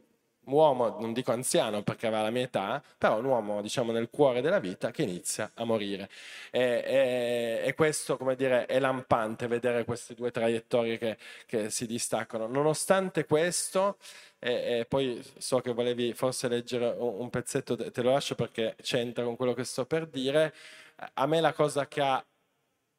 uomo, 0.45 0.97
non 0.99 1.13
dico 1.13 1.31
anziano 1.31 1.83
perché 1.83 2.07
aveva 2.07 2.23
la 2.23 2.29
mia 2.31 2.43
età, 2.43 2.83
però 2.97 3.17
un 3.19 3.25
uomo 3.25 3.61
diciamo 3.61 3.91
nel 3.91 4.09
cuore 4.09 4.41
della 4.41 4.59
vita 4.59 4.91
che 4.91 5.03
inizia 5.03 5.51
a 5.55 5.63
morire. 5.63 6.09
E, 6.49 6.83
e, 6.85 7.61
e 7.65 7.73
questo, 7.75 8.17
come 8.17 8.35
dire, 8.35 8.65
è 8.65 8.79
lampante 8.79 9.47
vedere 9.47 9.85
queste 9.85 10.13
due 10.13 10.31
traiettorie 10.31 10.97
che, 10.97 11.17
che 11.45 11.69
si 11.69 11.85
distaccano. 11.85 12.47
Nonostante 12.47 13.25
questo, 13.25 13.97
e, 14.39 14.79
e, 14.79 14.85
poi 14.85 15.23
so 15.37 15.59
che 15.61 15.73
volevi 15.73 16.13
forse 16.13 16.47
leggere 16.47 16.95
un, 16.97 17.29
pezzetto, 17.29 17.75
te 17.75 18.01
lo 18.01 18.11
lascio 18.11 18.35
perché 18.35 18.75
c'entra 18.81 19.23
con 19.23 19.35
quello 19.35 19.53
che 19.53 19.63
sto 19.63 19.85
per 19.85 20.07
dire. 20.07 20.53
A 21.13 21.25
me 21.27 21.41
la 21.41 21.53
cosa 21.53 21.87
che 21.87 22.01
ha 22.01 22.25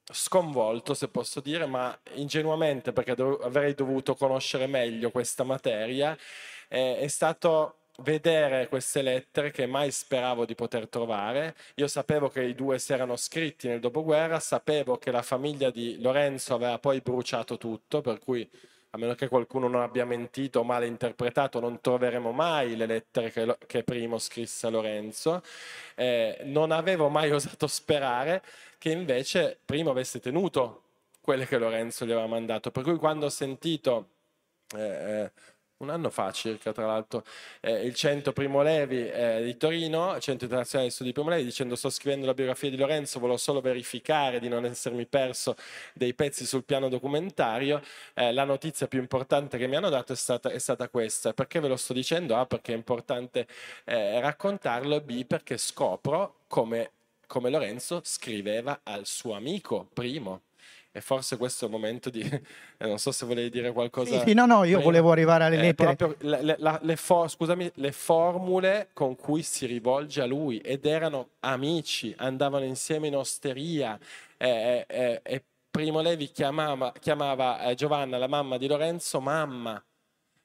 sconvolto, 0.05 0.95
se 0.95 1.09
posso 1.09 1.40
dire, 1.40 1.66
ma 1.66 1.97
ingenuamente 2.14 2.93
perché 2.93 3.14
dov- 3.14 3.43
avrei 3.43 3.74
dovuto 3.74 4.14
conoscere 4.14 4.66
meglio 4.66 5.11
questa 5.11 5.45
materia, 5.45 6.16
eh, 6.73 6.97
è 6.97 7.07
stato 7.07 7.77
vedere 7.99 8.66
queste 8.68 9.03
lettere 9.03 9.51
che 9.51 9.66
mai 9.66 9.91
speravo 9.91 10.47
di 10.47 10.55
poter 10.55 10.89
trovare. 10.89 11.55
Io 11.75 11.87
sapevo 11.87 12.31
che 12.31 12.43
i 12.43 12.55
due 12.55 12.79
si 12.79 12.95
erano 12.95 13.16
scritti 13.16 13.68
nel 13.68 13.79
dopoguerra, 13.79 14.41
sapevo 14.41 14.97
che 14.97 15.11
la 15.11 15.20
famiglia 15.20 15.70
di 15.70 16.01
Lorenzo 16.01 16.55
aveva 16.55 16.79
poi 16.79 17.01
bruciato 17.03 17.59
tutto, 17.59 18.01
per 18.01 18.18
cui 18.18 18.49
a 18.95 18.99
meno 18.99 19.14
che 19.14 19.29
qualcuno 19.29 19.68
non 19.68 19.83
abbia 19.83 20.07
mentito 20.07 20.61
o 20.61 20.64
male 20.64 20.87
interpretato, 20.87 21.61
non 21.61 21.81
troveremo 21.81 22.33
mai 22.33 22.75
le 22.75 22.87
lettere 22.87 23.31
che, 23.31 23.57
che 23.66 23.85
Primo 23.85 24.18
scrisse 24.18 24.66
a 24.66 24.70
Lorenzo. 24.70 25.43
Eh, 25.95 26.39
non 26.45 26.70
avevo 26.70 27.11
mai 27.11 27.31
osato 27.33 27.66
sperare 27.66 28.43
che 28.79 28.91
invece 28.91 29.59
Primo 29.64 29.91
avesse 29.91 30.20
tenuto 30.20 30.83
quelle 31.20 31.47
che 31.47 31.59
Lorenzo 31.59 32.07
gli 32.07 32.12
aveva 32.12 32.27
mandato. 32.27 32.70
Per 32.70 32.83
cui 32.83 32.97
quando 32.97 33.27
ho 33.27 33.31
sentito 33.31 34.09
eh, 34.75 34.81
eh 35.25 35.33
un 35.85 35.91
anno 35.91 36.11
fa 36.11 36.30
circa, 36.33 36.72
tra 36.72 36.87
l'altro, 36.87 37.24
eh, 37.61 37.85
il 37.85 37.95
Centro 37.95 38.33
Primo 38.33 38.62
Levi 38.62 39.09
eh, 39.09 39.43
di 39.43 39.57
Torino, 39.57 40.14
il 40.14 40.20
Centro 40.20 40.45
Internazionale 40.45 40.89
di 40.89 40.95
Studi 40.95 41.12
Primo 41.12 41.28
Levi, 41.28 41.45
dicendo 41.45 41.76
sto 41.76 41.91
scrivendo 41.91 42.26
la 42.26 42.35
biografia 42.35 42.70
di 42.70 42.76
Lorenzo, 42.76 43.18
volevo 43.18 43.39
solo 43.39 43.61
verificare 43.61 44.39
di 44.39 44.49
non 44.49 44.64
essermi 44.64 45.07
perso 45.07 45.57
dei 45.93 46.14
pezzi 46.14 46.47
sul 46.47 46.64
piano 46.64 46.89
documentario. 46.89 47.83
Eh, 48.14 48.33
la 48.33 48.45
notizia 48.45 48.87
più 48.87 49.01
importante 49.01 49.59
che 49.59 49.66
mi 49.66 49.76
hanno 49.76 49.89
dato 49.89 50.12
è 50.12 50.16
stata, 50.16 50.51
è 50.51 50.59
stata 50.59 50.89
questa. 50.89 51.33
Perché 51.33 51.61
ve 51.61 51.68
lo 51.68 51.76
sto 51.76 51.93
dicendo? 51.93 52.37
A, 52.37 52.47
perché 52.47 52.72
è 52.72 52.76
importante 52.76 53.47
eh, 53.85 54.20
raccontarlo, 54.20 55.01
B, 55.01 55.24
perché 55.24 55.59
scopro 55.59 56.37
come, 56.47 56.91
come 57.26 57.51
Lorenzo 57.51 58.01
scriveva 58.05 58.80
al 58.85 59.07
suo 59.07 59.35
amico 59.35 59.89
Primo 59.93 60.43
e 60.93 61.01
forse 61.01 61.38
questo 61.38 61.64
è 61.64 61.68
il 61.68 61.74
momento 61.74 62.11
di... 62.11 62.20
Eh, 62.82 62.88
non 62.88 62.99
so 62.99 63.12
se 63.12 63.24
volevi 63.26 63.49
dire 63.49 63.70
qualcosa. 63.70 64.18
Sì, 64.18 64.30
sì 64.30 64.34
no, 64.34 64.45
no, 64.45 64.64
io 64.64 64.78
prima. 64.78 64.82
volevo 64.82 65.12
arrivare 65.12 65.45
alle 65.45 65.57
lettere. 65.57 65.95
Proprio 65.95 66.28
le, 66.28 66.43
le, 66.43 66.78
le 66.80 66.97
for, 66.97 67.30
scusami, 67.30 67.70
le 67.74 67.93
formule 67.93 68.88
con 68.93 69.14
cui 69.14 69.43
si 69.45 69.66
rivolge 69.66 70.20
a 70.20 70.26
lui 70.26 70.59
ed 70.59 70.84
erano 70.84 71.28
amici, 71.40 72.12
andavano 72.18 72.64
insieme 72.64 73.07
in 73.07 73.14
osteria 73.14 73.97
eh, 74.36 74.84
eh, 74.88 75.20
e 75.22 75.45
Primo 75.70 76.01
Levi 76.01 76.32
chiamava, 76.32 76.93
chiamava 76.99 77.62
eh, 77.62 77.74
Giovanna, 77.74 78.18
la 78.18 78.26
mamma 78.26 78.59
di 78.59 78.66
Lorenzo, 78.66 79.20
mamma. 79.20 79.82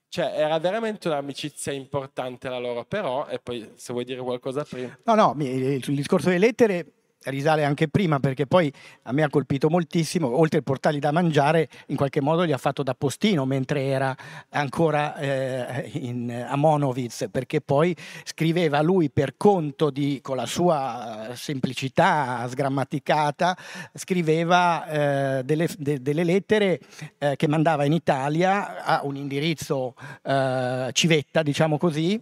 Cioè, 0.09 0.31
era 0.35 0.57
veramente 0.59 1.07
un'amicizia 1.07 1.73
importante 1.73 2.47
la 2.49 2.59
loro, 2.59 2.85
però, 2.85 3.27
e 3.27 3.39
poi 3.39 3.71
se 3.75 3.91
vuoi 3.91 4.05
dire 4.05 4.21
qualcosa 4.21 4.63
prima. 4.63 4.97
No, 5.03 5.15
no, 5.15 5.35
il 5.39 5.81
discorso 5.83 6.27
delle 6.27 6.45
lettere 6.45 6.96
risale 7.25 7.63
anche 7.63 7.87
prima 7.87 8.19
perché 8.19 8.45
poi 8.45 8.71
a 9.03 9.11
me 9.11 9.23
ha 9.23 9.29
colpito 9.29 9.69
moltissimo, 9.69 10.37
oltre 10.37 10.59
ai 10.59 10.63
portali 10.63 10.99
da 10.99 11.11
mangiare, 11.11 11.67
in 11.87 11.95
qualche 11.95 12.21
modo 12.21 12.45
gli 12.45 12.51
ha 12.51 12.57
fatto 12.57 12.83
da 12.83 12.93
postino 12.93 13.45
mentre 13.45 13.83
era 13.83 14.15
ancora 14.49 15.15
eh, 15.17 15.89
in, 15.93 16.45
a 16.47 16.55
Monowitz, 16.55 17.27
perché 17.31 17.61
poi 17.61 17.95
scriveva 18.23 18.81
lui 18.81 19.09
per 19.09 19.35
conto 19.37 19.89
di, 19.89 20.19
con 20.21 20.35
la 20.35 20.45
sua 20.45 21.31
semplicità 21.33 22.47
sgrammaticata, 22.47 23.57
scriveva 23.93 24.87
eh, 24.87 25.43
delle, 25.43 25.67
de, 25.77 26.01
delle, 26.01 26.23
lettere 26.23 26.79
eh, 27.17 27.35
che 27.35 27.47
mandava 27.47 27.85
in 27.85 27.93
Italia 27.93 28.83
a 28.83 29.01
un 29.03 29.15
indirizzo 29.15 29.95
eh, 30.23 30.89
civetta, 30.91 31.43
diciamo 31.43 31.77
così, 31.77 32.21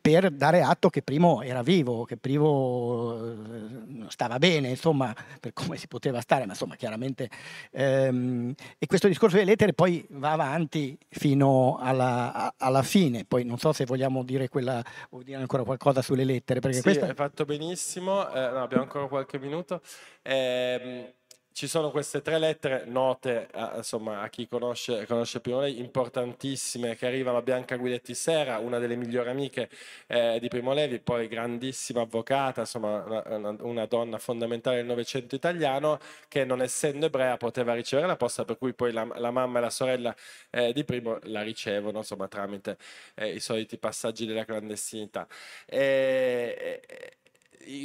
per 0.00 0.30
dare 0.30 0.62
atto 0.62 0.90
che 0.90 1.02
Primo 1.02 1.42
era 1.42 1.62
vivo, 1.62 2.04
che 2.04 2.16
Primo 2.16 3.16
eh, 3.16 4.04
stava 4.08 4.33
stava 4.34 4.38
bene, 4.38 4.68
insomma, 4.68 5.14
per 5.40 5.52
come 5.52 5.76
si 5.76 5.86
poteva 5.86 6.20
stare, 6.20 6.44
ma 6.44 6.52
insomma, 6.52 6.76
chiaramente. 6.76 7.28
Ehm, 7.72 8.54
e 8.78 8.86
questo 8.86 9.08
discorso 9.08 9.36
delle 9.36 9.50
lettere 9.50 9.72
poi 9.72 10.04
va 10.10 10.32
avanti 10.32 10.96
fino 11.08 11.78
alla, 11.80 12.54
alla, 12.56 12.82
fine. 12.82 13.24
Poi 13.24 13.44
non 13.44 13.58
so 13.58 13.72
se 13.72 13.84
vogliamo 13.84 14.22
dire, 14.22 14.48
quella, 14.48 14.82
o 15.10 15.22
dire 15.22 15.38
ancora 15.38 15.64
qualcosa 15.64 16.02
sulle 16.02 16.24
lettere. 16.24 16.60
Perché 16.60 16.78
sì, 16.78 16.82
questa... 16.82 17.06
hai 17.06 17.14
fatto 17.14 17.44
benissimo, 17.44 18.28
eh, 18.30 18.50
no, 18.50 18.62
abbiamo 18.62 18.82
ancora 18.82 19.06
qualche 19.06 19.38
minuto. 19.38 19.80
Eh, 20.22 21.14
ci 21.54 21.68
sono 21.68 21.92
queste 21.92 22.20
tre 22.20 22.36
lettere 22.40 22.84
note 22.84 23.46
a, 23.52 23.74
insomma, 23.76 24.22
a 24.22 24.28
chi 24.28 24.48
conosce, 24.48 25.06
conosce 25.06 25.38
Primo 25.38 25.60
Levi, 25.60 25.78
importantissime, 25.78 26.96
che 26.96 27.06
arrivano 27.06 27.36
a 27.38 27.42
Bianca 27.42 27.76
Guidetti 27.76 28.12
Sera, 28.12 28.58
una 28.58 28.80
delle 28.80 28.96
migliori 28.96 29.30
amiche 29.30 29.70
eh, 30.08 30.38
di 30.40 30.48
Primo 30.48 30.72
Levi, 30.72 30.98
poi 30.98 31.28
grandissima 31.28 32.00
avvocata, 32.00 32.62
insomma, 32.62 33.22
una, 33.36 33.54
una, 33.60 33.86
donna 33.86 34.18
fondamentale 34.18 34.78
del 34.78 34.86
Novecento 34.86 35.36
italiano, 35.36 36.00
che 36.26 36.44
non 36.44 36.60
essendo 36.60 37.06
ebrea 37.06 37.36
poteva 37.36 37.72
ricevere 37.72 38.08
la 38.08 38.16
posta, 38.16 38.44
per 38.44 38.58
cui 38.58 38.74
poi 38.74 38.90
la, 38.90 39.06
la 39.14 39.30
mamma 39.30 39.58
e 39.58 39.62
la 39.62 39.70
sorella 39.70 40.12
eh, 40.50 40.72
di 40.72 40.82
Primo 40.82 41.20
la 41.22 41.42
ricevono 41.42 41.98
insomma, 41.98 42.26
tramite 42.26 42.78
eh, 43.14 43.28
i 43.32 43.38
soliti 43.38 43.78
passaggi 43.78 44.26
della 44.26 44.44
clandestinità. 44.44 45.28
E, 45.66 46.80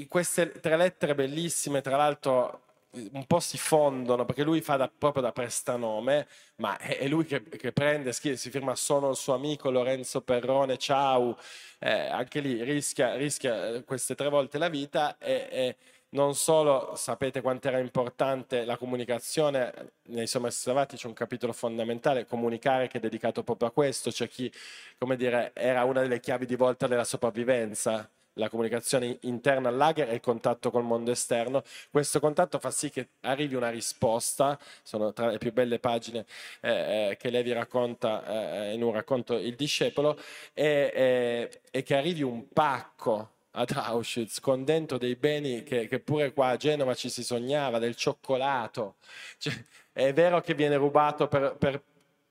queste 0.08 0.52
tre 0.60 0.76
lettere 0.76 1.14
bellissime, 1.14 1.82
tra 1.82 1.96
l'altro 1.96 2.64
un 2.92 3.26
po' 3.28 3.40
si 3.40 3.58
fondono 3.58 4.26
perché 4.26 4.44
lui 4.44 4.62
fa 4.62 4.76
da, 4.76 4.90
proprio 4.96 5.22
da 5.22 5.32
prestanome, 5.32 6.28
ma 6.56 6.78
è, 6.78 6.98
è 6.98 7.08
lui 7.08 7.26
che, 7.26 7.44
che 7.44 7.72
prende, 7.72 8.14
si, 8.14 8.36
si, 8.36 8.50
firma 8.50 8.76
sono 8.76 9.12
il 9.12 9.16
suo 9.16 9.34
amico 9.34 9.70
Lorenzo 9.70 10.22
Perrone, 10.22 10.78
ciao, 10.78 11.38
eh, 11.80 12.08
anche 12.08 12.40
lì 12.40 12.64
rischia, 12.64 13.16
rischia, 13.16 13.76
eh, 13.76 13.84
queste 13.84 14.16
tre 14.16 14.30
volte 14.30 14.58
la 14.58 14.70
vita 14.70 15.18
e, 15.20 15.48
e 15.52 15.76
non 16.12 16.34
solo 16.34 16.94
sapete 16.96 17.42
quanto 17.42 17.68
era 17.68 17.78
importante 17.78 18.66
la 18.66 18.78
comunicazione, 18.78 19.92
nei 20.08 20.26
Sommersi 20.26 20.62
Salvati 20.62 20.96
c'è 20.98 21.08
un 21.08 21.14
capitolo 21.14 21.54
fondamentale, 21.54 22.26
comunicare 22.26 22.88
che 22.88 22.98
è 22.98 23.02
dedicato 23.02 23.44
proprio 23.44 23.68
a 23.68 23.72
questo, 23.72 24.10
c'è 24.10 24.28
chi, 24.28 24.52
come 24.98 25.16
dire, 25.16 25.52
era 25.54 25.84
una 25.84 26.02
delle 26.02 26.20
chiavi 26.20 26.46
di 26.48 26.56
volta 26.56 26.88
della 26.88 27.04
sopravvivenza, 27.04 28.10
la 28.40 28.50
comunicazione 28.50 29.18
interna 29.22 29.70
al 29.70 29.76
lager 29.76 30.10
e 30.10 30.16
il 30.16 30.22
contatto 30.22 30.72
col 30.72 30.84
mondo 30.84 31.12
esterno. 31.12 31.64
Questo 31.92 32.20
contatto 32.20 32.58
fa 32.58 32.72
sì 32.72 32.90
che 32.90 33.10
arrivi 33.22 33.54
una 33.54 33.70
risposta, 33.70 34.58
sono 34.82 35.14
tra 35.14 35.28
le 35.28 35.38
più 35.38 35.54
belle 35.54 35.78
pagine 35.80 36.26
eh, 36.62 37.10
eh 37.12 37.18
che 37.18 37.30
Levi 37.30 37.52
racconta 37.52 38.70
eh, 38.70 38.74
in 38.74 38.82
un 38.82 38.92
racconto 38.92 39.36
Il 39.38 39.56
discepolo, 39.56 40.18
e, 40.54 41.62
e 41.70 41.84
che 41.84 41.96
arrivi 41.96 42.24
un 42.24 42.48
pacco 42.50 43.38
ad 43.52 43.72
Auschwitz 43.72 44.40
con 44.40 44.64
dentro 44.64 44.98
dei 44.98 45.16
beni 45.16 45.64
che, 45.64 45.88
che, 45.88 46.00
pure 46.00 46.34
qua 46.34 46.50
a 46.50 46.58
Genova 46.58 46.94
ci 46.94 47.10
si 47.10 47.24
sognava, 47.24 47.80
del 47.80 47.96
cioccolato. 47.96 48.96
Cioè, 49.38 49.54
è 49.92 50.14
vero 50.14 50.40
che 50.42 50.54
viene 50.54 50.76
rubato 50.78 51.28
per, 51.28 51.56
per 51.58 51.82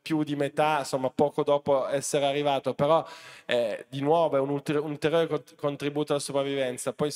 più 0.09 0.23
di 0.23 0.37
metà, 0.37 0.79
insomma 0.79 1.11
poco 1.11 1.43
dopo 1.43 1.87
essere 1.87 2.25
arrivato, 2.25 2.73
però 2.73 3.07
eh, 3.45 3.85
di 3.91 4.01
nuovo 4.01 4.39
è 4.39 4.41
un 4.41 4.49
ulteriore, 4.49 4.87
un 4.87 4.93
ulteriore 4.93 5.45
contributo 5.55 6.13
alla 6.13 6.21
sopravvivenza. 6.23 6.95
Poi, 6.95 7.13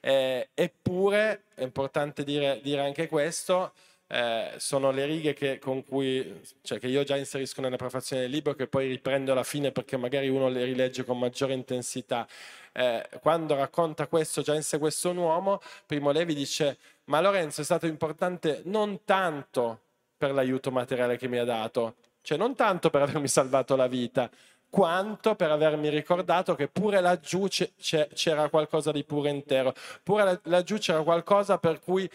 eh, 0.00 0.48
eppure, 0.52 1.44
è 1.54 1.62
importante 1.62 2.24
dire, 2.24 2.60
dire 2.62 2.82
anche 2.82 3.08
questo, 3.08 3.72
eh, 4.08 4.52
sono 4.58 4.90
le 4.90 5.06
righe 5.06 5.32
che, 5.32 5.58
cui, 5.58 6.38
cioè, 6.60 6.78
che, 6.78 6.88
io 6.88 7.02
già 7.02 7.16
inserisco 7.16 7.62
nella 7.62 7.76
prefazione 7.76 8.22
del 8.22 8.30
libro, 8.30 8.52
che 8.54 8.66
poi 8.66 8.88
riprendo 8.88 9.32
alla 9.32 9.42
fine 9.42 9.72
perché 9.72 9.96
magari 9.96 10.28
uno 10.28 10.48
le 10.48 10.64
rilegge 10.64 11.04
con 11.04 11.18
maggiore 11.18 11.54
intensità. 11.54 12.28
Eh, 12.72 13.08
quando 13.22 13.54
racconta 13.54 14.06
questo, 14.06 14.42
già 14.42 14.54
in 14.54 14.62
sé 14.62 14.78
questo 14.78 15.08
un 15.10 15.16
uomo, 15.16 15.60
Primo 15.86 16.10
Levi 16.10 16.34
dice, 16.34 16.76
ma 17.04 17.22
Lorenzo 17.22 17.62
è 17.62 17.64
stato 17.64 17.86
importante 17.86 18.60
non 18.64 19.00
tanto 19.04 19.80
per 20.18 20.32
l'aiuto 20.32 20.70
materiale 20.70 21.16
che 21.16 21.28
mi 21.28 21.38
ha 21.38 21.44
dato, 21.44 21.94
cioè 22.28 22.36
non 22.36 22.54
tanto 22.54 22.90
per 22.90 23.00
avermi 23.00 23.26
salvato 23.26 23.74
la 23.74 23.86
vita, 23.86 24.28
quanto 24.68 25.34
per 25.34 25.50
avermi 25.50 25.88
ricordato 25.88 26.54
che 26.54 26.68
pure 26.68 27.00
laggiù 27.00 27.48
c'era 27.48 28.50
qualcosa 28.50 28.92
di 28.92 29.02
pure 29.02 29.30
intero, 29.30 29.72
pure 30.02 30.38
laggiù 30.42 30.76
c'era 30.76 31.02
qualcosa 31.02 31.56
per 31.56 31.80
cui, 31.80 32.06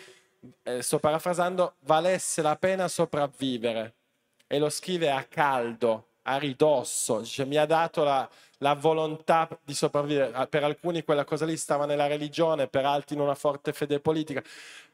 eh, 0.62 0.84
sto 0.84 1.00
parafrasando, 1.00 1.78
valesse 1.86 2.44
la 2.44 2.56
pena 2.56 2.88
sopravvivere. 2.88 3.96
E 4.46 4.60
lo 4.60 4.70
scrive 4.70 5.10
a 5.10 5.24
caldo, 5.24 6.10
a 6.24 6.38
ridosso, 6.38 7.24
cioè, 7.26 7.46
mi 7.46 7.58
ha 7.58 7.66
dato 7.66 8.04
la, 8.04 8.28
la 8.60 8.74
volontà 8.74 9.48
di 9.64 9.74
sopravvivere. 9.74 10.48
Per 10.48 10.64
alcuni 10.64 11.04
quella 11.04 11.26
cosa 11.26 11.46
lì 11.46 11.58
stava 11.58 11.86
nella 11.86 12.08
religione, 12.08 12.68
per 12.68 12.86
altri 12.86 13.16
in 13.16 13.22
una 13.22 13.36
forte 13.36 13.74
fede 13.74 14.00
politica 14.00 14.42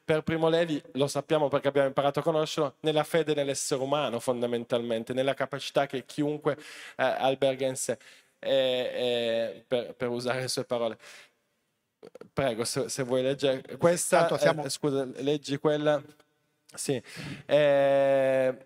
per 0.09 0.23
Primo 0.23 0.49
Levi, 0.49 0.81
lo 0.93 1.07
sappiamo 1.07 1.49
perché 1.49 1.67
abbiamo 1.67 1.87
imparato 1.87 2.19
a 2.19 2.23
conoscerlo, 2.23 2.77
nella 2.79 3.03
fede 3.03 3.35
nell'essere 3.35 3.79
umano 3.79 4.19
fondamentalmente, 4.19 5.13
nella 5.13 5.35
capacità 5.35 5.85
che 5.85 6.03
chiunque 6.03 6.57
eh, 6.95 7.03
alberga 7.03 7.67
in 7.67 7.75
sé, 7.75 7.95
e, 8.39 8.49
e, 8.51 9.63
per, 9.67 9.93
per, 9.93 10.09
usare 10.09 10.41
le 10.41 10.47
sue 10.47 10.63
parole. 10.63 10.97
Prego, 12.33 12.63
se, 12.63 12.89
se 12.89 13.03
vuoi 13.03 13.21
leggere 13.21 13.61
questa, 13.77 14.35
siamo... 14.39 14.63
eh, 14.63 14.69
scusa, 14.69 15.07
leggi 15.17 15.57
quella. 15.57 16.01
Sì. 16.73 16.99
Eh, 17.45 18.57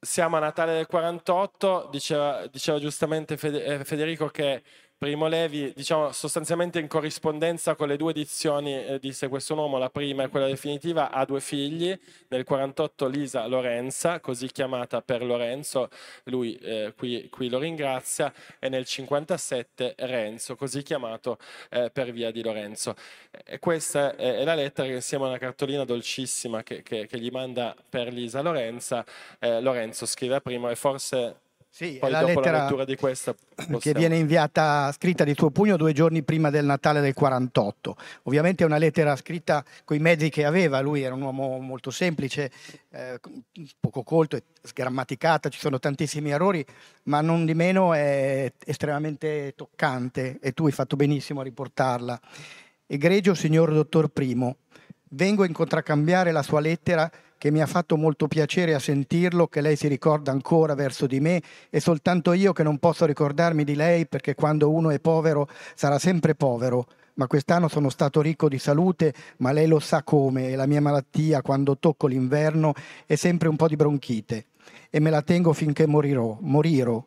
siamo 0.00 0.36
a 0.36 0.40
Natale 0.40 0.74
del 0.74 0.86
48, 0.86 1.88
diceva, 1.90 2.46
diceva 2.46 2.78
giustamente 2.78 3.34
eh, 3.34 3.84
Federico 3.84 4.28
che 4.28 4.62
Primo 4.98 5.28
Levi, 5.28 5.72
diciamo 5.76 6.10
sostanzialmente 6.10 6.80
in 6.80 6.88
corrispondenza 6.88 7.76
con 7.76 7.86
le 7.86 7.96
due 7.96 8.10
edizioni 8.10 8.84
eh, 8.84 8.98
di 8.98 9.12
Se 9.12 9.28
questo 9.28 9.54
uomo, 9.54 9.78
la 9.78 9.90
prima 9.90 10.24
e 10.24 10.28
quella 10.28 10.48
definitiva, 10.48 11.12
ha 11.12 11.24
due 11.24 11.40
figli, 11.40 11.96
nel 12.26 12.42
48 12.42 13.06
Lisa 13.06 13.46
Lorenza, 13.46 14.18
così 14.18 14.48
chiamata 14.50 15.00
per 15.00 15.22
Lorenzo, 15.22 15.88
lui 16.24 16.56
eh, 16.56 16.94
qui, 16.96 17.28
qui, 17.28 17.48
lo 17.48 17.60
ringrazia, 17.60 18.34
e 18.58 18.68
nel 18.68 18.86
57 18.86 19.94
Renzo, 19.98 20.56
così 20.56 20.82
chiamato 20.82 21.38
eh, 21.70 21.90
per 21.92 22.10
via 22.10 22.32
di 22.32 22.42
Lorenzo. 22.42 22.96
E 23.44 23.60
questa 23.60 24.16
è, 24.16 24.38
è, 24.38 24.44
la 24.44 24.56
lettera 24.56 24.88
che 24.88 24.94
insieme 24.94 25.26
a 25.26 25.28
una 25.28 25.38
cartolina 25.38 25.84
dolcissima 25.84 26.64
che, 26.64 26.82
che, 26.82 27.06
che 27.06 27.20
gli 27.20 27.30
manda 27.30 27.72
per 27.88 28.12
Lisa 28.12 28.42
Lorenza, 28.42 29.06
eh, 29.38 29.60
Lorenzo 29.60 30.06
scrive 30.06 30.34
a 30.34 30.40
primo 30.40 30.68
e 30.68 30.74
forse 30.74 31.46
sì, 31.78 31.98
Poi 32.00 32.10
la 32.10 32.22
dopo 32.22 32.40
la 32.40 32.62
lettura 32.62 32.84
di 32.84 32.96
questa 32.96 33.32
possiamo... 33.54 33.78
che 33.78 33.92
viene 33.92 34.16
inviata 34.16 34.90
scritta 34.90 35.22
di 35.22 35.32
suo 35.36 35.50
pugno 35.50 35.76
due 35.76 35.92
giorni 35.92 36.24
prima 36.24 36.50
del 36.50 36.64
Natale 36.64 37.00
del 37.00 37.14
48. 37.14 37.96
Ovviamente 38.24 38.64
è 38.64 38.66
una 38.66 38.78
lettera 38.78 39.14
scritta 39.14 39.64
con 39.84 39.96
i 39.96 40.00
mezzi 40.00 40.28
che 40.28 40.44
aveva, 40.44 40.80
lui 40.80 41.02
era 41.02 41.14
un 41.14 41.22
uomo 41.22 41.56
molto 41.60 41.92
semplice, 41.92 42.50
eh, 42.90 43.20
poco 43.78 44.02
colto, 44.02 44.40
sgrammaticata, 44.60 45.50
ci 45.50 45.60
sono 45.60 45.78
tantissimi 45.78 46.30
errori, 46.30 46.66
ma 47.04 47.20
non 47.20 47.44
di 47.44 47.54
meno 47.54 47.94
è 47.94 48.52
estremamente 48.64 49.52
toccante 49.54 50.40
e 50.42 50.50
tu 50.54 50.66
hai 50.66 50.72
fatto 50.72 50.96
benissimo 50.96 51.42
a 51.42 51.44
riportarla. 51.44 52.20
Egregio 52.88 53.34
signor 53.34 53.72
dottor 53.72 54.08
Primo, 54.08 54.56
vengo 55.10 55.44
in 55.44 55.52
contraccambiare 55.52 56.32
la 56.32 56.42
sua 56.42 56.58
lettera 56.58 57.08
che 57.38 57.50
mi 57.50 57.62
ha 57.62 57.66
fatto 57.66 57.96
molto 57.96 58.26
piacere 58.26 58.74
a 58.74 58.78
sentirlo, 58.78 59.46
che 59.46 59.60
lei 59.60 59.76
si 59.76 59.88
ricorda 59.88 60.32
ancora 60.32 60.74
verso 60.74 61.06
di 61.06 61.20
me 61.20 61.40
e 61.70 61.80
soltanto 61.80 62.32
io 62.32 62.52
che 62.52 62.62
non 62.62 62.78
posso 62.78 63.06
ricordarmi 63.06 63.64
di 63.64 63.74
lei 63.74 64.06
perché 64.06 64.34
quando 64.34 64.70
uno 64.70 64.90
è 64.90 65.00
povero 65.00 65.48
sarà 65.74 65.98
sempre 65.98 66.34
povero. 66.34 66.86
Ma 67.14 67.26
quest'anno 67.26 67.66
sono 67.68 67.88
stato 67.88 68.20
ricco 68.20 68.48
di 68.48 68.58
salute, 68.58 69.12
ma 69.38 69.50
lei 69.50 69.66
lo 69.66 69.80
sa 69.80 70.04
come, 70.04 70.50
e 70.50 70.56
la 70.56 70.66
mia 70.66 70.80
malattia 70.80 71.42
quando 71.42 71.76
tocco 71.76 72.06
l'inverno 72.06 72.74
è 73.06 73.16
sempre 73.16 73.48
un 73.48 73.56
po' 73.56 73.66
di 73.66 73.74
bronchite 73.74 74.46
e 74.90 75.00
me 75.00 75.10
la 75.10 75.22
tengo 75.22 75.52
finché 75.52 75.86
morirò, 75.86 76.36
morirò. 76.40 77.04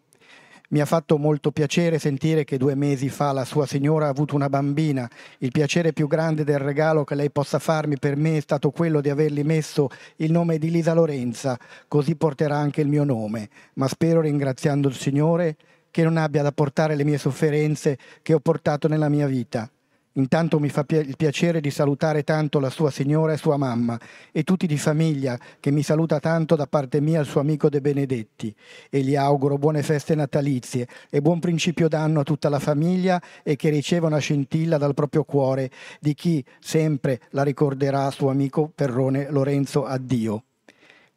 Mi 0.71 0.79
ha 0.79 0.85
fatto 0.85 1.17
molto 1.17 1.51
piacere 1.51 1.99
sentire 1.99 2.45
che 2.45 2.57
due 2.57 2.75
mesi 2.75 3.09
fa 3.09 3.33
la 3.33 3.43
sua 3.43 3.65
signora 3.65 4.05
ha 4.05 4.09
avuto 4.09 4.35
una 4.35 4.47
bambina. 4.47 5.09
Il 5.39 5.51
piacere 5.51 5.91
più 5.91 6.07
grande 6.07 6.45
del 6.45 6.59
regalo 6.59 7.03
che 7.03 7.13
lei 7.13 7.29
possa 7.29 7.59
farmi 7.59 7.99
per 7.99 8.15
me 8.15 8.37
è 8.37 8.39
stato 8.39 8.71
quello 8.71 9.01
di 9.01 9.09
avergli 9.09 9.43
messo 9.43 9.89
il 10.17 10.31
nome 10.31 10.57
di 10.57 10.71
Lisa 10.71 10.93
Lorenza, 10.93 11.59
così 11.89 12.15
porterà 12.15 12.55
anche 12.55 12.79
il 12.79 12.87
mio 12.87 13.03
nome. 13.03 13.49
Ma 13.73 13.89
spero, 13.89 14.21
ringraziando 14.21 14.87
il 14.87 14.95
Signore, 14.95 15.57
che 15.91 16.03
non 16.03 16.15
abbia 16.15 16.41
da 16.41 16.53
portare 16.53 16.95
le 16.95 17.03
mie 17.03 17.17
sofferenze 17.17 17.97
che 18.21 18.33
ho 18.33 18.39
portato 18.39 18.87
nella 18.87 19.09
mia 19.09 19.27
vita. 19.27 19.69
Intanto 20.15 20.59
mi 20.59 20.67
fa 20.67 20.83
il 20.89 21.15
piacere 21.15 21.61
di 21.61 21.71
salutare 21.71 22.23
tanto 22.23 22.59
la 22.59 22.69
sua 22.69 22.91
signora 22.91 23.31
e 23.31 23.37
sua 23.37 23.55
mamma 23.55 23.97
e 24.33 24.43
tutti 24.43 24.67
di 24.67 24.77
famiglia 24.77 25.39
che 25.61 25.71
mi 25.71 25.83
saluta 25.83 26.19
tanto 26.19 26.57
da 26.57 26.67
parte 26.67 26.99
mia 26.99 27.21
il 27.21 27.25
suo 27.25 27.39
amico 27.39 27.69
De 27.69 27.79
Benedetti 27.79 28.53
e 28.89 29.01
gli 29.03 29.15
auguro 29.15 29.57
buone 29.57 29.83
feste 29.83 30.13
natalizie 30.13 30.85
e 31.09 31.21
buon 31.21 31.39
principio 31.39 31.87
d'anno 31.87 32.19
a 32.19 32.23
tutta 32.23 32.49
la 32.49 32.59
famiglia 32.59 33.21
e 33.41 33.55
che 33.55 33.69
riceva 33.69 34.07
una 34.07 34.17
scintilla 34.17 34.77
dal 34.77 34.93
proprio 34.93 35.23
cuore 35.23 35.71
di 36.01 36.13
chi 36.13 36.43
sempre 36.59 37.21
la 37.29 37.43
ricorderà 37.43 38.11
suo 38.11 38.29
amico 38.29 38.69
Perrone 38.75 39.29
Lorenzo 39.29 39.85
Addio. 39.85 40.43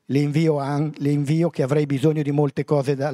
Le 0.06 0.18
invio, 0.20 0.60
le 0.94 1.10
invio 1.10 1.50
che 1.50 1.62
avrei 1.62 1.86
bisogno 1.86 2.22
di 2.22 2.30
molte 2.30 2.64
cose 2.64 2.94
da, 2.94 3.12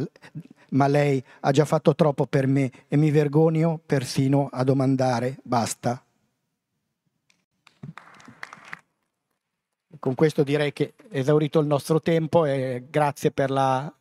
ma 0.71 0.87
lei 0.87 1.23
ha 1.41 1.51
già 1.51 1.65
fatto 1.65 1.95
troppo 1.95 2.27
per 2.27 2.47
me 2.47 2.71
e 2.89 2.97
mi 2.97 3.11
vergogno 3.11 3.81
persino 3.85 4.49
a 4.51 4.65
domandare 4.65 5.39
basta. 5.43 6.03
con 10.01 10.15
questo 10.15 10.43
direi 10.43 10.73
che 10.73 10.95
è 11.11 11.19
esaurito 11.19 11.61
il 11.61 11.67
nostro 11.67 12.01
tempo 12.01 12.45
e 12.47 12.85
grazie 12.89 13.31
per, 13.31 13.51
la, 13.51 13.93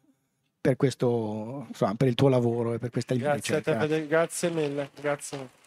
per, 0.60 0.78
questo, 0.78 1.66
insomma, 1.68 1.94
per 1.94 2.08
il 2.08 2.16
tuo 2.16 2.30
lavoro 2.30 2.74
e 2.74 2.80
per 2.80 2.90
questa 2.90 3.14
grazie 3.14 3.58
ricerca. 3.58 3.84
A 3.84 3.88
te, 3.88 4.08
grazie 4.08 4.50
mille. 4.50 4.90
Grazie. 5.00 5.59